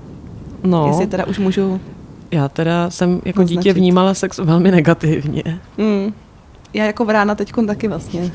No, 0.64 0.86
Jestli 0.88 1.06
teda 1.06 1.26
už 1.26 1.38
můžu... 1.38 1.80
já 2.30 2.48
teda 2.48 2.90
jsem 2.90 3.20
jako 3.24 3.42
dítě 3.42 3.56
naznačit. 3.56 3.72
vnímala 3.72 4.14
sex 4.14 4.38
velmi 4.38 4.70
negativně. 4.70 5.60
Mm. 5.78 6.12
Já 6.74 6.84
jako 6.84 7.04
vrána 7.04 7.34
teď 7.34 7.52
taky 7.66 7.88
vlastně 7.88 8.30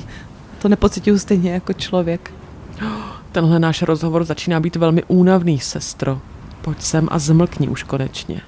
to 0.61 0.69
nepocituju 0.69 1.19
stejně 1.19 1.51
jako 1.51 1.73
člověk. 1.73 2.33
Tenhle 3.31 3.59
náš 3.59 3.81
rozhovor 3.81 4.23
začíná 4.23 4.59
být 4.59 4.75
velmi 4.75 5.03
únavný, 5.07 5.59
sestro. 5.59 6.21
Pojď 6.63 6.81
sem 6.81 7.07
a 7.11 7.19
zmlkni 7.19 7.67
už 7.67 7.83
konečně. 7.83 8.41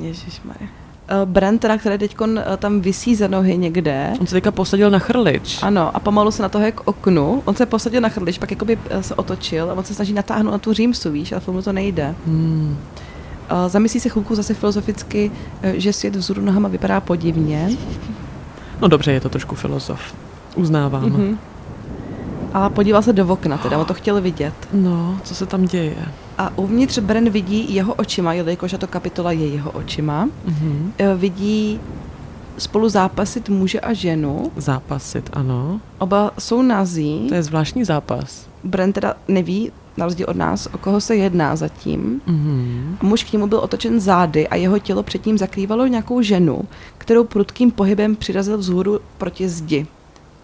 Ježišmarja. 0.00 0.68
uh, 0.68 1.28
Brent, 1.28 1.60
teda, 1.60 1.78
který 1.78 1.98
teď 1.98 2.20
uh, 2.20 2.28
tam 2.56 2.80
visí 2.80 3.14
za 3.14 3.28
nohy 3.28 3.58
někde. 3.58 4.12
On 4.20 4.26
se 4.26 4.34
teďka 4.34 4.50
posadil 4.50 4.90
na 4.90 4.98
chrlič. 4.98 5.62
Ano, 5.62 5.96
a 5.96 6.00
pomalu 6.00 6.30
se 6.30 6.42
na 6.42 6.48
toho 6.48 6.72
k 6.72 6.88
oknu. 6.88 7.42
On 7.44 7.54
se 7.54 7.66
posadil 7.66 8.00
na 8.00 8.08
chrlič, 8.08 8.38
pak 8.38 8.50
jakoby 8.50 8.76
uh, 8.76 9.00
se 9.00 9.14
otočil 9.14 9.70
a 9.70 9.74
on 9.74 9.84
se 9.84 9.94
snaží 9.94 10.12
natáhnout 10.12 10.52
na 10.52 10.58
tu 10.58 10.72
římsu, 10.72 11.10
víš, 11.10 11.32
ale 11.32 11.40
filmu 11.40 11.62
to 11.62 11.72
nejde. 11.72 12.14
Hmm. 12.26 12.78
Zamyslí 13.68 14.00
se 14.00 14.08
chvilku 14.08 14.34
zase 14.34 14.54
filozoficky, 14.54 15.30
že 15.62 15.92
svět 15.92 16.16
vzhůru 16.16 16.42
nohama 16.42 16.68
vypadá 16.68 17.00
podivně. 17.00 17.70
No 18.80 18.88
dobře, 18.88 19.12
je 19.12 19.20
to 19.20 19.28
trošku 19.28 19.54
filozof. 19.54 20.14
Uznávám. 20.54 21.10
Mm-hmm. 21.10 21.36
A 22.54 22.70
podíval 22.70 23.02
se 23.02 23.12
do 23.12 23.26
okna, 23.26 23.58
teda 23.58 23.78
on 23.78 23.84
to 23.84 23.94
chtěl 23.94 24.20
vidět. 24.20 24.54
No, 24.72 25.20
co 25.24 25.34
se 25.34 25.46
tam 25.46 25.64
děje? 25.64 25.96
A 26.38 26.58
uvnitř 26.58 26.98
Bren 26.98 27.30
vidí 27.30 27.74
jeho 27.74 27.94
očima, 27.94 28.32
jelikož 28.32 28.74
to 28.78 28.86
kapitola 28.86 29.32
je 29.32 29.46
jeho 29.46 29.70
očima, 29.70 30.26
mm-hmm. 30.26 31.16
vidí 31.16 31.80
spolu 32.58 32.88
zápasit 32.88 33.48
muže 33.48 33.80
a 33.80 33.92
ženu. 33.92 34.52
Zápasit, 34.56 35.30
ano. 35.32 35.80
Oba 35.98 36.30
jsou 36.38 36.62
nazí. 36.62 37.26
To 37.28 37.34
je 37.34 37.42
zvláštní 37.42 37.84
zápas. 37.84 38.46
Bren 38.64 38.92
teda 38.92 39.14
neví, 39.28 39.72
na 39.96 40.04
rozdíl 40.04 40.26
od 40.28 40.36
nás, 40.36 40.68
o 40.72 40.78
koho 40.78 41.00
se 41.00 41.16
jedná 41.16 41.56
zatím. 41.56 42.20
Mm-hmm. 42.28 42.96
Muž 43.02 43.24
k 43.24 43.32
němu 43.32 43.46
byl 43.46 43.58
otočen 43.58 44.00
zády 44.00 44.48
a 44.48 44.56
jeho 44.56 44.78
tělo 44.78 45.02
předtím 45.02 45.38
zakrývalo 45.38 45.86
nějakou 45.86 46.22
ženu, 46.22 46.62
kterou 46.98 47.24
prudkým 47.24 47.70
pohybem 47.70 48.16
přirazil 48.16 48.58
vzhůru 48.58 49.00
proti 49.18 49.48
zdi. 49.48 49.86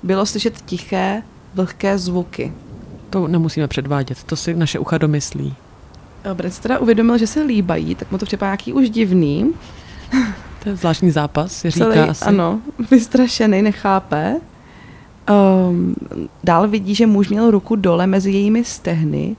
Bylo 0.02 0.26
slyšet 0.26 0.61
tiché, 0.66 1.22
vlhké 1.55 1.99
zvuky. 1.99 2.53
To 3.11 3.28
nemusíme 3.28 3.68
předvádět, 3.68 4.24
to 4.24 4.36
si 4.36 4.55
naše 4.55 4.78
ucha 4.78 4.99
domyslí. 4.99 5.55
Brent 6.34 6.55
se 6.55 6.62
teda 6.62 6.78
uvědomil, 6.78 7.18
že 7.18 7.26
se 7.26 7.42
líbají, 7.42 7.94
tak 7.94 8.11
mu 8.11 8.18
to 8.18 8.26
připadá 8.26 8.49
nějaký 8.49 8.72
už 8.72 8.90
divný. 8.90 9.53
To 10.62 10.68
je 10.68 10.76
zvláštní 10.76 11.11
zápas, 11.11 11.64
říká 11.66 11.84
Celý, 11.84 11.99
asi. 11.99 12.24
Ano, 12.24 12.61
vystrašený, 12.90 13.62
nechápe. 13.62 14.36
Um, 15.70 15.94
dál 16.44 16.68
vidí, 16.68 16.94
že 16.94 17.07
muž 17.07 17.28
měl 17.28 17.51
ruku 17.51 17.76
dole 17.76 18.07
mezi 18.07 18.30
jejími 18.30 18.64
stehny 18.64 19.36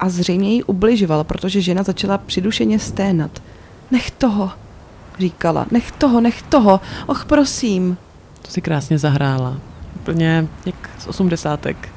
a 0.00 0.08
zřejmě 0.08 0.54
jí 0.54 0.62
ubližoval, 0.62 1.24
protože 1.24 1.60
žena 1.60 1.82
začala 1.82 2.18
přidušeně 2.18 2.78
sténat. 2.78 3.42
Nech 3.90 4.10
toho, 4.10 4.50
říkala. 5.18 5.66
Nech 5.70 5.92
toho, 5.92 6.20
nech 6.20 6.42
toho. 6.42 6.80
Och, 7.06 7.24
prosím. 7.24 7.96
To 8.42 8.50
si 8.50 8.60
krásně 8.60 8.98
zahrála. 8.98 9.56
Úplně 10.06 10.46
jak 10.66 10.90
z 10.98 11.06
osmdesátek. 11.06 11.88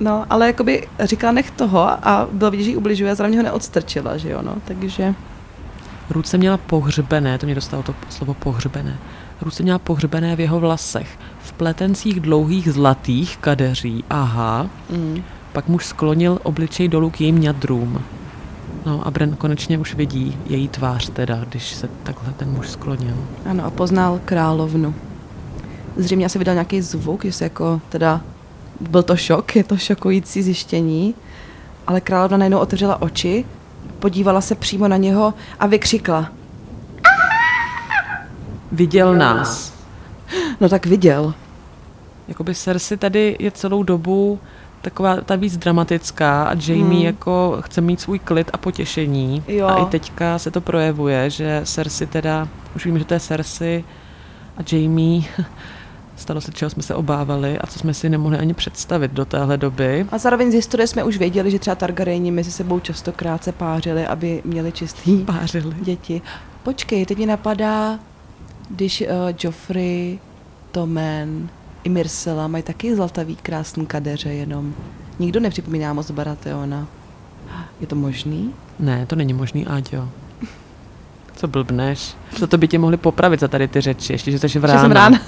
No, 0.00 0.26
ale 0.30 0.46
jakoby 0.46 0.88
říkala 1.00 1.32
nech 1.32 1.50
toho 1.50 2.06
a 2.08 2.28
bylo 2.32 2.50
vidět, 2.50 2.64
že 2.64 2.70
jí 2.70 2.76
ubližuje 2.76 3.10
a 3.10 3.14
zrovna 3.14 3.36
ho 3.36 3.42
neodstrčila, 3.42 4.16
že 4.16 4.30
jo, 4.30 4.42
no, 4.42 4.54
takže... 4.64 5.14
Ruce 6.10 6.38
měla 6.38 6.56
pohřbené, 6.56 7.38
to 7.38 7.46
mě 7.46 7.54
dostalo 7.54 7.82
to 7.82 7.94
slovo 8.08 8.34
pohřbené. 8.34 8.96
Ruce 9.42 9.62
měla 9.62 9.78
pohřbené 9.78 10.36
v 10.36 10.40
jeho 10.40 10.60
vlasech, 10.60 11.18
v 11.38 11.52
pletencích 11.52 12.20
dlouhých 12.20 12.72
zlatých 12.72 13.36
kadeří, 13.36 14.04
aha. 14.10 14.66
Mm. 14.90 15.22
Pak 15.52 15.68
muž 15.68 15.86
sklonil 15.86 16.38
obličej 16.42 16.88
dolů 16.88 17.10
k 17.10 17.20
jejím 17.20 17.40
ňadrům. 17.40 18.02
No 18.86 19.06
a 19.06 19.10
Bren 19.10 19.36
konečně 19.36 19.78
už 19.78 19.94
vidí 19.94 20.38
její 20.46 20.68
tvář 20.68 21.10
teda, 21.10 21.44
když 21.48 21.74
se 21.74 21.88
takhle 22.02 22.32
ten 22.32 22.50
muž 22.50 22.68
sklonil. 22.68 23.14
Ano 23.50 23.64
a 23.64 23.70
poznal 23.70 24.20
královnu. 24.24 24.94
Zřejmě 25.96 26.26
asi 26.26 26.38
vydal 26.38 26.54
nějaký 26.54 26.80
zvuk, 26.80 27.24
že 27.24 27.32
se 27.32 27.44
jako 27.44 27.80
teda 27.88 28.20
byl 28.80 29.02
to 29.02 29.16
šok, 29.16 29.56
je 29.56 29.64
to 29.64 29.76
šokující 29.76 30.42
zjištění, 30.42 31.14
ale 31.86 32.00
královna 32.00 32.36
najednou 32.36 32.58
otevřela 32.58 33.02
oči, 33.02 33.44
podívala 33.98 34.40
se 34.40 34.54
přímo 34.54 34.88
na 34.88 34.96
něho 34.96 35.34
a 35.60 35.66
vykřikla. 35.66 36.32
Viděl 38.72 39.14
nás. 39.14 39.74
No 40.60 40.68
tak 40.68 40.86
viděl. 40.86 41.34
Jakoby 42.28 42.54
Cersei 42.54 42.98
tady 42.98 43.36
je 43.38 43.50
celou 43.50 43.82
dobu 43.82 44.40
taková 44.84 45.16
ta 45.16 45.36
víc 45.36 45.56
dramatická 45.56 46.44
a 46.44 46.54
Jamie 46.54 46.84
hmm. 46.84 47.02
jako 47.02 47.58
chce 47.60 47.80
mít 47.80 48.00
svůj 48.00 48.18
klid 48.18 48.50
a 48.52 48.56
potěšení. 48.56 49.44
Jo. 49.48 49.66
A 49.66 49.82
i 49.82 49.86
teďka 49.86 50.38
se 50.38 50.50
to 50.50 50.60
projevuje, 50.60 51.30
že 51.30 51.60
Cersei 51.64 52.06
teda, 52.06 52.48
už 52.76 52.86
víme, 52.86 52.98
že 52.98 53.04
to 53.04 53.14
je 53.14 53.20
Cersei 53.20 53.84
a 54.56 54.60
Jamie 54.72 55.22
stalo 56.16 56.40
se, 56.40 56.52
čeho 56.52 56.70
jsme 56.70 56.82
se 56.82 56.94
obávali 56.94 57.58
a 57.58 57.66
co 57.66 57.78
jsme 57.78 57.94
si 57.94 58.08
nemohli 58.08 58.38
ani 58.38 58.54
představit 58.54 59.10
do 59.10 59.24
téhle 59.24 59.56
doby. 59.56 60.06
A 60.12 60.18
zároveň 60.18 60.50
z 60.50 60.54
historie 60.54 60.86
jsme 60.86 61.04
už 61.04 61.16
věděli, 61.16 61.50
že 61.50 61.58
třeba 61.58 61.74
Targaryeni 61.74 62.30
mezi 62.30 62.52
sebou 62.52 62.80
častokrát 62.80 63.44
se 63.44 63.52
pářili, 63.52 64.06
aby 64.06 64.42
měli 64.44 64.72
čistý 64.72 65.18
pářili. 65.18 65.74
děti. 65.80 66.22
Počkej, 66.62 67.06
teď 67.06 67.18
mi 67.18 67.26
napadá, 67.26 67.98
když 68.70 69.00
uh, 69.00 69.06
Joffrey, 69.40 70.18
Tomen 70.72 71.48
i 71.84 71.88
Myrcella 71.88 72.48
mají 72.48 72.62
taky 72.62 72.96
zlatavý 72.96 73.36
krásný 73.36 73.86
kadeře 73.86 74.28
jenom. 74.28 74.74
Nikdo 75.18 75.40
nepřipomíná 75.40 75.92
moc 75.92 76.10
Baratheona. 76.10 76.86
Je 77.80 77.86
to 77.86 77.96
možný? 77.96 78.54
Ne, 78.78 79.06
to 79.06 79.16
není 79.16 79.32
možný, 79.32 79.66
Áďo. 79.66 80.08
Co 81.36 81.48
blbneš? 81.48 82.14
Za 82.38 82.46
to 82.46 82.58
by 82.58 82.68
tě 82.68 82.78
mohli 82.78 82.96
popravit 82.96 83.40
za 83.40 83.48
tady 83.48 83.68
ty 83.68 83.80
řeči, 83.80 84.12
ještě, 84.12 84.30
že 84.30 84.38
jsi 84.38 84.58
vrána. 84.58 84.78
Že 84.78 84.82
jsem 84.82 84.92
rána. 84.92 85.20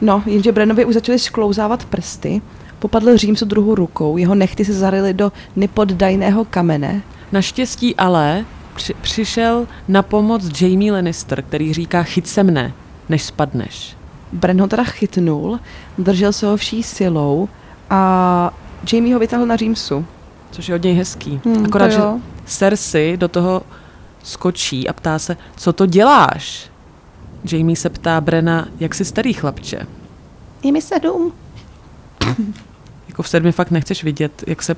No, 0.00 0.22
jenže 0.26 0.52
Brenovi 0.52 0.84
už 0.84 0.94
začaly 0.94 1.18
sklouzávat 1.18 1.84
prsty. 1.84 2.42
Popadl 2.78 3.16
Římsu 3.16 3.44
druhou 3.44 3.74
rukou, 3.74 4.16
jeho 4.16 4.34
nechty 4.34 4.64
se 4.64 4.72
zaryly 4.74 5.14
do 5.14 5.32
nepoddajného 5.56 6.44
kamene. 6.44 7.02
Naštěstí 7.32 7.96
ale 7.96 8.44
při- 8.74 8.94
přišel 8.94 9.66
na 9.88 10.02
pomoc 10.02 10.60
Jamie 10.60 10.92
Lannister, 10.92 11.42
který 11.42 11.72
říká 11.74 12.02
chyť 12.02 12.26
se 12.26 12.42
mne, 12.42 12.72
než 13.08 13.22
spadneš. 13.22 13.96
Bren 14.32 14.60
ho 14.60 14.66
teda 14.66 14.84
chytnul, 14.84 15.60
držel 15.98 16.32
se 16.32 16.46
ho 16.46 16.56
vší 16.56 16.82
silou 16.82 17.48
a 17.90 18.54
Jamie 18.92 19.14
ho 19.14 19.20
vytáhl 19.20 19.46
na 19.46 19.56
Římsu. 19.56 20.04
Což 20.50 20.68
je 20.68 20.74
od 20.74 20.82
něj 20.82 20.94
hezký. 20.94 21.40
Hmm, 21.44 21.64
Akorát, 21.64 21.88
že. 21.88 21.98
Cersei 22.44 23.16
do 23.16 23.28
toho 23.28 23.62
skočí 24.22 24.88
a 24.88 24.92
ptá 24.92 25.18
se, 25.18 25.36
co 25.56 25.72
to 25.72 25.86
děláš? 25.86 26.70
Jamie 27.52 27.76
se 27.76 27.90
ptá 27.90 28.20
Brena, 28.20 28.68
jak 28.80 28.94
jsi 28.94 29.04
starý 29.04 29.32
chlapče. 29.32 29.86
Je 30.62 30.72
mi 30.72 30.82
sedm. 30.82 31.32
Jako 33.08 33.22
v 33.22 33.28
sedmi 33.28 33.52
fakt 33.52 33.70
nechceš 33.70 34.04
vidět, 34.04 34.44
jak 34.46 34.62
se, 34.62 34.76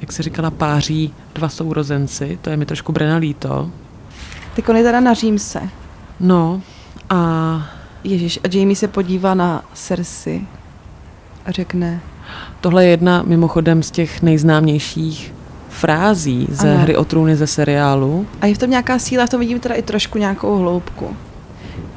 jak 0.00 0.12
se 0.12 0.22
říkala, 0.22 0.50
páří 0.50 1.14
dva 1.34 1.48
sourozenci. 1.48 2.38
To 2.42 2.50
je 2.50 2.56
mi 2.56 2.66
trošku 2.66 2.92
Brena 2.92 3.16
líto. 3.16 3.70
On 4.68 4.76
je 4.76 4.82
teda 4.82 5.00
na 5.00 5.14
Římse. 5.14 5.60
No 6.20 6.62
a 7.10 7.20
Ježíš, 8.04 8.38
a 8.44 8.48
Jamie 8.56 8.76
se 8.76 8.88
podívá 8.88 9.34
na 9.34 9.64
Cersei 9.74 10.46
a 11.46 11.50
řekne, 11.50 12.00
tohle 12.60 12.84
je 12.84 12.90
jedna 12.90 13.22
mimochodem 13.22 13.82
z 13.82 13.90
těch 13.90 14.22
nejznámějších 14.22 15.34
frází 15.68 16.46
ze 16.50 16.70
Ano. 16.72 16.80
hry 16.80 16.96
o 16.96 17.04
trůny 17.04 17.36
ze 17.36 17.46
seriálu. 17.46 18.26
a 18.40 18.46
je 18.46 18.54
v 18.54 18.58
tom 18.58 18.70
nějaká 18.70 18.98
síla, 18.98 19.26
v 19.26 19.30
tom 19.30 19.40
vidím 19.40 19.60
teda 19.60 19.74
i 19.74 19.82
trošku 19.82 20.18
nějakou 20.18 20.58
hloubku. 20.58 21.16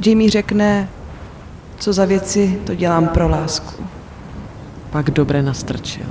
Jamie 0.06 0.30
řekne, 0.30 0.90
co 1.78 1.94
za 1.94 2.06
věci 2.06 2.60
to 2.66 2.76
dělám 2.76 3.08
pro 3.08 3.30
lásku. 3.30 3.84
Pak 4.90 5.12
dobré 5.12 5.42
nastrčil. 5.42 6.06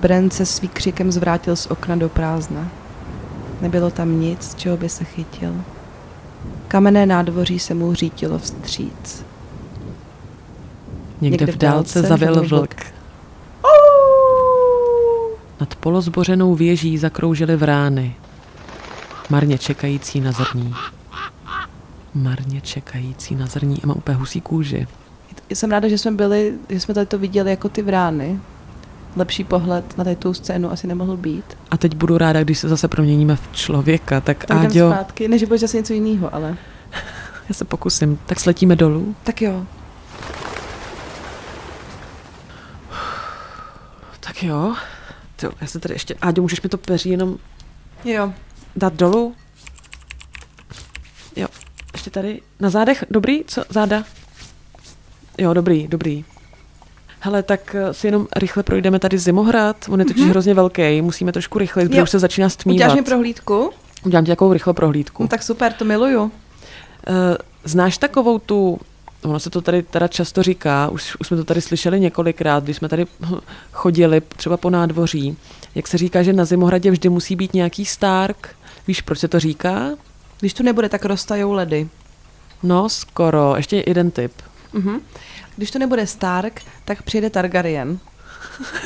Bren 0.00 0.30
se 0.30 0.46
s 0.46 0.60
výkřikem 0.60 1.12
zvrátil 1.12 1.56
z 1.56 1.66
okna 1.66 1.96
do 1.96 2.08
prázdna. 2.08 2.68
Nebylo 3.60 3.90
tam 3.90 4.20
nic, 4.20 4.54
čeho 4.54 4.76
by 4.76 4.88
se 4.88 5.04
chytil. 5.04 5.54
Kamenné 6.68 7.06
nádvoří 7.06 7.58
se 7.58 7.74
mu 7.74 7.94
řítilo 7.94 8.38
vstříc. 8.38 9.24
Někde, 11.20 11.46
v 11.46 11.56
dálce 11.56 12.02
zavil 12.02 12.48
vlk. 12.48 12.74
Nad 15.60 15.74
polozbořenou 15.74 16.54
věží 16.54 16.98
zakroužily 16.98 17.56
vrány. 17.56 18.14
Marně 19.30 19.58
čekající 19.58 20.20
na 20.20 20.32
zrní. 20.32 20.74
Marně 22.14 22.60
čekající 22.60 23.34
na 23.34 23.46
zrní 23.46 23.82
a 23.84 23.86
má 23.86 23.94
úplně 23.94 24.16
husí 24.16 24.40
kůži. 24.40 24.86
Jsem 25.50 25.70
ráda, 25.70 25.88
že 25.88 25.98
jsme 25.98 26.10
byli, 26.10 26.54
že 26.68 26.80
jsme 26.80 26.94
tady 26.94 27.06
to 27.06 27.18
viděli 27.18 27.50
jako 27.50 27.68
ty 27.68 27.82
vrány. 27.82 28.40
Lepší 29.16 29.44
pohled 29.44 29.98
na 29.98 30.04
tady 30.04 30.16
tu 30.16 30.34
scénu 30.34 30.72
asi 30.72 30.86
nemohl 30.86 31.16
být. 31.16 31.44
A 31.70 31.76
teď 31.76 31.96
budu 31.96 32.18
ráda, 32.18 32.44
když 32.44 32.58
se 32.58 32.68
zase 32.68 32.88
proměníme 32.88 33.36
v 33.36 33.48
člověka. 33.52 34.20
Tak 34.20 34.44
Tak 34.44 34.58
Áďo, 34.58 34.90
zpátky, 34.90 35.28
než 35.28 35.44
bude 35.44 35.58
zase 35.58 35.76
něco 35.76 35.92
jiného, 35.92 36.34
ale... 36.34 36.56
já 37.48 37.54
se 37.54 37.64
pokusím. 37.64 38.18
Tak 38.26 38.40
sletíme 38.40 38.76
dolů. 38.76 39.14
Tak 39.24 39.42
jo. 39.42 39.66
Tak 44.20 44.42
jo. 44.42 44.74
Jo, 45.42 45.50
já 45.60 45.66
se 45.66 45.80
tady 45.80 45.94
ještě... 45.94 46.14
Áďo, 46.22 46.42
můžeš 46.42 46.62
mi 46.62 46.68
to 46.68 46.78
peří 46.78 47.10
jenom 47.10 47.36
Jo. 48.04 48.32
Dát 48.76 48.94
dolů? 48.94 49.34
Jo, 51.36 51.46
ještě 51.92 52.10
tady 52.10 52.40
na 52.60 52.70
zádech. 52.70 53.04
Dobrý? 53.10 53.44
Co? 53.46 53.64
Záda? 53.68 54.04
Jo, 55.38 55.54
dobrý, 55.54 55.88
dobrý. 55.88 56.24
Hele, 57.20 57.42
tak 57.42 57.74
eh, 57.74 57.94
si 57.94 58.06
jenom 58.06 58.26
rychle 58.36 58.62
projdeme 58.62 58.98
tady 58.98 59.18
Zimohrad. 59.18 59.76
On 59.88 60.00
je 60.00 60.06
totiž 60.06 60.22
mm-hmm. 60.22 60.30
hrozně 60.30 60.54
velký, 60.54 61.02
musíme 61.02 61.32
trošku 61.32 61.58
rychle, 61.58 61.88
protože 61.88 62.02
už 62.02 62.10
se 62.10 62.18
začíná 62.18 62.48
stmívat. 62.48 62.76
Uděláš 62.76 62.96
mi 62.96 63.02
prohlídku? 63.02 63.70
Udělám 64.06 64.24
ti 64.24 64.30
takovou 64.30 64.52
rychle 64.52 64.74
prohlídku. 64.74 65.22
No, 65.22 65.28
tak 65.28 65.42
super, 65.42 65.72
to 65.72 65.84
miluju. 65.84 66.22
Uh, 66.22 66.30
znáš 67.64 67.98
takovou 67.98 68.38
tu, 68.38 68.78
ono 69.24 69.40
se 69.40 69.50
to 69.50 69.60
tady 69.60 69.82
teda 69.82 70.08
často 70.08 70.42
říká, 70.42 70.88
už, 70.88 71.16
už 71.20 71.26
jsme 71.26 71.36
to 71.36 71.44
tady 71.44 71.60
slyšeli 71.60 72.00
několikrát, 72.00 72.64
když 72.64 72.76
jsme 72.76 72.88
tady 72.88 73.06
chodili 73.72 74.20
třeba 74.20 74.56
po 74.56 74.70
nádvoří, 74.70 75.36
jak 75.74 75.88
se 75.88 75.98
říká, 75.98 76.22
že 76.22 76.32
na 76.32 76.44
Zimohradě 76.44 76.90
vždy 76.90 77.08
musí 77.08 77.36
být 77.36 77.54
nějaký 77.54 77.84
Stark. 77.84 78.56
Víš, 78.86 79.00
proč 79.00 79.18
se 79.18 79.28
to 79.28 79.40
říká? 79.40 79.90
Když 80.40 80.54
to 80.54 80.62
nebude, 80.62 80.88
tak 80.88 81.04
roztajou 81.04 81.52
ledy. 81.52 81.88
No, 82.62 82.88
skoro. 82.88 83.56
Ještě 83.56 83.84
jeden 83.86 84.10
tip. 84.10 84.32
Uh-huh. 84.74 85.00
Když 85.56 85.70
to 85.70 85.78
nebude 85.78 86.06
Stark, 86.06 86.62
tak 86.84 87.02
přijede 87.02 87.30
Targaryen. 87.30 87.98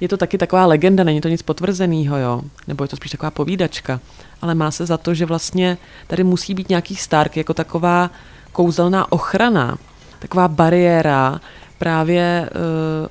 je 0.00 0.08
to 0.08 0.16
taky 0.16 0.38
taková 0.38 0.66
legenda, 0.66 1.04
není 1.04 1.20
to 1.20 1.28
nic 1.28 1.42
potvrzeného, 1.42 2.16
jo? 2.16 2.42
Nebo 2.66 2.84
je 2.84 2.88
to 2.88 2.96
spíš 2.96 3.10
taková 3.10 3.30
povídačka. 3.30 4.00
Ale 4.42 4.54
má 4.54 4.70
se 4.70 4.86
za 4.86 4.96
to, 4.96 5.14
že 5.14 5.26
vlastně 5.26 5.78
tady 6.06 6.24
musí 6.24 6.54
být 6.54 6.68
nějaký 6.68 6.96
Stark 6.96 7.36
jako 7.36 7.54
taková 7.54 8.10
kouzelná 8.52 9.12
ochrana, 9.12 9.78
taková 10.18 10.48
bariéra 10.48 11.40
právě 11.78 12.50
uh, 12.50 12.58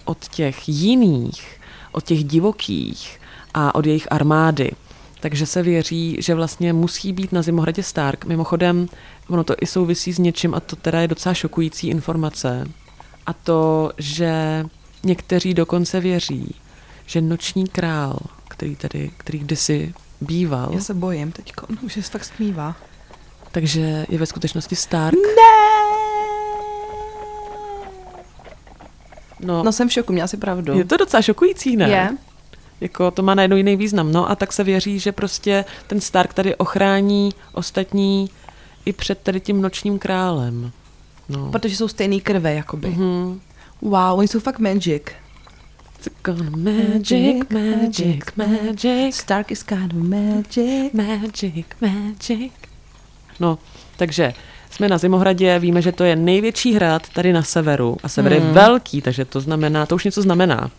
od 0.05 0.27
těch 0.27 0.69
jiných, 0.69 1.59
od 1.91 2.03
těch 2.03 2.23
divokých 2.23 3.19
a 3.60 3.76
od 3.76 3.86
jejich 3.86 4.08
armády. 4.12 4.72
Takže 5.20 5.45
se 5.45 5.64
věří, 5.64 6.18
že 6.20 6.36
vlastně 6.36 6.74
musí 6.74 7.14
být 7.14 7.32
na 7.32 7.41
Zimohradě 7.41 7.84
Stark. 7.84 8.26
Mimochodem, 8.26 8.88
ono 9.30 9.43
to 9.43 9.55
i 9.62 9.66
souvisí 9.66 10.14
s 10.14 10.20
něčím 10.20 10.55
a 10.55 10.60
to 10.60 10.76
teda 10.76 11.01
je 11.01 11.08
docela 11.08 11.34
šokující 11.34 11.88
informace. 11.88 12.66
A 13.26 13.34
to, 13.34 13.91
že 13.97 14.66
někteří 15.03 15.53
dokonce 15.53 15.99
věří, 15.99 16.55
že 17.05 17.22
noční 17.22 17.68
král, 17.68 18.20
který 18.47 18.76
tady, 18.76 19.12
který 19.18 19.39
kdysi 19.39 19.93
býval. 20.22 20.70
Já 20.74 20.80
se 20.80 20.93
bojím 20.93 21.32
teď, 21.32 21.53
už 21.82 21.93
se 22.01 22.01
fakt 22.01 22.26
smívá. 22.26 22.76
Takže 23.51 24.05
je 24.10 24.18
ve 24.18 24.26
skutečnosti 24.26 24.76
Stark. 24.76 25.16
Ne! 25.16 25.97
No, 29.39 29.64
no 29.64 29.72
jsem 29.72 29.89
v 29.89 29.93
šoku, 29.93 30.14
měla 30.14 30.28
si 30.28 30.38
pravdu. 30.38 30.78
Je 30.78 30.86
to 30.86 30.97
docela 30.97 31.22
šokující, 31.22 31.78
ne? 31.78 31.89
Je. 31.89 32.18
Jako 32.82 33.11
to 33.11 33.21
má 33.21 33.36
najednou 33.36 33.57
jiný 33.57 33.75
význam. 33.75 34.11
No 34.11 34.32
a 34.32 34.36
tak 34.36 34.53
se 34.53 34.63
věří, 34.63 34.99
že 34.99 35.11
prostě 35.11 35.65
ten 35.88 36.01
Stark 36.01 36.34
tady 36.34 36.55
ochrání 36.55 37.34
ostatní 37.53 38.30
i 38.86 38.93
před 38.93 39.19
tady 39.19 39.39
tím 39.39 39.61
nočním 39.61 39.99
králem. 39.99 40.71
No. 41.30 41.51
Protože 41.51 41.75
jsou 41.75 41.88
stejný 41.88 42.21
krve, 42.21 42.53
jakoby. 42.53 42.88
Mm-hmm. 42.88 43.39
Wow, 43.82 44.19
oni 44.19 44.28
jsou 44.28 44.39
fakt 44.39 44.59
magic. 44.59 45.03
It's 45.99 46.09
gonna 46.23 46.49
magic, 46.49 47.49
magic, 47.49 48.25
magic. 48.36 49.15
Stark 49.15 49.51
is 49.51 49.63
kind 49.63 49.93
of 49.93 49.99
magic. 49.99 50.93
Magic, 50.93 51.65
magic. 51.82 52.51
No, 53.39 53.57
takže 53.97 54.34
jsme 54.69 54.89
na 54.89 54.97
Zimohradě, 54.97 55.59
víme, 55.59 55.82
že 55.82 55.91
to 55.91 56.03
je 56.03 56.15
největší 56.15 56.73
hrad 56.73 57.09
tady 57.09 57.34
na 57.34 57.43
severu 57.43 57.97
a 58.03 58.09
sever 58.09 58.32
mm. 58.32 58.38
je 58.38 58.45
hmm. 58.45 58.53
velký, 58.53 59.01
takže 59.01 59.25
to 59.25 59.41
znamená, 59.41 59.86
to 59.86 59.95
už 59.95 60.05
něco 60.05 60.21
znamená. 60.21 60.71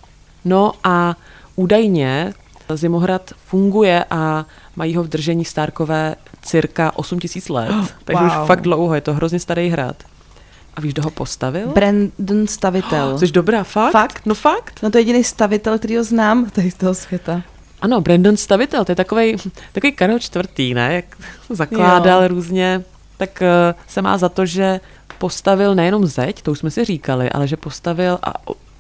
No 0.45 0.73
a 0.85 1.17
údajně 1.59 2.35
Zimohrad 2.75 3.31
funguje 3.47 4.05
a 4.11 4.47
mají 4.77 4.97
ho 4.97 5.03
v 5.03 5.09
držení 5.09 5.45
Starkové 5.45 6.15
cirka 6.43 6.93
8 6.97 7.21
tisíc 7.21 7.49
let, 7.49 7.71
oh, 7.71 7.87
takže 8.05 8.23
wow. 8.23 8.43
už 8.43 8.47
fakt 8.47 8.61
dlouho, 8.61 8.95
je 8.95 9.01
to 9.01 9.15
hrozně 9.15 9.41
starý 9.41 9.69
hrad. 9.69 9.97
A 10.77 10.81
víš, 10.81 10.93
kdo 10.93 11.03
ho 11.03 11.11
postavil? 11.11 11.69
Brandon 11.69 12.47
Stavitel. 12.47 13.09
Oh, 13.15 13.19
jsi 13.19 13.27
dobrá, 13.27 13.65
fakt? 13.65 13.93
Fakt? 13.93 14.23
No 14.27 14.35
fakt? 14.35 14.81
No 14.83 14.91
to 14.91 14.99
je 14.99 15.03
jediný 15.03 15.25
stavitel, 15.25 15.79
který 15.79 15.97
ho 15.97 16.05
znám 16.05 16.51
tady 16.51 16.71
z 16.71 16.75
toho 16.75 16.95
světa. 16.95 17.43
Ano, 17.81 18.01
Brandon 18.01 18.37
Stavitel, 18.37 18.85
to 18.85 18.93
je 18.93 18.97
takový 19.05 19.37
takový 19.73 19.93
Karel 19.93 20.19
čtvrtý, 20.19 20.75
ne? 20.75 20.95
Jak 20.95 21.05
zakládal 21.51 22.23
jo. 22.23 22.29
různě, 22.29 22.85
tak 23.17 23.43
uh, 23.43 23.81
se 23.87 24.03
má 24.03 24.19
za 24.19 24.29
to, 24.29 24.47
že 24.47 24.81
postavil 25.19 25.75
nejenom 25.75 26.07
zeď, 26.07 26.43
to 26.43 26.51
už 26.51 26.59
jsme 26.59 26.71
si 26.71 26.85
říkali, 26.85 27.31
ale 27.31 27.49
že 27.49 27.57
postavil 27.57 28.19
a 28.23 28.35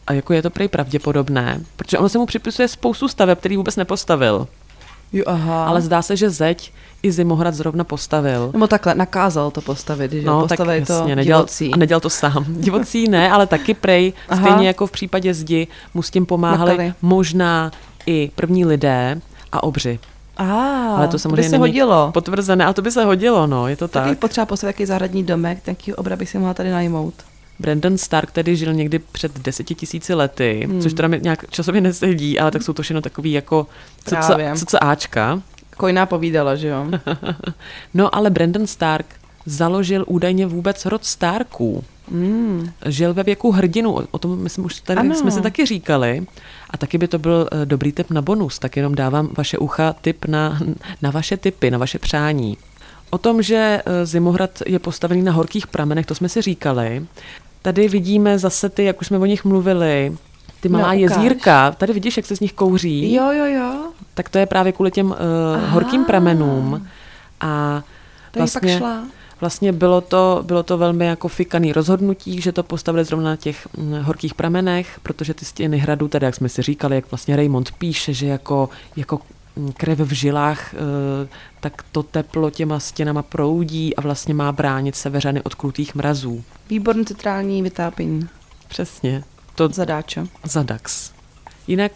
a 0.09 0.12
jako 0.12 0.32
je 0.32 0.42
to 0.42 0.50
prej 0.50 0.68
pravděpodobné, 0.68 1.61
protože 1.76 1.98
ono 1.98 2.09
se 2.09 2.18
mu 2.18 2.26
připisuje 2.26 2.68
spoustu 2.68 3.09
staveb, 3.09 3.38
který 3.38 3.56
vůbec 3.56 3.76
nepostavil. 3.76 4.46
Jo, 5.12 5.24
aha. 5.26 5.64
Ale 5.66 5.80
zdá 5.80 6.02
se, 6.02 6.16
že 6.16 6.30
zeď 6.30 6.72
i 7.02 7.12
Zimohrad 7.12 7.54
zrovna 7.54 7.84
postavil. 7.84 8.50
Nebo 8.52 8.66
takhle, 8.66 8.94
nakázal 8.94 9.50
to 9.50 9.61
postavit, 9.61 10.12
že 10.12 10.22
no, 10.22 10.48
tak 10.48 10.59
jasně, 10.59 10.86
to 10.86 11.14
nedělal, 11.14 11.42
divocí. 11.42 11.72
A 11.72 11.76
nedělal 11.76 12.00
to 12.00 12.11
sám. 12.11 12.44
Divocí 12.48 13.09
ne, 13.09 13.30
ale 13.30 13.46
taky 13.46 13.74
prej, 13.74 14.12
aha. 14.28 14.42
stejně 14.42 14.66
jako 14.66 14.86
v 14.86 14.90
případě 14.90 15.34
zdi, 15.34 15.66
mu 15.94 16.02
s 16.02 16.11
tím 16.11 16.26
pomáhali 16.26 16.70
Makali. 16.70 16.94
možná 17.02 17.70
i 18.06 18.30
první 18.34 18.64
lidé 18.64 19.20
a 19.52 19.62
obři. 19.62 19.98
A, 20.36 20.44
ale 20.96 21.09
to 21.09 21.18
samozřejmě 21.18 21.36
to 21.36 21.42
by 21.42 21.50
se 21.50 21.59
hodilo. 21.59 22.11
potvrzené, 22.12 22.64
ale 22.64 22.74
to 22.74 22.82
by 22.82 22.90
se 22.90 23.04
hodilo, 23.04 23.46
no, 23.46 23.68
je 23.68 23.76
to 23.76 23.88
tak. 23.88 24.04
Tak 24.04 24.18
potřeba 24.18 24.46
postavit 24.46 24.68
jaký 24.68 24.86
zahradní 24.86 25.24
domek, 25.24 25.61
taký 25.62 25.94
obra 25.94 26.16
by 26.16 26.26
si 26.26 26.38
mohla 26.38 26.54
tady 26.54 26.70
najmout. 26.70 27.14
Brandon 27.59 27.98
Stark 27.98 28.30
tedy 28.30 28.56
žil 28.56 28.74
někdy 28.74 28.98
před 28.98 29.38
deseti 29.38 29.74
tisíci 29.74 30.14
lety, 30.14 30.66
hmm. 30.66 30.80
což 30.80 30.92
teda 30.92 31.09
mi 31.09 31.20
nějak 31.22 31.50
časově 31.50 31.80
nesedí, 31.80 32.38
ale 32.38 32.50
tak 32.50 32.62
jsou 32.62 32.72
to 32.72 32.82
všechno 32.82 33.00
takový 33.00 33.32
jako 33.32 33.66
co 34.66 34.84
Ačka. 34.84 35.42
Kojná 35.76 36.06
povídala, 36.06 36.56
že 36.56 36.68
jo? 36.68 36.86
no 37.94 38.14
ale 38.14 38.30
Brandon 38.30 38.66
Stark 38.66 39.06
založil 39.46 40.04
údajně 40.09 40.46
vůbec 40.46 40.86
rod 40.86 41.04
Starků. 41.04 41.84
Mm. 42.11 42.70
Žil 42.86 43.14
ve 43.14 43.22
věku 43.22 43.50
hrdinu, 43.50 43.98
o 44.11 44.18
tom 44.18 44.38
myslím 44.38 44.64
už 44.64 44.80
tady 44.80 45.00
ano. 45.00 45.14
jsme 45.14 45.30
se 45.30 45.40
taky 45.40 45.66
říkali. 45.66 46.26
A 46.70 46.76
taky 46.76 46.98
by 46.98 47.09
to 47.09 47.18
byl 47.18 47.48
uh, 47.52 47.61
dobrý 47.64 47.92
tip 47.92 48.11
na 48.11 48.22
bonus, 48.22 48.59
tak 48.59 48.76
jenom 48.76 48.94
dávám 48.94 49.28
vaše 49.36 49.59
ucha 49.59 49.92
tip 50.00 50.24
na, 50.24 50.59
na 51.02 51.11
vaše 51.11 51.36
typy, 51.36 51.70
na 51.70 51.78
vaše 51.78 51.98
přání. 51.98 52.56
O 53.11 53.18
tom, 53.18 53.42
že 53.42 53.82
uh, 53.86 53.92
Zimohrad 54.04 54.62
je 54.66 54.78
postavený 54.78 55.22
na 55.22 55.32
horkých 55.32 55.66
pramenech, 55.66 56.06
to 56.06 56.14
jsme 56.14 56.28
si 56.28 56.42
říkali. 56.42 57.06
Tady 57.62 57.88
vidíme 57.88 58.38
zase 58.38 58.68
ty, 58.68 58.84
jak 58.84 59.00
už 59.00 59.06
jsme 59.06 59.18
o 59.18 59.26
nich 59.26 59.44
mluvili, 59.44 60.16
ty 60.61 60.68
malá 60.68 60.88
no, 60.88 60.98
jezírka. 60.98 61.70
Tady 61.70 61.92
vidíš, 61.92 62.16
jak 62.16 62.26
se 62.26 62.36
z 62.36 62.40
nich 62.40 62.52
kouří. 62.52 63.14
Jo, 63.14 63.32
jo, 63.32 63.44
jo. 63.44 63.92
Tak 64.14 64.28
to 64.28 64.38
je 64.38 64.46
právě 64.46 64.72
kvůli 64.72 64.90
těm 64.90 65.11
uh, 65.11 65.16
horkým 65.68 66.04
pramenům. 66.04 66.88
A 67.40 67.82
to 68.30 68.40
vlastně, 68.40 68.61
pak 68.61 68.78
šla. 68.78 69.04
vlastně 69.40 69.72
bylo 69.72 70.00
to, 70.00 70.42
bylo 70.46 70.62
to 70.62 70.78
velmi 70.78 71.06
jako 71.06 71.28
fikaný 71.28 71.72
rozhodnutí, 71.72 72.40
že 72.40 72.52
to 72.52 72.62
postavili 72.62 73.04
zrovna 73.04 73.30
na 73.30 73.36
těch 73.36 73.68
hm, 73.76 73.94
horkých 74.02 74.34
pramenech, 74.34 75.00
protože 75.02 75.34
ty 75.34 75.44
stěny 75.44 75.78
hradu, 75.78 76.09
tedy 76.09 76.26
jak 76.26 76.34
jsme 76.34 76.48
si 76.48 76.62
říkali, 76.62 76.94
jak 76.96 77.11
vlastně 77.11 77.36
Raymond 77.36 77.72
píše, 77.72 78.12
že 78.12 78.26
jako, 78.26 78.68
jako 78.96 79.20
hm, 79.56 79.72
krev 79.76 79.98
v 79.98 80.12
žilách, 80.12 80.74
eh, 80.74 81.28
tak 81.61 81.84
to 81.92 82.02
teplo 82.02 82.50
těma 82.50 82.80
stěnama 82.80 83.22
proudí 83.22 83.96
a 83.96 84.00
vlastně 84.00 84.34
má 84.34 84.52
bránit 84.52 84.96
severany 84.96 85.42
od 85.42 85.54
krutých 85.54 85.94
mrazů. 85.94 86.44
Výborný 86.68 87.04
centrální 87.04 87.62
vytápění. 87.62 88.28
Přesně. 88.68 89.24
To 89.54 89.68
zadáčo. 89.68 90.26
Zadax. 90.44 91.12
Jinak 91.66 91.92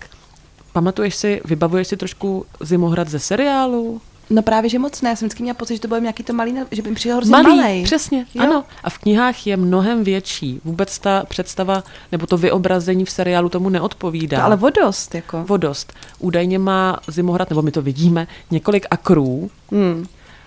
pamatuješ 0.72 1.14
si, 1.14 1.40
vybavuješ 1.44 1.88
si 1.88 1.96
trošku 1.96 2.46
Zimohrad 2.60 3.08
ze 3.08 3.18
seriálu? 3.18 4.00
No 4.30 4.42
právě, 4.42 4.70
že 4.70 4.78
moc 4.78 5.02
ne. 5.02 5.10
Já 5.10 5.16
jsem 5.16 5.26
vždycky 5.26 5.42
měla 5.42 5.54
pocit, 5.54 5.74
že 5.74 5.80
to 5.80 5.88
bylo 5.88 6.00
nějaký 6.00 6.22
to 6.22 6.32
malý, 6.32 6.54
že 6.70 6.82
by 6.82 6.88
mi 6.88 6.94
přišel 6.94 7.16
hrozně 7.16 7.32
malý. 7.32 7.56
malý. 7.56 7.82
přesně, 7.82 8.26
jo? 8.34 8.42
ano. 8.42 8.64
A 8.84 8.90
v 8.90 8.98
knihách 8.98 9.46
je 9.46 9.56
mnohem 9.56 10.04
větší. 10.04 10.60
Vůbec 10.64 10.98
ta 10.98 11.24
představa, 11.28 11.82
nebo 12.12 12.26
to 12.26 12.36
vyobrazení 12.36 13.04
v 13.04 13.10
seriálu 13.10 13.48
tomu 13.48 13.68
neodpovídá. 13.68 14.38
To 14.38 14.44
ale 14.44 14.56
vodost, 14.56 15.14
jako. 15.14 15.44
Vodost. 15.44 15.92
Údajně 16.18 16.58
má 16.58 17.00
Zimohrad, 17.08 17.50
nebo 17.50 17.62
my 17.62 17.70
to 17.70 17.82
vidíme, 17.82 18.26
několik 18.50 18.86
akrů. 18.90 19.50
Hmm. 19.70 20.06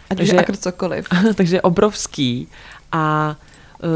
Ať 0.09 0.17
takže, 0.17 0.37
akr 0.37 0.55
cokoliv. 0.55 1.07
takže 1.35 1.61
obrovský. 1.61 2.47
A 2.91 3.35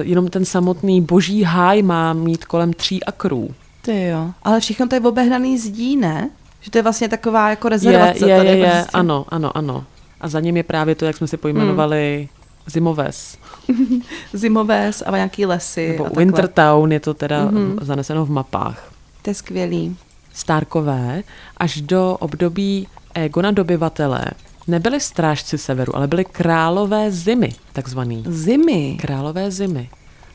jenom 0.01 0.27
ten 0.27 0.45
samotný 0.45 1.01
boží 1.01 1.43
háj 1.43 1.82
má 1.82 2.13
mít 2.13 2.45
kolem 2.45 2.73
tří 2.73 3.03
akrů. 3.03 3.49
Ty 3.82 4.07
jo. 4.07 4.32
Ale 4.43 4.59
všechno 4.59 4.88
to 4.88 4.95
je 4.95 5.01
obehnaný 5.01 5.57
zdí, 5.57 5.97
ne? 5.97 6.30
Že 6.61 6.71
to 6.71 6.77
je 6.77 6.84
vlastně 6.84 7.09
taková 7.09 7.49
jako 7.49 7.69
rezervace. 7.69 8.30
Je, 8.30 8.36
je, 8.36 8.43
je, 8.43 8.57
je. 8.57 8.71
Prostě. 8.71 8.91
ano, 8.93 9.25
ano, 9.30 9.57
ano. 9.57 9.84
A 10.21 10.27
za 10.27 10.39
ním 10.39 10.57
je 10.57 10.63
právě 10.63 10.95
to, 10.95 11.05
jak 11.05 11.17
jsme 11.17 11.27
si 11.27 11.38
pojmenovali, 11.38 12.30
hmm. 12.32 12.39
Zimoves. 12.69 13.38
Zimoves 14.34 15.03
a 15.05 15.15
nějaký 15.15 15.45
lesy. 15.45 15.88
Nebo 15.88 16.07
Wintertown 16.17 16.91
je 16.91 16.99
to 16.99 17.13
teda 17.13 17.45
mm-hmm. 17.45 17.77
zaneseno 17.82 18.25
v 18.25 18.30
mapách. 18.30 18.91
To 19.21 19.30
je 19.30 19.34
skvělý. 19.34 19.97
Stárkové 20.34 21.23
až 21.57 21.82
do 21.82 22.17
období 22.19 22.88
Egona 23.13 23.51
dobyvatele 23.51 24.25
nebyli 24.70 24.99
strážci 24.99 25.57
severu, 25.57 25.95
ale 25.95 26.07
byli 26.07 26.26
králové 26.26 27.11
zimy, 27.11 27.49
takzvaný. 27.74 28.24
Zimy? 28.28 28.97
Králové 29.01 29.51
zimy. 29.51 29.89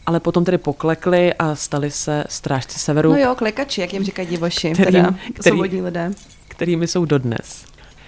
Ale 0.07 0.21
potom 0.21 0.45
tedy 0.45 0.59
poklekli 0.59 1.35
a 1.35 1.55
stali 1.55 1.91
se 1.91 2.25
strážci 2.29 2.79
severu. 2.79 3.11
No 3.11 3.19
jo, 3.19 3.35
klekači, 3.35 3.81
jak 3.81 3.93
jim 3.93 4.05
říkají 4.05 4.29
divoši, 4.29 4.71
kterým, 4.73 4.93
teda, 4.93 5.15
který, 5.35 5.55
svobodní 5.55 5.83
lidé. 5.83 6.13
Kterými 6.49 6.87
jsou 6.87 7.05
dodnes. 7.05 7.65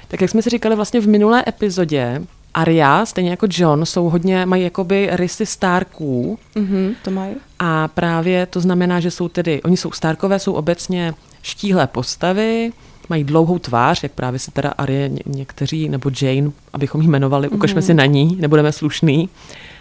Tak 0.08 0.20
jak 0.20 0.30
jsme 0.30 0.42
si 0.42 0.50
říkali 0.50 0.76
vlastně 0.76 1.00
v 1.00 1.08
minulé 1.08 1.44
epizodě, 1.48 2.22
Arya, 2.54 3.06
stejně 3.06 3.30
jako 3.30 3.46
John, 3.50 3.86
jsou 3.86 4.08
hodně, 4.08 4.46
mají 4.46 4.62
jakoby 4.62 5.08
rysy 5.12 5.46
Starků. 5.46 6.38
Mm-hmm, 6.56 6.94
to 7.02 7.10
mají. 7.10 7.34
A 7.58 7.88
právě 7.88 8.46
to 8.46 8.60
znamená, 8.60 9.00
že 9.00 9.10
jsou 9.10 9.28
tedy, 9.28 9.62
oni 9.62 9.76
jsou 9.76 9.92
Starkové, 9.92 10.38
jsou 10.38 10.52
obecně 10.52 11.14
štíhlé 11.42 11.86
postavy, 11.86 12.72
mají 13.08 13.24
dlouhou 13.24 13.58
tvář, 13.58 14.02
jak 14.02 14.12
právě 14.12 14.38
se 14.38 14.50
teda 14.50 14.74
ně, 14.88 15.10
někteří, 15.26 15.88
nebo 15.88 16.10
Jane, 16.22 16.50
abychom 16.72 17.00
ji 17.00 17.08
jmenovali, 17.08 17.48
ukažme 17.48 17.80
mm-hmm. 17.80 17.84
si 17.86 17.94
na 17.94 18.06
ní, 18.06 18.36
nebudeme 18.40 18.72
slušný, 18.72 19.28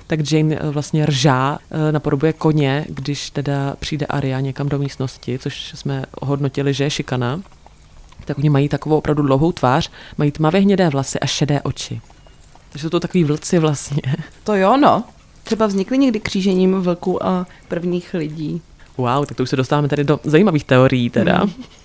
tak 0.08 0.32
Jane 0.32 0.56
eh, 0.56 0.70
vlastně 0.70 1.06
ržá, 1.06 1.60
eh, 1.72 1.92
napodobuje 1.92 2.34
koně, 2.34 2.86
když 2.90 3.30
teda 3.30 3.76
přijde 3.80 4.06
Arya 4.06 4.40
někam 4.40 4.70
do 4.70 4.80
místnosti, 4.80 5.40
což 5.40 5.72
jsme 5.76 6.04
hodnotili, 6.22 6.74
že 6.74 6.84
je 6.84 6.90
šikana. 6.90 7.42
Tak 8.26 8.38
oni 8.38 8.50
mají 8.50 8.70
takovou 8.70 8.98
opravdu 8.98 9.24
dlouhou 9.24 9.52
tvář, 9.52 9.92
mají 10.18 10.32
tmavě 10.32 10.62
hnědé 10.62 10.90
vlasy 10.90 11.20
a 11.20 11.26
šedé 11.26 11.62
oči. 11.62 12.02
Takže 12.70 12.84
jsou 12.84 12.90
to 12.90 13.00
takový 13.00 13.24
vlci 13.24 13.60
vlastně. 13.60 14.02
To 14.44 14.56
jo, 14.56 14.78
no. 14.78 15.04
Třeba 15.44 15.68
vznikly 15.68 15.98
někdy 15.98 16.20
křížením 16.20 16.82
vlků 16.82 17.26
a 17.26 17.48
prvních 17.68 18.14
lidí. 18.14 18.62
Wow, 18.98 19.26
tak 19.26 19.38
to 19.38 19.44
už 19.44 19.50
se 19.50 19.56
dostáváme 19.56 19.88
tady 19.88 20.04
do 20.04 20.20
zajímavých 20.24 20.64
teorií 20.64 21.10
teda. 21.10 21.44
Mm. 21.44 21.52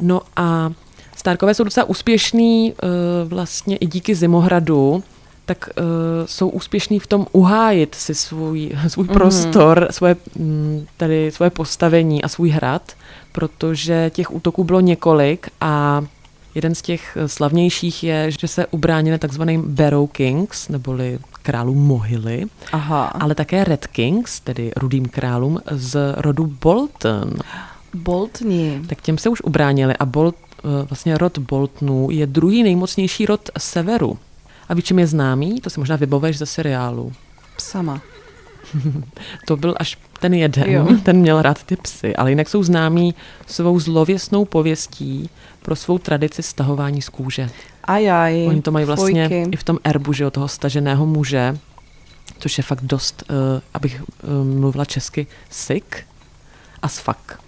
No 0.00 0.20
a 0.36 0.72
Starkové 1.16 1.54
jsou 1.54 1.64
docela 1.64 1.88
úspěšný 1.88 2.72
uh, 2.72 3.28
vlastně 3.28 3.76
i 3.76 3.86
díky 3.86 4.14
Zimohradu, 4.14 5.02
tak 5.44 5.68
uh, 5.78 5.84
jsou 6.26 6.48
úspěšní 6.48 6.98
v 6.98 7.06
tom 7.06 7.26
uhájit 7.32 7.94
si 7.94 8.14
svůj, 8.14 8.70
svůj 8.88 9.06
mm-hmm. 9.06 9.12
prostor, 9.12 9.88
svoje, 9.90 10.16
mm, 10.36 10.86
tady 10.96 11.30
svoje 11.30 11.50
postavení 11.50 12.22
a 12.22 12.28
svůj 12.28 12.50
hrad, 12.50 12.92
protože 13.32 14.10
těch 14.14 14.34
útoků 14.34 14.64
bylo 14.64 14.80
několik 14.80 15.48
a 15.60 16.04
jeden 16.54 16.74
z 16.74 16.82
těch 16.82 17.18
slavnějších 17.26 18.04
je, 18.04 18.30
že 18.30 18.48
se 18.48 18.66
ubránili 18.66 19.18
takzvaným 19.18 19.62
Barrow 19.66 20.08
Kings, 20.08 20.68
neboli 20.68 21.18
králům 21.42 21.86
mohyly, 21.86 22.44
Aha. 22.72 23.04
ale 23.04 23.34
také 23.34 23.64
Red 23.64 23.86
Kings, 23.86 24.40
tedy 24.40 24.72
rudým 24.76 25.06
králům 25.06 25.60
z 25.70 26.14
rodu 26.16 26.46
Bolton. 26.46 27.34
Boltni. 27.94 28.82
Tak 28.86 29.00
těm 29.00 29.18
se 29.18 29.28
už 29.28 29.40
ubránili 29.40 29.96
a 29.96 30.06
Bolt, 30.06 30.36
eh, 30.58 30.86
vlastně 30.88 31.18
rod 31.18 31.38
Boltonů 31.38 32.08
je 32.10 32.26
druhý 32.26 32.62
nejmocnější 32.62 33.26
rod 33.26 33.50
severu. 33.58 34.18
A 34.68 34.74
víš, 34.74 34.84
čím 34.84 34.98
je 34.98 35.06
známý? 35.06 35.60
To 35.60 35.70
si 35.70 35.80
možná 35.80 35.96
vybavuješ 35.96 36.38
ze 36.38 36.46
seriálu. 36.46 37.12
Sama. 37.58 38.00
to 39.46 39.56
byl 39.56 39.74
až 39.78 39.98
ten 40.20 40.34
jeden, 40.34 40.70
Jo. 40.70 40.88
ten 41.02 41.16
měl 41.16 41.42
rád 41.42 41.62
ty 41.64 41.76
psy, 41.76 42.16
ale 42.16 42.30
jinak 42.30 42.48
jsou 42.48 42.62
známí 42.62 43.14
svou 43.46 43.80
zlověsnou 43.80 44.44
pověstí 44.44 45.30
pro 45.62 45.76
svou 45.76 45.98
tradici 45.98 46.42
stahování 46.42 47.02
z 47.02 47.08
kůže. 47.08 47.50
Ajaj. 47.84 48.46
Oni 48.48 48.62
to 48.62 48.70
mají 48.70 48.86
vlastně 48.86 49.28
fojky. 49.28 49.50
i 49.50 49.56
v 49.56 49.64
tom 49.64 49.78
erbu, 49.84 50.12
že 50.12 50.24
jo, 50.24 50.30
toho 50.30 50.48
staženého 50.48 51.06
muže, 51.06 51.58
což 52.38 52.58
je 52.58 52.64
fakt 52.64 52.82
dost, 52.82 53.24
uh, 53.30 53.36
abych 53.74 54.02
uh, 54.02 54.58
mluvila 54.58 54.84
česky, 54.84 55.26
sick 55.50 55.96
a 56.82 56.88
sfak. 56.88 57.40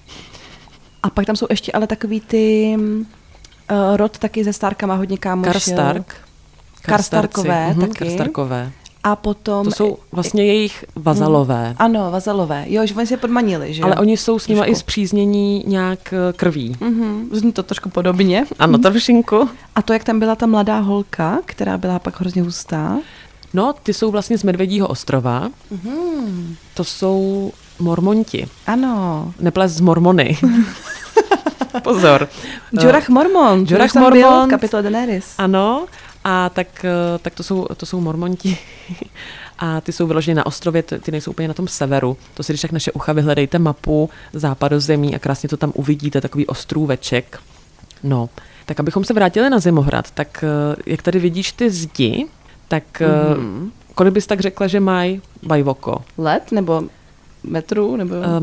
A 1.03 1.11
pak 1.11 1.27
tam 1.27 1.37
jsou 1.37 1.47
ještě 1.51 1.73
ale 1.73 1.87
takový 1.87 2.21
ty 2.21 2.77
uh, 2.79 3.97
rod 3.97 4.19
taky 4.19 4.45
ze 4.45 4.53
Starkama 4.53 4.95
hodně 4.95 5.19
kámoš. 5.19 5.47
Karstark. 5.47 6.15
Karstarkové 6.83 7.69
mhm, 7.71 7.81
taky. 7.81 7.99
Karstarkové. 7.99 8.73
A 9.05 9.17
potom... 9.17 9.65
To 9.65 9.71
jsou 9.71 9.99
vlastně 10.13 10.45
jejich 10.45 10.85
vazalové. 10.97 11.75
Ano, 11.79 12.11
vazalové. 12.11 12.65
Jo, 12.69 12.87
že 12.87 12.95
oni 12.95 13.07
se 13.07 13.17
podmanili, 13.17 13.75
že 13.75 13.81
jo? 13.81 13.87
Ale 13.87 13.97
oni 13.97 14.17
jsou 14.17 14.39
s 14.39 14.49
nimi 14.49 14.61
i 14.67 14.75
zpříznění 14.75 15.65
nějak 15.67 16.15
eh, 16.15 16.33
krví. 16.33 16.77
Mhm, 16.81 17.29
zní 17.33 17.53
to 17.53 17.63
trošku 17.63 17.89
podobně. 17.89 18.45
Ano, 18.59 18.79
trošinku. 18.79 19.49
A 19.75 19.83
to, 19.83 19.93
jak 19.93 20.05
tam 20.05 20.19
byla 20.19 20.35
ta 20.35 20.47
mladá 20.47 20.79
holka, 20.79 21.39
která 21.45 21.79
byla 21.79 21.99
pak 21.99 22.21
hrozně 22.21 22.43
hustá. 22.43 22.99
No, 23.55 23.73
ty 23.83 23.95
jsou 23.95 24.11
vlastně 24.11 24.39
z 24.39 24.43
Medvědího 24.43 24.89
ostrova. 24.89 25.49
Mhm. 25.71 26.57
To 26.75 26.85
jsou 26.85 27.53
mormonti. 27.79 28.49
Ano. 28.67 29.33
Neples 29.41 29.73
z 29.73 29.81
mormony. 29.81 30.39
Pozor. 31.83 32.29
Jorah 32.73 33.09
Mormont. 33.09 33.71
Jorah 33.71 33.87
už 33.87 33.93
tam 33.93 34.13
byl 34.13 34.47
kapitole 34.51 34.83
Daenerys. 34.83 35.35
Ano, 35.39 35.87
a 36.25 36.49
tak, 36.49 36.85
eh, 36.85 37.19
tak 37.19 37.35
to, 37.35 37.43
jsou, 37.43 37.67
to 37.77 37.87
jsou 37.87 38.01
mormonti. 38.01 38.59
A 39.63 39.81
ty 39.81 39.93
jsou 39.93 40.07
vyloženy 40.07 40.35
na 40.35 40.47
ostrově, 40.47 40.83
ty 40.83 41.13
nejsou 41.13 41.31
úplně 41.31 41.49
na 41.49 41.55
tom 41.55 41.69
severu. 41.69 42.17
To 42.35 42.43
si 42.43 42.53
když 42.53 42.61
tak 42.61 42.73
naše 42.73 42.93
ucha 42.93 43.13
vyhledejte 43.13 43.59
mapu 43.59 44.11
západozemí 44.33 45.15
a 45.15 45.19
krásně 45.19 45.49
to 45.49 45.57
tam 45.57 45.73
uvidíte, 45.75 46.21
takový 46.21 46.47
ostrůveček. 46.47 47.39
No, 48.03 48.29
tak 48.67 48.81
abychom 48.81 49.05
se 49.05 49.15
vrátili 49.15 49.51
na 49.51 49.59
Zimohrad, 49.59 50.11
tak 50.11 50.45
eh, 50.45 50.77
jak 50.87 51.03
tady 51.03 51.19
vidíš 51.19 51.53
ty 51.53 51.71
zdi, 51.71 52.27
tak 52.69 52.85
mm-hmm. 53.01 53.71
kolik 53.95 54.15
bys 54.15 54.27
tak 54.27 54.41
řekla, 54.41 54.67
že 54.67 54.81
mají 54.81 55.23
bajvoko? 55.43 56.05
Let 56.19 56.53
nebo 56.53 56.83
metru? 57.43 57.97
Nebo, 57.97 58.15
uh, 58.15 58.41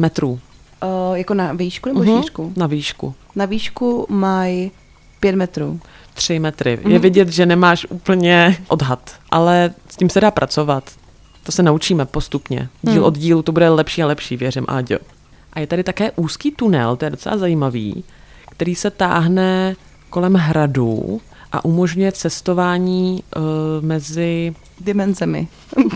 Uh, 0.84 0.90
metrů. 0.90 1.16
jako 1.16 1.34
na 1.34 1.54
výšku 1.54 1.90
nebo 1.90 2.00
Mhm, 2.04 2.22
šířku? 2.22 2.54
Na 2.56 2.68
výšku. 2.68 3.16
Na 3.36 3.46
výšku 3.46 4.06
mají 4.10 4.72
pět 5.20 5.36
metrů. 5.36 5.80
Tři 6.14 6.40
metry. 6.40 6.80
Je 6.88 7.00
vidět, 7.00 7.30
že 7.30 7.46
nemáš 7.46 7.86
úplně 7.90 8.58
odhad, 8.68 9.12
ale 9.32 9.74
s 9.90 9.96
tím 9.96 10.10
se 10.10 10.22
dá 10.22 10.32
pracovat. 10.32 10.84
To 11.44 11.52
se 11.52 11.64
naučíme 11.64 12.06
postupně. 12.06 12.70
Díl 12.82 12.94
Hmm. 12.94 13.04
od 13.04 13.18
dílu 13.18 13.42
to 13.42 13.52
bude 13.52 13.70
lepší 13.70 14.04
a 14.04 14.08
lepší, 14.08 14.38
věřím, 14.38 14.66
Áďo. 14.68 14.98
A 15.54 15.60
je 15.60 15.68
tady 15.68 15.84
také 15.84 16.12
úzký 16.12 16.52
tunel, 16.52 16.96
to 16.96 17.06
je 17.06 17.12
docela 17.12 17.38
zajímavý, 17.38 18.04
který 18.50 18.76
se 18.76 18.92
táhne 18.92 19.76
kolem 20.10 20.34
hradu 20.34 21.22
a 21.52 21.66
umožňuje 21.66 22.12
cestování 22.12 23.24
uh, 23.36 23.44
mezi, 23.86 24.56
Dimenzemi. 24.80 25.48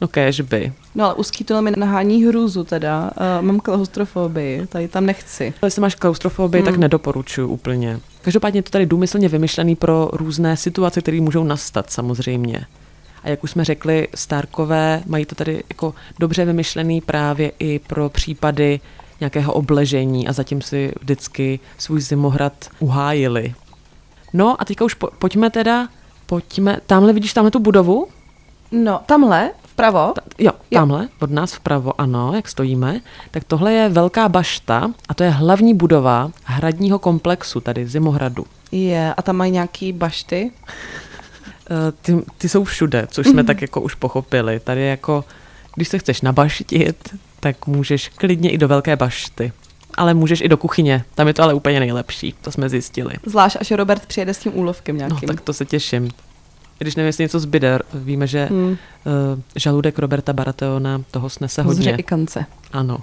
no 0.00 0.08
kéžby. 0.08 0.72
No 0.94 1.04
ale 1.04 1.14
úzký 1.14 1.44
tunel 1.44 1.62
mi 1.62 1.70
nahání 1.76 2.24
hrůzu 2.24 2.64
teda. 2.64 3.10
Uh, 3.38 3.46
mám 3.46 3.60
klaustrofobii, 3.60 4.66
tady 4.66 4.88
tam 4.88 5.06
nechci. 5.06 5.54
Jestli 5.64 5.80
máš 5.80 5.94
klaustrofobii, 5.94 6.62
hmm. 6.62 6.72
tak 6.72 6.80
nedoporučuju 6.80 7.48
úplně. 7.48 8.00
Každopádně 8.22 8.58
je 8.58 8.62
to 8.62 8.70
tady 8.70 8.86
důmyslně 8.86 9.28
vymyšlený 9.28 9.76
pro 9.76 10.08
různé 10.12 10.56
situace, 10.56 11.00
které 11.00 11.20
můžou 11.20 11.44
nastat 11.44 11.90
samozřejmě. 11.90 12.66
A 13.22 13.28
jak 13.28 13.44
už 13.44 13.50
jsme 13.50 13.64
řekli, 13.64 14.08
Starkové 14.14 15.02
mají 15.06 15.24
to 15.24 15.34
tady 15.34 15.62
jako 15.68 15.94
dobře 16.18 16.44
vymyšlený 16.44 17.00
právě 17.00 17.52
i 17.58 17.78
pro 17.78 18.08
případy 18.08 18.80
nějakého 19.20 19.52
obležení 19.52 20.28
a 20.28 20.32
zatím 20.32 20.62
si 20.62 20.92
vždycky 21.00 21.60
svůj 21.78 22.00
zimohrad 22.00 22.52
uhájili. 22.78 23.54
No 24.32 24.60
a 24.60 24.64
teďka 24.64 24.84
už 24.84 24.94
po, 24.94 25.08
pojďme 25.18 25.50
teda, 25.50 25.88
pojďme, 26.26 26.78
tamhle 26.86 27.12
vidíš 27.12 27.32
tamhle 27.32 27.50
tu 27.50 27.58
budovu? 27.58 28.08
No, 28.72 29.00
tamhle, 29.06 29.50
vpravo. 29.78 30.12
Ta, 30.14 30.20
jo, 30.38 30.50
tamhle, 30.72 31.08
od 31.20 31.30
nás 31.30 31.52
vpravo, 31.54 32.00
ano, 32.00 32.32
jak 32.34 32.48
stojíme. 32.48 33.00
Tak 33.30 33.44
tohle 33.44 33.72
je 33.72 33.88
velká 33.88 34.28
bašta 34.28 34.90
a 35.08 35.14
to 35.14 35.24
je 35.24 35.30
hlavní 35.30 35.74
budova 35.74 36.30
hradního 36.44 36.98
komplexu 36.98 37.60
tady 37.60 37.86
Zimohradu. 37.86 38.46
Je, 38.72 39.14
a 39.16 39.22
tam 39.22 39.36
mají 39.36 39.52
nějaký 39.52 39.92
bašty. 39.92 40.50
Eh, 41.70 41.92
Ty, 42.02 42.16
ty 42.38 42.48
jsou 42.48 42.64
všude, 42.64 43.06
což 43.10 43.26
jsme 43.26 43.44
tak 43.44 43.62
jako 43.62 43.80
už 43.80 43.94
pochopili. 43.94 44.60
Tady 44.60 44.86
jako, 44.86 45.24
když 45.74 45.88
se 45.88 45.98
chceš 45.98 46.20
nabaštit, 46.20 47.14
tak 47.40 47.66
můžeš 47.66 48.08
klidně 48.08 48.50
i 48.50 48.58
do 48.58 48.68
velké 48.68 48.96
bašty. 48.96 49.52
Ale 49.94 50.14
můžeš 50.14 50.40
i 50.40 50.48
do 50.48 50.56
kuchyně, 50.56 51.04
tam 51.14 51.26
je 51.28 51.34
to 51.34 51.42
ale 51.42 51.54
úplně 51.54 51.80
nejlepší, 51.80 52.34
to 52.40 52.52
jsme 52.52 52.68
zjistili. 52.68 53.14
Zvlášť, 53.26 53.56
až 53.60 53.70
Robert 53.70 54.06
přijede 54.06 54.34
s 54.34 54.38
tím 54.38 54.58
úlovkem 54.58 54.94
No 54.98 54.98
nějakým. 54.98 55.26
tak 55.26 55.40
to 55.40 55.52
se 55.52 55.64
těším. 55.64 56.10
Když 56.78 56.96
nevím, 56.96 57.06
jestli 57.06 57.24
něco 57.24 57.40
zbyde, 57.40 57.78
víme, 57.94 58.26
že 58.26 58.46
Hmm. 58.50 58.68
uh, 58.70 58.76
žaludek 59.56 59.98
Roberta 59.98 60.32
Barateona 60.32 61.02
toho 61.10 61.28
snese 61.30 61.62
Zře 61.62 61.68
hodně. 61.68 61.96
i 61.96 62.02
kance. 62.02 62.46
Ano. 62.72 62.98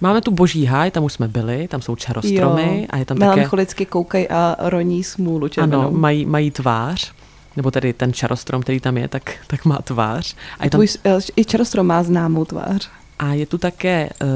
Máme 0.00 0.20
tu 0.20 0.30
boží 0.30 0.64
háj, 0.64 0.90
tam 0.90 1.04
už 1.04 1.12
jsme 1.12 1.28
byli, 1.28 1.68
tam 1.68 1.82
jsou 1.82 1.96
čarostromy 1.96 2.86
a 2.90 2.96
je 2.96 3.04
tam 3.04 3.18
také... 3.18 3.30
Melancholicky 3.30 3.86
koukaj 3.86 4.26
a 4.30 4.56
roní 4.58 5.04
smůlu 5.04 5.48
červenou. 5.48 5.80
Ano, 5.80 5.90
mají, 5.90 6.26
mají 6.26 6.50
tvář, 6.50 7.12
nebo 7.56 7.70
tedy 7.70 7.92
ten 7.92 8.12
čarostrom, 8.12 8.62
který 8.62 8.80
tam 8.80 8.96
je, 8.96 9.08
tak, 9.08 9.34
tak 9.46 9.64
má 9.64 9.78
tvář. 9.78 10.34
A 10.58 10.64
je, 10.64 10.70
tam, 10.70 10.78
Tvůj, 10.78 10.88
eh, 11.04 11.18
I 11.36 11.44
čarostrom 11.44 11.86
má 11.86 12.02
známou 12.02 12.44
tvář. 12.44 12.88
a 13.18 13.32
je 13.32 13.46
tu 13.46 13.58
také, 13.58 14.10
uh, 14.22 14.28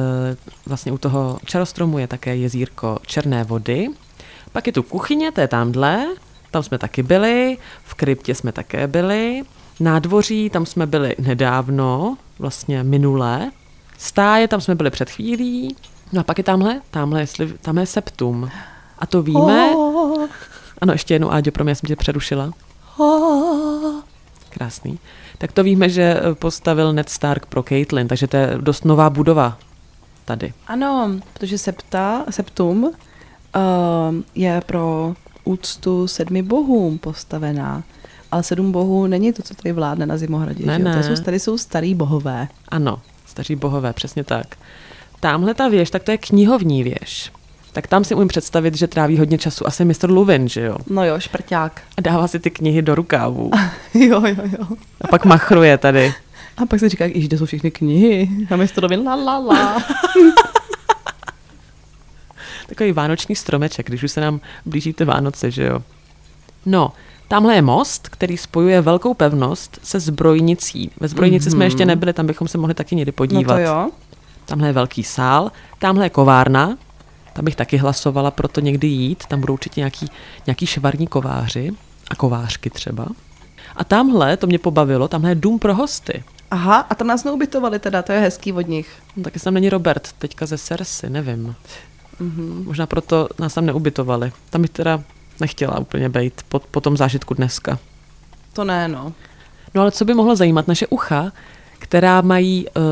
vlastně 0.67 0.93
u 0.93 0.99
toho 0.99 1.39
čarostromu 1.45 1.99
je 1.99 2.07
také 2.07 2.37
jezírko 2.37 2.99
černé 3.07 3.45
vody. 3.45 3.89
Pak 4.53 4.67
je 4.67 4.73
tu 4.73 4.83
kuchyně, 4.83 5.33
to 5.33 5.41
je 5.41 5.49
tamhle, 5.49 6.07
tam 6.51 6.63
jsme 6.63 6.79
taky 6.79 7.03
byli, 7.03 7.59
v 7.85 7.95
kryptě 7.95 8.35
jsme 8.35 8.53
také 8.53 8.87
byli, 8.87 9.43
nádvoří, 9.81 10.51
tam 10.51 10.67
jsme 10.67 10.87
byli 10.87 11.17
nedávno, 11.19 12.17
vlastně 12.39 12.83
minulé, 12.85 13.51
stáje, 13.99 14.49
tam 14.49 14.61
jsme 14.61 14.75
byli 14.75 14.91
před 14.91 15.11
chvílí, 15.11 15.77
no 16.13 16.21
a 16.21 16.25
pak 16.25 16.39
je 16.39 16.45
tamhle, 16.45 16.81
tamhle, 16.91 17.21
jestli, 17.21 17.53
tamhle 17.63 17.83
je 17.83 17.87
septum. 17.87 18.51
A 18.99 19.07
to 19.07 19.23
víme, 19.23 19.71
Oh, 19.75 20.27
ano, 20.81 20.93
ještě 20.93 21.15
jednou, 21.15 21.33
Áďo, 21.33 21.53
pro 21.53 21.65
mě 21.65 21.75
jsem 21.75 21.87
tě 21.87 21.97
přerušila. 21.97 22.51
oh. 22.99 24.01
Krásný. 24.51 24.99
Tak 25.39 25.53
to 25.53 25.63
víme, 25.63 25.89
že 25.89 26.21
postavil 26.35 26.93
Ned 26.93 27.09
Stark 27.09 27.47
pro 27.47 27.63
Caitlyn, 27.63 28.09
takže 28.09 28.27
to 28.27 28.37
je 28.37 28.55
dost 28.61 28.85
nová 28.85 29.11
budova 29.11 29.59
tady. 30.25 30.53
Ano, 30.67 31.11
protože 31.33 31.59
septa, 31.59 32.25
septum 32.31 32.85
uh, 32.85 32.93
je 34.35 34.63
pro 34.67 35.15
úctu 35.45 36.07
sedmi 36.07 36.43
bohům 36.43 36.99
postavená. 36.99 37.83
Ale 38.31 38.43
sedm 38.43 38.73
bohů 38.73 39.07
není 39.07 39.33
to, 39.33 39.43
co 39.43 39.55
tady 39.55 39.73
vládne 39.73 40.07
na 40.07 40.17
Zimohradě. 40.17 40.67
Ne, 40.67 40.77
že? 40.79 40.85
ne. 40.85 40.97
To 40.97 41.17
jsou, 41.17 41.23
tady 41.23 41.41
jsou 41.41 41.59
starý 41.59 41.95
bohové. 41.95 42.49
Ano, 42.69 43.01
staří 43.27 43.57
bohové, 43.57 43.93
přesně 43.93 44.25
tak. 44.25 44.47
Tamhle 45.21 45.55
ta 45.55 45.69
věž, 45.69 45.91
tak 45.91 46.03
to 46.03 46.11
je 46.11 46.19
knihovní 46.19 46.85
věž. 46.85 47.33
Tak 47.73 47.87
tam 47.87 48.05
si 48.05 48.15
umím 48.15 48.29
představit, 48.29 48.75
že 48.77 48.87
tráví 48.87 49.19
hodně 49.19 49.39
času 49.39 49.67
asi 49.67 49.85
mistr 49.85 50.11
Luvin, 50.11 50.49
že 50.49 50.61
jo? 50.61 50.77
No 50.91 51.05
jo, 51.05 51.21
šprťák. 51.21 51.83
A 51.97 52.01
dává 52.01 52.29
si 52.29 52.41
ty 52.41 52.51
knihy 52.51 52.83
do 52.83 52.95
rukávu. 52.95 53.51
jo, 53.95 54.23
jo, 54.27 54.43
jo. 54.59 54.67
A 55.01 55.09
pak 55.09 55.25
machruje 55.25 55.79
tady. 55.79 56.15
A 56.57 56.67
pak 56.67 56.81
se 56.81 56.89
říká, 56.89 57.05
že 57.15 57.39
jsou 57.39 57.47
všechny 57.47 57.71
knihy. 57.71 58.29
A 58.51 58.57
mistr 58.57 58.81
Robin, 58.81 59.01
la, 59.07 59.15
la, 59.15 59.39
la. 59.39 59.83
Takový 62.71 62.93
vánoční 62.93 63.37
stromeček, 63.37 63.87
když 63.87 64.03
už 64.03 64.13
se 64.13 64.21
nám 64.21 64.41
blíží 64.67 64.93
ty 64.93 65.05
Vánoce, 65.05 65.51
že 65.51 65.65
jo? 65.65 65.83
No, 66.67 66.93
tamhle 67.29 67.55
je 67.55 67.63
most, 67.63 68.09
který 68.09 68.37
spojuje 68.37 68.81
velkou 68.81 69.15
pevnost 69.15 69.79
se 69.83 70.01
zbrojnicí. 70.01 70.91
Ve 71.01 71.09
zbrojnici 71.09 71.49
mm-hmm. 71.49 71.53
jsme 71.53 71.65
ještě 71.65 71.87
nebyli, 71.87 72.13
tam 72.13 72.27
bychom 72.27 72.49
se 72.49 72.59
mohli 72.59 72.75
taky 72.75 72.97
někdy 72.97 73.13
No 73.13 73.17
podívat. 73.17 73.55
to 73.55 73.61
jo. 73.61 73.91
Tamhle 74.47 74.69
je 74.69 74.73
velký 74.73 75.03
sál, 75.03 75.53
tamhle 75.79 76.07
je 76.07 76.11
kovárna, 76.11 76.79
tam 77.33 77.45
bych 77.45 77.57
taky 77.57 77.77
hlasovala 77.77 78.31
pro 78.31 78.49
to 78.49 78.61
někdy 78.61 78.87
jít, 78.87 79.27
tam 79.27 79.41
budou 79.41 79.53
určitě 79.53 79.81
nějaký, 79.81 80.11
nějaký 80.47 80.67
švarní 80.67 81.07
kováři 81.07 81.73
a 82.11 82.15
kovářky 82.15 82.71
třeba. 82.71 83.07
A 83.77 83.85
tamhle, 83.85 84.37
to 84.37 84.47
mě 84.47 84.59
pobavilo, 84.59 85.09
tamhle 85.09 85.31
je 85.31 85.35
dům 85.35 85.59
pro 85.59 85.75
hosty. 85.75 86.25
Aha, 86.51 86.77
a 86.91 86.95
tam 86.95 87.07
nás 87.07 87.25
neubytovali 87.25 87.79
teda, 87.79 88.03
to 88.03 88.13
je 88.13 88.21
hezký 88.21 88.53
od 88.53 88.69
nich. 88.69 88.91
No, 89.17 89.23
taky 89.23 89.41
tam 89.41 89.55
není 89.55 89.69
Robert, 89.71 90.13
teďka 90.19 90.47
ze 90.47 90.59
Cersei, 90.59 91.11
nevím. 91.11 91.55
Mm-hmm. 92.21 92.65
Možná 92.65 92.87
proto 92.87 93.29
nás 93.39 93.55
tam 93.55 93.67
neubytovali. 93.67 94.33
Tam 94.51 94.63
bych 94.63 94.71
teda 94.71 95.03
nechtěla 95.41 95.79
úplně 95.79 96.09
být 96.09 96.43
po, 96.49 96.59
po 96.59 96.81
tom 96.81 96.97
zážitku 96.97 97.35
dneska. 97.35 97.79
To 98.53 98.65
ne, 98.65 98.89
no. 98.89 99.13
No 99.75 99.83
ale 99.83 99.91
co 99.91 100.05
by 100.05 100.15
mohlo 100.15 100.37
zajímat 100.37 100.69
naše 100.69 100.87
ucha, 100.87 101.33
která 101.79 102.21
mají 102.21 102.67
uh, 102.67 102.83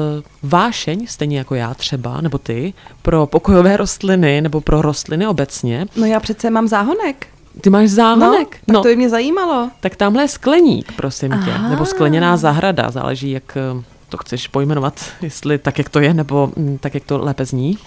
vášeň, 0.42 1.06
stejně 1.06 1.38
jako 1.38 1.54
já 1.54 1.74
třeba, 1.74 2.20
nebo 2.20 2.38
ty, 2.38 2.74
pro 3.02 3.26
pokojové 3.26 3.76
rostliny 3.76 4.40
nebo 4.40 4.60
pro 4.60 4.82
rostliny 4.82 5.26
obecně. 5.26 5.86
No 5.96 6.06
já 6.06 6.20
přece 6.20 6.50
mám 6.50 6.68
záhonek. 6.68 7.26
Ty 7.60 7.70
máš 7.70 7.90
záhonek? 7.90 8.48
No, 8.68 8.74
tak 8.74 8.74
no. 8.74 8.82
to 8.82 8.88
by 8.88 8.96
mě 8.96 9.08
zajímalo. 9.08 9.70
Tak 9.80 9.96
tamhle 9.96 10.22
je 10.22 10.28
skleník, 10.28 10.92
prosím 10.92 11.30
tě, 11.30 11.52
Aha. 11.52 11.68
nebo 11.68 11.86
skleněná 11.86 12.36
zahrada, 12.36 12.90
záleží, 12.90 13.30
jak 13.30 13.56
eh, 13.56 13.82
to 14.08 14.16
chceš 14.16 14.48
pojmenovat, 14.48 15.00
jestli 15.22 15.58
tak, 15.58 15.78
jak 15.78 15.88
to 15.88 16.00
je, 16.00 16.14
nebo 16.14 16.52
mm, 16.56 16.78
tak, 16.78 16.94
jak 16.94 17.04
to 17.04 17.18
lépe 17.18 17.44
zní. 17.44 17.78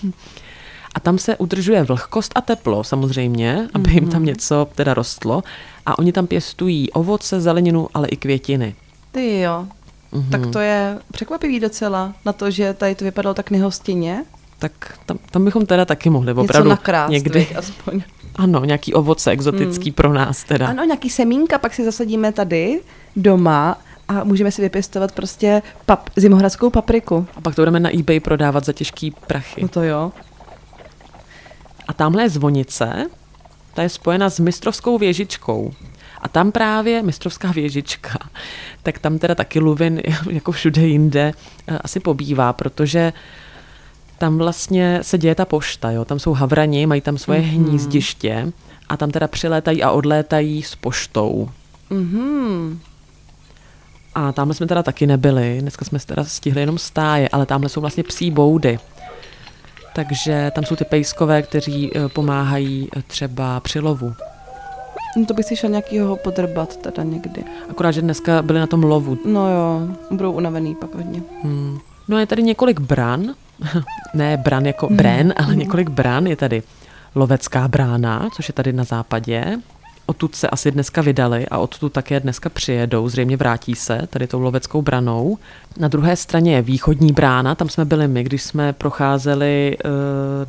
A 0.95 0.99
tam 0.99 1.17
se 1.17 1.37
udržuje 1.37 1.83
vlhkost 1.83 2.31
a 2.35 2.41
teplo 2.41 2.83
samozřejmě, 2.83 3.67
aby 3.73 3.91
jim 3.91 4.09
tam 4.09 4.25
něco 4.25 4.67
teda 4.75 4.93
rostlo. 4.93 5.43
A 5.85 5.99
oni 5.99 6.11
tam 6.11 6.27
pěstují 6.27 6.91
ovoce, 6.91 7.41
zeleninu, 7.41 7.87
ale 7.93 8.07
i 8.07 8.17
květiny. 8.17 8.75
Ty 9.11 9.39
jo. 9.39 9.67
Mm-hmm. 10.13 10.29
Tak 10.29 10.47
to 10.47 10.59
je 10.59 10.99
překvapivý 11.11 11.59
docela 11.59 12.13
na 12.25 12.33
to, 12.33 12.51
že 12.51 12.73
tady 12.73 12.95
to 12.95 13.05
vypadalo 13.05 13.33
tak 13.33 13.51
nehostinně. 13.51 14.23
Tak 14.59 14.99
tam, 15.05 15.19
tam 15.31 15.45
bychom 15.45 15.65
teda 15.65 15.85
taky 15.85 16.09
mohli 16.09 16.29
Něco 16.29 16.41
opravdu 16.41 16.69
nakrást, 16.69 17.11
někdy. 17.11 17.39
viď, 17.39 17.55
aspoň. 17.55 18.01
Ano, 18.35 18.65
nějaký 18.65 18.93
ovoce 18.93 19.31
exotický 19.31 19.89
hmm. 19.89 19.93
pro 19.93 20.13
nás 20.13 20.43
teda. 20.43 20.67
Ano, 20.67 20.83
nějaký 20.83 21.09
semínka, 21.09 21.57
pak 21.57 21.73
si 21.73 21.85
zasadíme 21.85 22.31
tady 22.31 22.81
doma 23.15 23.77
a 24.07 24.23
můžeme 24.23 24.51
si 24.51 24.61
vypěstovat 24.61 25.11
prostě 25.11 25.61
pap, 25.85 26.09
zimohradskou 26.15 26.69
papriku. 26.69 27.27
A 27.35 27.41
pak 27.41 27.55
to 27.55 27.61
budeme 27.61 27.79
na 27.79 27.99
eBay 27.99 28.19
prodávat 28.19 28.65
za 28.65 28.73
těžký 28.73 29.11
prachy. 29.27 29.61
No 29.61 29.67
to 29.67 29.83
jo. 29.83 30.11
A 31.91 31.93
tamhle 31.93 32.23
je 32.23 32.29
zvonice, 32.29 33.09
ta 33.73 33.83
je 33.83 33.89
spojena 33.89 34.29
s 34.29 34.39
mistrovskou 34.39 34.97
věžičkou. 34.97 35.73
A 36.21 36.27
tam 36.27 36.51
právě 36.51 37.03
mistrovská 37.03 37.51
věžička, 37.55 38.19
tak 38.83 38.99
tam 38.99 39.19
teda 39.19 39.35
taky 39.35 39.59
Luvin, 39.59 40.01
jako 40.29 40.51
všude 40.51 40.87
jinde, 40.87 41.33
eh, 41.67 41.77
asi 41.77 41.99
pobývá, 41.99 42.53
protože 42.53 43.13
tam 44.17 44.37
vlastně 44.37 44.99
se 45.01 45.17
děje 45.17 45.35
ta 45.35 45.45
pošta, 45.45 45.91
jo? 45.91 46.05
tam 46.05 46.19
jsou 46.19 46.33
havrani, 46.33 46.85
mají 46.85 47.01
tam 47.01 47.17
svoje 47.17 47.41
mm-hmm. 47.41 47.65
hnízdiště 47.65 48.51
a 48.89 48.97
tam 48.97 49.11
teda 49.11 49.27
přilétají 49.27 49.83
a 49.83 49.91
odlétají 49.91 50.63
s 50.63 50.75
poštou. 50.75 51.49
Mhm. 51.89 52.79
A 54.15 54.31
tamhle 54.31 54.55
jsme 54.55 54.67
teda 54.67 54.83
taky 54.83 55.07
nebyli, 55.07 55.57
dneska 55.61 55.85
jsme 55.85 55.99
teda 55.99 56.23
stihli 56.23 56.61
jenom 56.61 56.77
stáje, 56.77 57.29
ale 57.29 57.45
tamhle 57.45 57.69
jsou 57.69 57.81
vlastně 57.81 58.03
psí 58.03 58.31
boudy. 58.31 58.79
Takže 59.95 60.51
tam 60.55 60.63
jsou 60.63 60.75
ty 60.75 60.85
pejskové, 60.85 61.41
kteří 61.41 61.91
eh, 61.95 62.09
pomáhají 62.09 62.89
eh, 62.97 63.01
třeba 63.07 63.59
při 63.59 63.79
lovu. 63.79 64.13
No 65.17 65.25
to 65.25 65.33
bych 65.33 65.45
si 65.45 65.55
šel 65.55 65.69
nějakýho 65.69 66.15
podrbat 66.15 66.77
teda 66.77 67.03
někdy. 67.03 67.43
Akorát, 67.69 67.91
že 67.91 68.01
dneska 68.01 68.41
byli 68.41 68.59
na 68.59 68.67
tom 68.67 68.83
lovu. 68.83 69.17
No 69.25 69.51
jo, 69.51 69.81
budou 70.11 70.31
unavený 70.31 70.75
pak 70.75 70.95
hodně. 70.95 71.21
Hmm. 71.43 71.79
No 72.07 72.17
a 72.17 72.19
je 72.19 72.25
tady 72.25 72.43
několik 72.43 72.79
bran, 72.79 73.33
ne 74.13 74.37
bran 74.37 74.65
jako 74.65 74.89
bren, 74.89 75.33
ale 75.37 75.55
několik 75.55 75.89
bran. 75.89 76.27
Je 76.27 76.35
tady 76.35 76.63
lovecká 77.15 77.67
brána, 77.67 78.29
což 78.35 78.47
je 78.47 78.53
tady 78.53 78.73
na 78.73 78.83
západě. 78.83 79.57
Odtud 80.05 80.35
se 80.35 80.49
asi 80.49 80.71
dneska 80.71 81.01
vydali 81.01 81.47
a 81.47 81.57
odtud 81.57 81.93
také 81.93 82.19
dneska 82.19 82.49
přijedou, 82.49 83.09
zřejmě 83.09 83.37
vrátí 83.37 83.75
se 83.75 84.07
tady 84.09 84.27
tou 84.27 84.39
loveckou 84.39 84.81
branou. 84.81 85.37
Na 85.77 85.87
druhé 85.87 86.15
straně 86.15 86.55
je 86.55 86.61
východní 86.61 87.11
brána, 87.11 87.55
tam 87.55 87.69
jsme 87.69 87.85
byli 87.85 88.07
my, 88.07 88.23
když 88.23 88.43
jsme 88.43 88.73
procházeli 88.73 89.77
uh, 89.85 89.91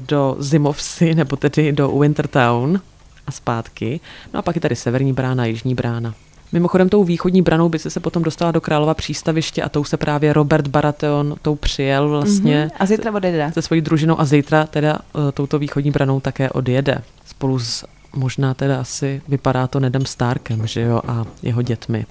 do 0.07 0.37
Zimovsy, 0.39 1.15
nebo 1.15 1.37
tedy 1.37 1.73
do 1.73 1.99
Wintertown 1.99 2.81
a 3.27 3.33
zpátky. 3.33 4.01
No 4.35 4.39
a 4.39 4.43
pak 4.43 4.55
je 4.55 4.61
tady 4.61 4.77
severní 4.77 5.13
brána, 5.13 5.45
jižní 5.45 5.75
brána. 5.75 6.15
Mimochodem 6.53 6.89
tou 6.89 7.05
východní 7.05 7.43
branou 7.43 7.69
by 7.69 7.79
se 7.79 7.91
se 7.91 8.01
potom 8.01 8.23
dostala 8.23 8.51
do 8.51 8.61
Králova 8.61 8.95
přístaviště 8.95 9.63
a 9.63 9.69
tou 9.69 9.85
se 9.85 9.97
právě 9.97 10.33
Robert 10.33 10.67
Baratheon 10.69 11.37
tou 11.43 11.55
přijel 11.55 12.09
vlastně 12.09 12.67
Mm-hmm. 12.67 12.77
A 12.79 12.87
zítra 12.87 13.13
odejde. 13.13 13.51
se 13.55 13.63
svojí 13.63 13.81
družinou 13.81 14.21
a 14.21 14.25
zítra 14.25 14.67
teda 14.67 14.99
uh, 15.13 15.31
touto 15.31 15.59
východní 15.59 15.91
branou 15.91 16.21
také 16.21 16.51
odjede. 16.51 17.03
Spolu 17.27 17.59
s 17.59 17.85
možná 18.17 18.55
teda 18.55 18.81
asi 18.81 19.23
vypadá 19.29 19.67
to 19.67 19.81
Nedem 19.81 20.07
Starkem, 20.07 20.67
že 20.67 20.81
jo, 20.81 21.01
a 21.09 21.25
jeho 21.43 21.63
dětmi. 21.63 22.07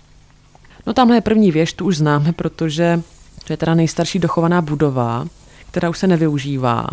No 0.88 0.94
tamhle 0.94 1.18
je 1.18 1.22
první 1.22 1.52
věž, 1.52 1.74
tu 1.74 1.86
už 1.86 1.98
známe, 1.98 2.32
protože 2.32 3.02
to 3.48 3.54
je 3.54 3.58
teda 3.58 3.76
nejstarší 3.76 4.20
dochovaná 4.20 4.62
budova, 4.62 5.26
která 5.70 5.90
už 5.90 5.98
se 5.98 6.08
nevyužívá. 6.08 6.88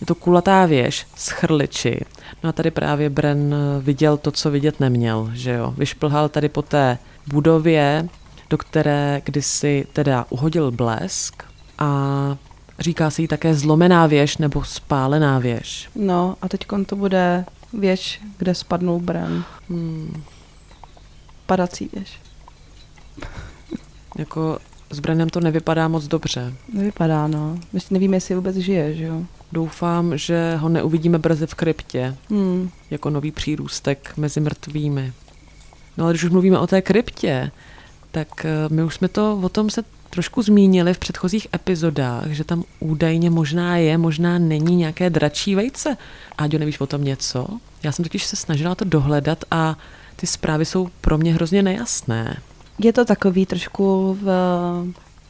Je 0.00 0.06
to 0.06 0.14
kulatá 0.14 0.66
věž 0.66 1.06
s 1.16 1.28
chrliči. 1.28 2.00
No 2.42 2.50
a 2.50 2.52
tady 2.52 2.70
právě 2.70 3.10
Bren 3.10 3.54
viděl 3.80 4.16
to, 4.16 4.30
co 4.30 4.50
vidět 4.50 4.80
neměl, 4.80 5.30
že 5.34 5.52
jo. 5.52 5.74
Vyšplhal 5.76 6.28
tady 6.28 6.48
po 6.48 6.62
té 6.62 6.98
budově, 7.26 8.08
do 8.50 8.58
které 8.58 9.22
kdysi 9.24 9.86
teda 9.92 10.26
uhodil 10.30 10.70
blesk 10.70 11.42
a 11.78 12.36
říká 12.78 13.10
se 13.10 13.22
jí 13.22 13.28
také 13.28 13.54
zlomená 13.54 14.06
věž 14.06 14.36
nebo 14.36 14.64
spálená 14.64 15.38
věž. 15.38 15.90
No 15.94 16.36
a 16.42 16.48
teď 16.48 16.66
to 16.86 16.96
bude 16.96 17.44
věž, 17.72 18.20
kde 18.38 18.54
spadnul 18.54 19.00
Bran. 19.00 19.44
Hmm. 19.70 20.22
Padací 21.46 21.90
věž. 21.92 22.20
Jako 24.18 24.58
s 24.90 25.00
Brenem 25.00 25.28
to 25.28 25.40
nevypadá 25.40 25.88
moc 25.88 26.06
dobře. 26.06 26.54
Nevypadá, 26.72 27.26
no. 27.26 27.58
My 27.72 27.80
si 27.80 27.94
nevíme, 27.94 28.16
jestli 28.16 28.34
vůbec 28.34 28.56
žije, 28.56 28.94
že 28.94 29.04
jo. 29.04 29.22
Doufám, 29.52 30.18
že 30.18 30.56
ho 30.56 30.68
neuvidíme 30.68 31.18
brzy 31.18 31.46
v 31.46 31.54
kryptě, 31.54 32.16
Hmm. 32.30 32.70
jako 32.90 33.10
nový 33.10 33.30
přírůstek 33.32 34.12
mezi 34.16 34.40
mrtvými. 34.40 35.12
No 35.96 36.04
ale 36.04 36.12
když 36.12 36.24
už 36.24 36.30
mluvíme 36.30 36.58
o 36.58 36.66
té 36.66 36.82
kryptě, 36.82 37.50
tak 38.18 38.44
eh, 38.44 38.68
my 38.68 38.84
už 38.84 38.94
jsme 38.94 39.08
to 39.08 39.40
o 39.42 39.48
tom 39.48 39.70
se 39.70 39.82
trošku 40.10 40.42
zmínili 40.42 40.94
v 40.94 40.98
předchozích 40.98 41.46
epizodách, 41.54 42.30
že 42.30 42.44
tam 42.44 42.64
údajně 42.80 43.30
možná 43.30 43.76
je, 43.76 43.98
možná 43.98 44.38
není 44.38 44.76
nějaké 44.76 45.10
dračí 45.10 45.54
vejce. 45.54 45.96
Áďo, 46.38 46.58
nevíš 46.58 46.80
o 46.80 46.86
tom 46.86 47.04
něco? 47.04 47.46
Já 47.82 47.92
jsem 47.92 48.02
totiž 48.02 48.24
se 48.24 48.36
snažila 48.36 48.74
to 48.74 48.84
dohledat 48.84 49.44
a 49.50 49.76
ty 50.16 50.26
zprávy 50.26 50.64
jsou 50.64 50.88
pro 51.00 51.18
mě 51.18 51.34
hrozně 51.34 51.62
nejasné. 51.62 52.36
Je 52.78 52.92
to 52.92 53.04
takový 53.04 53.46
trošku 53.46 54.18
v, 54.22 54.26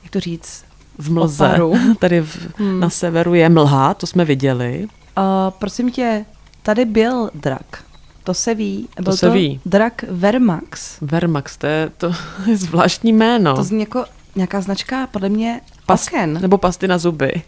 jak 0.03 0.13
to 0.13 0.21
říct, 0.21 0.65
V 0.99 1.11
mlze, 1.11 1.47
Oparu. 1.47 1.75
tady 1.99 2.21
v, 2.21 2.59
hmm. 2.59 2.81
na 2.81 2.91
severu 2.91 3.35
je 3.35 3.49
mlha, 3.49 3.95
to 3.95 4.07
jsme 4.07 4.25
viděli. 4.25 4.87
Uh, 5.19 5.25
prosím 5.59 5.91
tě, 5.91 6.25
tady 6.63 6.85
byl 6.85 7.31
drak. 7.35 7.88
To 8.29 8.35
se 8.35 8.55
ví. 8.55 8.89
Byl 9.01 9.17
se 9.17 9.27
to 9.27 9.33
ví. 9.33 9.61
drak 9.67 10.05
Vermax. 10.09 10.97
Vermax, 11.01 11.57
to 11.57 11.67
je, 11.67 11.91
to 11.97 12.13
je 12.47 12.57
zvláštní 12.57 13.13
jméno. 13.13 13.57
To 13.57 13.65
zní 13.65 13.81
jako 13.81 14.05
nějaká 14.37 14.61
značka, 14.61 15.07
podle 15.07 15.29
mě, 15.29 15.61
Pas- 15.89 16.09
oken. 16.09 16.39
Nebo 16.43 16.59
pasty 16.59 16.89
na 16.89 16.99
zuby. 16.99 17.43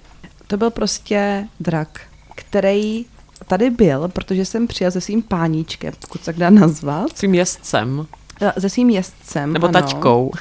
To 0.47 0.57
byl 0.57 0.71
prostě 0.71 1.49
drak, 1.61 2.01
který 2.35 3.07
tady 3.47 3.71
byl, 3.71 4.09
protože 4.09 4.45
jsem 4.45 4.67
přijel 4.67 4.91
se 4.91 5.01
svým 5.01 5.23
páníčkem, 5.23 5.93
pokud 6.01 6.25
se 6.25 6.33
dá 6.33 6.51
nazvat, 6.51 7.19
Svým 7.19 7.35
jezdcem. 7.35 8.07
Eh, 8.41 8.61
se 8.61 8.71
svým 8.71 8.91
jezdcem. 8.91 9.53
Nebo 9.53 9.67
ano. 9.67 9.73
taťkou. 9.73 10.33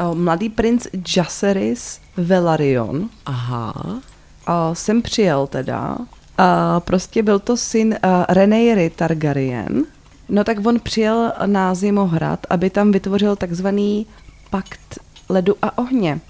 Eh, 0.00 0.14
Mladý 0.14 0.48
princ 0.48 0.86
Jaceris 1.16 2.00
Velaryon. 2.16 3.08
Aha. 3.26 4.00
A 4.46 4.74
jsem 4.74 5.02
přijel 5.02 5.46
teda. 5.46 5.98
A 6.40 6.80
prostě 6.80 7.22
byl 7.22 7.38
to 7.38 7.56
syn 7.56 7.88
uh, 8.04 8.24
Rhaenyry 8.28 8.90
Targaryen, 8.90 9.84
No 10.30 10.44
tak 10.44 10.66
on 10.66 10.80
přijel 10.80 11.32
na 11.46 11.74
Zimohrad, 11.74 12.46
aby 12.50 12.70
tam 12.70 12.92
vytvořil 12.92 13.36
takzvaný 13.36 14.06
pakt 14.50 14.98
ledu 15.28 15.54
a 15.62 15.78
ohně. 15.78 16.20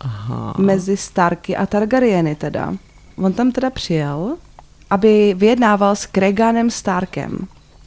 Aha. 0.00 0.54
Mezi 0.58 0.96
Starky 0.96 1.56
a 1.56 1.66
Targaryeny 1.66 2.34
teda. 2.34 2.74
On 3.16 3.32
tam 3.32 3.52
teda 3.52 3.70
přijel, 3.70 4.36
aby 4.90 5.34
vyjednával 5.38 5.96
s 5.96 6.06
Kreganem 6.06 6.70
Starkem, 6.70 7.38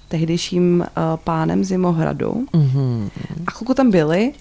tehdejším 0.07 0.79
uh, 0.79 1.17
pánem 1.23 1.63
Zimohradu. 1.63 2.47
Mm-hmm. 2.53 3.09
A 3.47 3.51
chvilku 3.51 3.73
tam 3.73 3.91
byli 3.91 4.33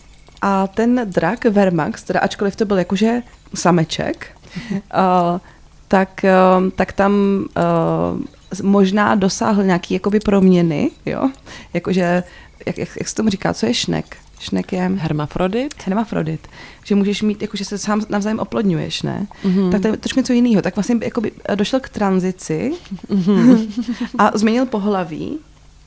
a 0.43 0.67
ten 0.67 1.01
drak 1.05 1.45
Vermax, 1.45 2.03
teda 2.03 2.21
ačkoliv 2.21 2.57
to 2.57 2.65
byl 2.65 2.79
jakože 2.79 3.23
sameček, 3.55 4.27
uh, 4.73 5.41
tak, 5.91 6.25
uh, 6.25 6.71
tak 6.71 6.93
tam 6.93 7.13
uh, 7.57 8.63
možná 8.63 9.15
dosáhl 9.15 9.65
nějaký 9.65 9.95
jakoby 9.95 10.21
proměny, 10.21 10.91
jo? 11.07 11.31
Jakože, 11.75 12.23
jak, 12.67 12.79
jak, 12.79 12.89
jak 12.99 13.09
se 13.09 13.15
tomu 13.15 13.29
říká, 13.29 13.55
co 13.55 13.67
je 13.67 13.75
šnek? 13.75 14.17
Šnek 14.39 14.73
je... 14.73 14.93
Hermafrodit? 14.97 15.75
Hermafrodit. 15.85 16.49
Že 16.85 16.95
můžeš 16.95 17.23
mít, 17.23 17.43
jakože 17.43 17.65
se 17.65 17.79
sám 17.79 18.03
navzájem 18.09 18.39
oplodňuješ, 18.39 19.03
ne? 19.03 19.27
Mm-hmm. 19.45 19.71
Tak 19.71 19.83
to 19.83 19.89
je 19.89 19.97
trošku 19.97 20.21
něco 20.21 20.33
jiného. 20.33 20.63
Tak 20.63 20.77
vlastně 20.77 20.97
jakoby 21.03 21.33
došel 21.55 21.81
k 21.81 21.89
tranzici 21.89 22.73
mm-hmm. 23.11 23.69
a 24.19 24.39
změnil 24.39 24.67
pohlaví 24.67 25.39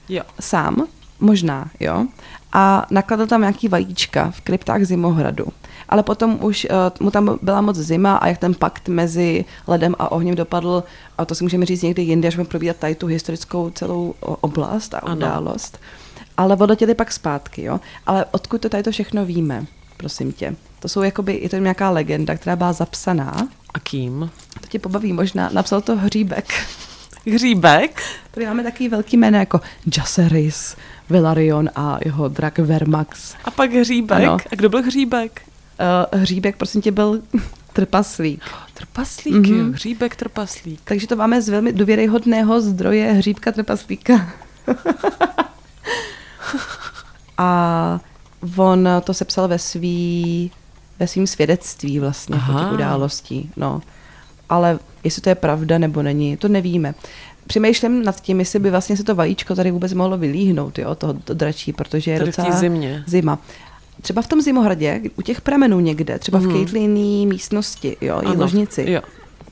jo. 0.10 0.24
sám, 0.39 0.88
možná, 1.20 1.70
jo. 1.80 2.08
A 2.54 2.86
nakladl 2.89 3.28
tam 3.28 3.41
nějaký 3.41 3.68
vajíčka 3.68 4.32
v 4.32 4.41
kryptách 4.41 4.84
Zimohradu. 4.84 5.45
Ale 5.89 6.04
potom 6.04 6.38
už 6.41 6.68
uh, 6.70 7.06
mu 7.06 7.12
tam 7.12 7.39
byla 7.41 7.62
moc 7.62 7.78
zima 7.78 8.16
a 8.16 8.28
jak 8.28 8.38
ten 8.38 8.54
pakt 8.54 8.88
mezi 8.88 9.45
ledem 9.68 9.95
a 9.99 10.12
ohněm 10.12 10.36
dopadl, 10.36 10.84
a 11.18 11.26
to 11.26 11.36
si 11.36 11.43
můžeme 11.43 11.66
říct 11.66 11.82
někdy 11.82 12.01
jinde, 12.01 12.28
až 12.28 12.36
budeme 12.36 12.49
probírat 12.49 12.78
tady 12.78 12.95
tu 12.95 13.08
historickou 13.08 13.70
celou 13.70 14.14
oblast 14.22 14.93
a 14.93 15.14
událost. 15.14 15.78
Ano 15.82 16.04
ale 16.38 16.56
odletěli 16.56 16.95
pak 16.95 17.12
zpátky, 17.12 17.64
jo. 17.64 17.80
Ale 18.06 18.26
odkud 18.32 18.62
to 18.62 18.70
tady 18.70 18.84
to 18.84 18.91
všechno 18.91 19.26
víme, 19.26 19.66
prosím 19.97 20.32
tě? 20.32 20.56
To 20.80 20.88
jsou 20.88 21.01
jakoby, 21.01 21.39
je 21.43 21.49
to 21.49 21.58
nějaká 21.58 21.89
legenda, 21.89 22.36
která 22.36 22.56
byla 22.56 22.74
zapsaná. 22.74 23.47
A 23.74 23.80
kým? 23.80 24.30
To 24.62 24.68
tě 24.68 24.80
pobaví 24.80 25.14
možná. 25.14 25.49
Napsal 25.54 25.82
to 25.82 25.95
Hříbek. 25.95 26.54
Hříbek? 27.34 28.01
Tady 28.32 28.45
máme 28.45 28.64
takový 28.64 28.89
velký 28.89 29.18
jméno 29.18 29.38
jako 29.38 29.62
Jaceris, 29.97 30.76
Velarion 31.10 31.70
a 31.76 31.97
jeho 32.06 32.28
drak 32.28 32.60
Vermax. 32.60 33.36
A 33.45 33.51
pak 33.51 33.74
Hříbek? 33.74 34.18
Ano. 34.18 34.38
A 34.51 34.56
kdo 34.56 34.70
byl 34.70 34.82
Hříbek? 34.82 35.41
Uh, 36.14 36.20
hříbek, 36.20 36.58
prosím 36.58 36.82
tě, 36.82 36.91
byl 36.91 37.22
trpaslík. 37.74 38.41
Trpaslík, 38.74 39.36
mm-hmm. 39.36 39.58
jo. 39.58 39.72
Hříbek 39.74 40.16
trpaslík. 40.16 40.82
Takže 40.84 41.08
to 41.08 41.16
máme 41.16 41.41
z 41.41 41.49
velmi 41.49 41.74
důvěryhodného 41.74 42.62
zdroje 42.62 43.12
hříbka 43.14 43.51
trpaslíka. 43.51 44.30
a 47.38 47.99
on 48.58 48.89
to 49.04 49.14
sepsal 49.14 49.47
ve 49.47 49.60
svý, 49.60 50.51
ve 50.99 51.08
svým 51.08 51.28
svědectví 51.28 51.99
vlastně 51.99 52.36
Aha. 52.36 52.64
těch 52.64 52.74
událostí. 52.74 53.51
No. 53.58 53.82
Ale 54.49 54.80
jestli 55.04 55.22
to 55.22 55.30
je 55.30 55.36
pravda 55.36 55.78
nebo 55.78 56.04
není, 56.04 56.38
to 56.38 56.47
nevíme. 56.47 56.93
Přemýšlím 57.48 58.04
nad 58.04 58.22
tím, 58.22 58.39
jestli 58.39 58.60
by 58.60 58.72
vlastně 58.72 58.98
se 58.98 59.04
to 59.04 59.16
vajíčko 59.16 59.56
tady 59.56 59.72
vůbec 59.72 59.94
mohlo 59.94 60.18
vylíhnout, 60.18 60.80
jo, 60.80 60.96
toho 60.96 61.14
to 61.14 61.34
dračí, 61.34 61.74
protože 61.74 62.12
je 62.12 62.18
tady 62.18 62.32
docela 62.32 62.52
zimě. 62.52 63.04
zima. 63.08 63.39
Třeba 64.02 64.22
v 64.22 64.28
tom 64.28 64.41
zimohradě, 64.41 65.02
u 65.16 65.22
těch 65.22 65.41
pramenů 65.41 65.80
někde, 65.80 66.20
třeba 66.20 66.39
mm. 66.39 66.46
v 66.46 66.48
mhm. 66.48 66.58
Caitlynní 66.58 67.28
místnosti, 67.28 67.98
jo, 68.02 68.22
i 68.24 68.38
ložnici, 68.38 68.91
jo 68.91 69.02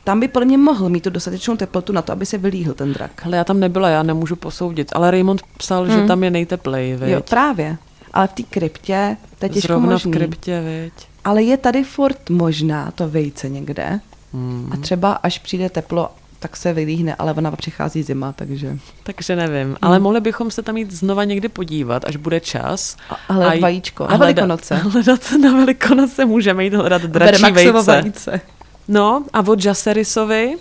tam 0.04 0.20
by 0.20 0.28
podle 0.28 0.46
mě 0.46 0.58
mohl 0.58 0.90
mít 0.90 1.04
tu 1.04 1.10
dostatečnou 1.10 1.58
teplotu 1.58 1.94
na 1.94 2.02
to, 2.02 2.12
aby 2.12 2.26
se 2.26 2.38
vylíhl 2.38 2.74
ten 2.74 2.94
drak. 2.94 3.12
Ale 3.26 3.38
já 3.38 3.44
tam 3.44 3.60
nebyla, 3.60 3.90
já 3.90 4.04
nemůžu 4.04 4.36
posoudit. 4.36 4.92
Ale 4.96 5.12
Raymond 5.12 5.42
psal, 5.58 5.84
hmm. 5.84 6.00
že 6.00 6.08
tam 6.08 6.24
je 6.24 6.32
nejteplej, 6.32 6.96
viď? 6.96 7.10
Jo, 7.10 7.22
právě. 7.30 7.78
Ale 8.14 8.28
v 8.28 8.34
té 8.34 8.44
kryptě, 8.44 9.18
to 9.40 9.46
je 9.46 9.50
těžko 9.50 9.68
Zrovna 9.68 9.92
možný. 9.92 10.12
v 10.12 10.16
kryptě, 10.16 10.62
viď? 10.62 11.08
Ale 11.26 11.44
je 11.44 11.58
tady 11.58 11.84
furt 11.84 12.30
možná 12.30 12.92
to 12.92 13.10
vejce 13.10 13.50
někde. 13.50 14.00
Hmm. 14.34 14.70
A 14.72 14.78
třeba 14.78 15.12
až 15.14 15.40
přijde 15.40 15.70
teplo, 15.70 16.10
tak 16.42 16.58
se 16.58 16.74
vylíhne, 16.74 17.16
ale 17.16 17.34
ona 17.34 17.52
přichází 17.52 18.04
zima, 18.04 18.34
takže... 18.34 18.78
Takže 19.04 19.36
nevím, 19.36 19.68
hmm. 19.68 19.76
ale 19.82 20.00
mohli 20.00 20.22
bychom 20.22 20.52
se 20.52 20.62
tam 20.62 20.78
jít 20.78 20.92
znova 20.92 21.24
někdy 21.24 21.50
podívat, 21.50 22.06
až 22.06 22.16
bude 22.16 22.40
čas. 22.40 22.98
A, 23.10 23.16
ale 23.28 23.46
a 23.46 23.60
vajíčko, 23.60 24.08
na 24.08 24.18
Velikonoce. 24.18 24.76
Hledat, 24.92 25.32
na 25.42 25.52
Velikonoce 25.52 26.26
můžeme 26.26 26.64
jít 26.64 26.74
hledat 26.74 27.02
dračí 27.02 27.52
vejce. 27.52 28.02
vejce. 28.02 28.42
No 28.88 29.24
a 29.34 29.48
od 29.48 29.66
Jaserisovi 29.66 30.56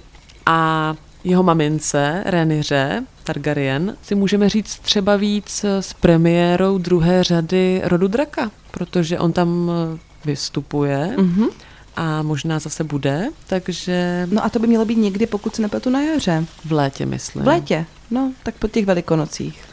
a 0.46 0.94
jeho 1.24 1.42
mamince, 1.42 2.22
Reniře 2.26 3.02
Targaryen, 3.24 3.96
si 4.02 4.14
můžeme 4.14 4.48
říct 4.48 4.78
třeba 4.78 5.16
víc 5.16 5.64
s 5.64 5.92
premiérou 5.92 6.78
druhé 6.78 7.24
řady 7.24 7.80
rodu 7.84 8.08
Draka, 8.08 8.50
protože 8.70 9.18
on 9.18 9.32
tam 9.32 9.70
eh, 9.94 9.98
vystupuje. 10.24 11.14
Mm-hmm. 11.16 11.48
A 12.00 12.22
možná 12.22 12.58
zase 12.58 12.84
bude, 12.84 13.28
takže... 13.46 14.28
No 14.30 14.44
a 14.44 14.48
to 14.48 14.58
by 14.58 14.66
mělo 14.66 14.84
být 14.84 14.98
někdy, 14.98 15.26
pokud 15.26 15.56
se 15.56 15.62
nepletu 15.62 15.90
na 15.90 16.00
jaře. 16.00 16.44
V 16.64 16.72
létě, 16.72 17.06
myslím. 17.06 17.44
V 17.44 17.46
létě, 17.46 17.86
no, 18.10 18.32
tak 18.42 18.54
po 18.54 18.68
těch 18.68 18.86
velikonocích. 18.86 19.64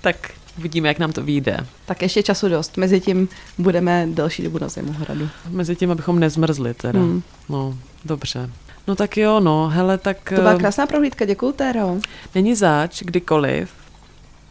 Tak 0.00 0.30
Uvidíme, 0.58 0.88
jak 0.88 0.98
nám 0.98 1.12
to 1.12 1.22
vyjde. 1.22 1.66
Tak 1.86 2.02
ještě 2.02 2.22
času 2.22 2.48
dost. 2.48 2.76
Mezi 2.76 3.00
tím 3.00 3.28
budeme 3.58 4.06
delší 4.10 4.42
dobu 4.42 4.58
na 4.58 4.68
hradu. 4.92 5.28
Mezi 5.50 5.76
tím, 5.76 5.90
abychom 5.90 6.18
nezmrzli 6.18 6.74
teda. 6.74 7.00
Hmm. 7.00 7.22
No, 7.48 7.78
dobře. 8.04 8.50
No 8.86 8.96
tak 8.96 9.16
jo, 9.16 9.40
no, 9.40 9.68
hele, 9.68 9.98
tak... 9.98 10.16
To 10.28 10.34
byla 10.34 10.52
eh, 10.52 10.58
krásná 10.58 10.86
prohlídka, 10.86 11.24
děkuju, 11.24 11.52
Téro. 11.52 11.96
Není 12.34 12.54
zač, 12.54 13.02
kdykoliv. 13.02 13.70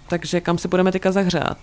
Takže 0.10 0.42
kam 0.42 0.58
se 0.58 0.68
budeme 0.68 0.92
teďka 0.92 1.12
zahřát? 1.12 1.58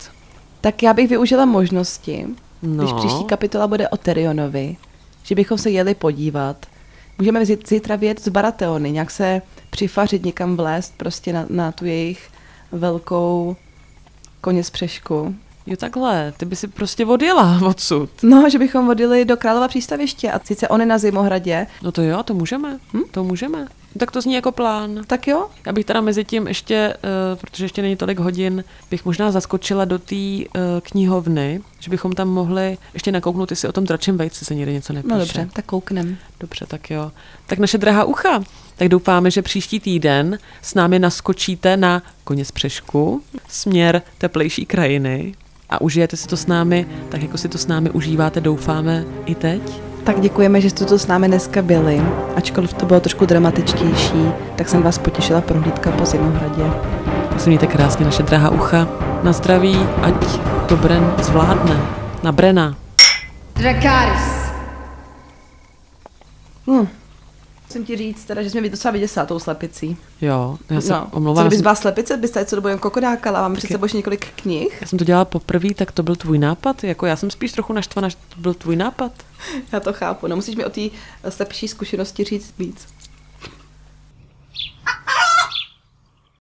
Tak 0.61 0.83
já 0.83 0.95
bych 0.95 1.09
využila 1.09 1.45
možnosti, 1.45 2.27
no. 2.63 2.85
když 2.85 2.93
příští 2.93 3.25
kapitola 3.25 3.67
bude 3.67 3.89
o 3.89 3.97
Tyrionovi, 3.97 4.77
že 5.25 5.35
bychom 5.35 5.59
se 5.59 5.71
jeli 5.71 5.95
podívat. 5.95 6.67
Můžeme 7.19 7.47
zítra 7.47 7.97
vědět 7.97 8.25
z 8.25 8.29
Barateony, 8.29 8.93
nějak 8.93 9.11
se 9.11 9.43
přifařit 9.71 10.25
někam 10.25 10.57
vlézt 10.57 10.95
prostě 10.97 11.33
na, 11.33 11.47
na 11.49 11.73
tu 11.73 11.85
jejich 11.85 12.31
velkou 12.73 13.57
koně 14.41 14.65
z 14.65 14.71
přešku. 14.71 15.35
Jo 15.67 15.77
takhle, 15.77 16.33
ty 16.37 16.45
by 16.45 16.57
si 16.57 16.69
prostě 16.69 17.07
odjela 17.07 17.61
odsud. 17.67 18.11
No, 18.23 18.51
že 18.51 18.59
bychom 18.59 18.89
odjeli 18.89 19.25
do 19.25 19.37
Králova 19.37 19.69
přístaviště 19.69 20.33
a 20.33 20.41
sice 20.45 20.69
on 20.69 20.81
je 20.81 20.87
na 20.87 20.99
Zimohradě. 20.99 21.67
No 21.83 21.93
to 21.93 22.03
jo, 22.03 22.23
to 22.23 22.35
můžeme, 22.35 22.79
hm? 22.95 23.03
to 23.11 23.25
můžeme. 23.25 23.67
Tak 23.99 24.11
to 24.11 24.21
zní 24.21 24.35
jako 24.35 24.53
plán. 24.53 25.01
Tak 25.07 25.29
jo. 25.29 25.47
Já 25.67 25.73
bych 25.73 25.85
teda 25.85 26.01
mezi 26.01 26.25
tím 26.25 26.47
ještě, 26.47 26.95
uh, 26.97 27.41
protože 27.41 27.65
ještě 27.65 27.83
není 27.83 27.97
tolik 27.97 28.19
hodin, 28.19 28.65
bych 28.91 29.05
možná 29.05 29.31
zaskočila 29.31 29.85
do 29.85 29.99
té 29.99 30.15
uh, 30.15 30.43
knihovny, 30.83 31.61
že 31.81 31.91
bychom 31.91 32.13
tam 32.13 32.29
mohli 32.29 32.79
ještě 32.95 33.13
nakouknout, 33.13 33.51
jestli 33.51 33.69
o 33.69 33.73
tom 33.73 33.85
dračím 33.85 34.17
vejci 34.17 34.45
se 34.45 34.55
někde 34.55 34.73
něco 34.73 34.93
nepíše. 34.93 35.15
No 35.15 35.19
dobře, 35.19 35.49
tak 35.53 35.65
kouknem. 35.65 36.17
Dobře, 36.41 36.67
tak 36.69 36.91
jo. 36.91 37.13
Tak 37.47 37.59
naše 37.59 37.79
drahá 37.79 38.05
ucha, 38.05 38.43
tak 38.77 38.89
doufáme, 38.89 39.31
že 39.31 39.43
příští 39.43 39.81
týden 39.81 40.39
s 40.63 40.75
námi 40.75 40.99
naskočíte 40.99 41.77
na 41.77 42.03
koně 42.25 42.45
z 42.45 42.51
přešku, 42.51 43.23
směr 43.49 44.03
teplejší 44.19 44.67
krajiny 44.67 45.35
a 45.71 45.81
užijete 45.81 46.17
si 46.17 46.29
to 46.29 46.37
s 46.37 46.47
námi, 46.47 46.87
tak 47.09 47.23
jako 47.23 47.39
si 47.39 47.49
to 47.49 47.59
s 47.59 47.67
námi 47.67 47.91
užíváte, 47.91 48.41
doufáme 48.41 49.05
i 49.27 49.35
teď. 49.35 49.94
Tak 50.05 50.21
děkujeme, 50.21 50.61
že 50.61 50.71
jste 50.71 50.85
tu 50.85 50.99
s 50.99 51.07
námi 51.07 51.29
dneska 51.29 51.63
byli. 51.63 52.03
Ačkoliv 52.37 52.73
to 52.73 52.87
bylo 52.87 53.01
trošku 53.01 53.27
dramatičtější, 53.27 54.33
tak 54.57 54.69
jsem 54.69 54.83
vás 54.83 54.99
potěšila 54.99 55.41
prohlídka 55.41 55.91
po 55.91 56.05
Zimohradě. 56.05 56.63
Tak 57.29 57.41
se 57.41 57.49
mějte 57.49 57.67
krásně, 57.67 58.05
naše 58.05 58.23
drahá 58.23 58.51
ucha. 58.51 58.89
Na 59.23 59.33
zdraví, 59.33 59.79
ať 60.03 60.15
to 60.67 60.77
Bren 60.77 61.15
zvládne. 61.23 61.81
Na 62.23 62.33
Brena. 62.33 62.75
Drakaris. 63.55 64.53
Hm. 66.71 66.89
Musím 67.75 67.87
ti 67.87 67.97
říct, 67.97 68.25
teda, 68.25 68.43
že 68.43 68.51
jsme 68.51 68.69
docela 68.69 68.93
vyděsila 68.93 69.27
tou 69.27 69.39
slepicí. 69.39 69.97
Jo, 70.21 70.59
já 70.71 70.81
se 70.81 70.93
no. 70.93 71.09
omlouvám. 71.13 71.45
Co 71.45 71.49
kdybys 71.49 71.63
byla 71.63 71.75
slepice, 71.75 72.17
byste 72.17 72.45
co 72.45 72.57
dobu 72.57 72.69
jen 72.69 72.79
kokodákala, 72.79 73.41
mám 73.41 73.55
před 73.55 73.69
sebou 73.69 73.87
několik 73.95 74.27
knih. 74.37 74.79
Já 74.81 74.87
jsem 74.87 74.99
to 74.99 75.05
dělala 75.05 75.25
poprvé, 75.25 75.75
tak 75.75 75.93
to 75.93 76.03
byl 76.03 76.17
tvůj 76.17 76.39
nápad? 76.39 76.85
Jako 76.85 77.07
já 77.07 77.17
jsem 77.17 77.31
spíš 77.31 77.53
trochu 77.53 77.73
naštvaná, 77.73 78.09
že 78.09 78.17
to 78.35 78.41
byl 78.41 78.55
tvůj 78.55 78.77
nápad. 78.77 79.13
Já 79.73 79.81
to 79.81 79.93
chápu, 79.93 80.27
no 80.27 80.37
musíš 80.37 80.57
mi 80.57 80.65
o 80.65 80.71
té 80.71 80.81
slepší 81.29 81.69
zkušenosti 81.69 82.25
říct 82.25 82.55
víc. 82.59 82.87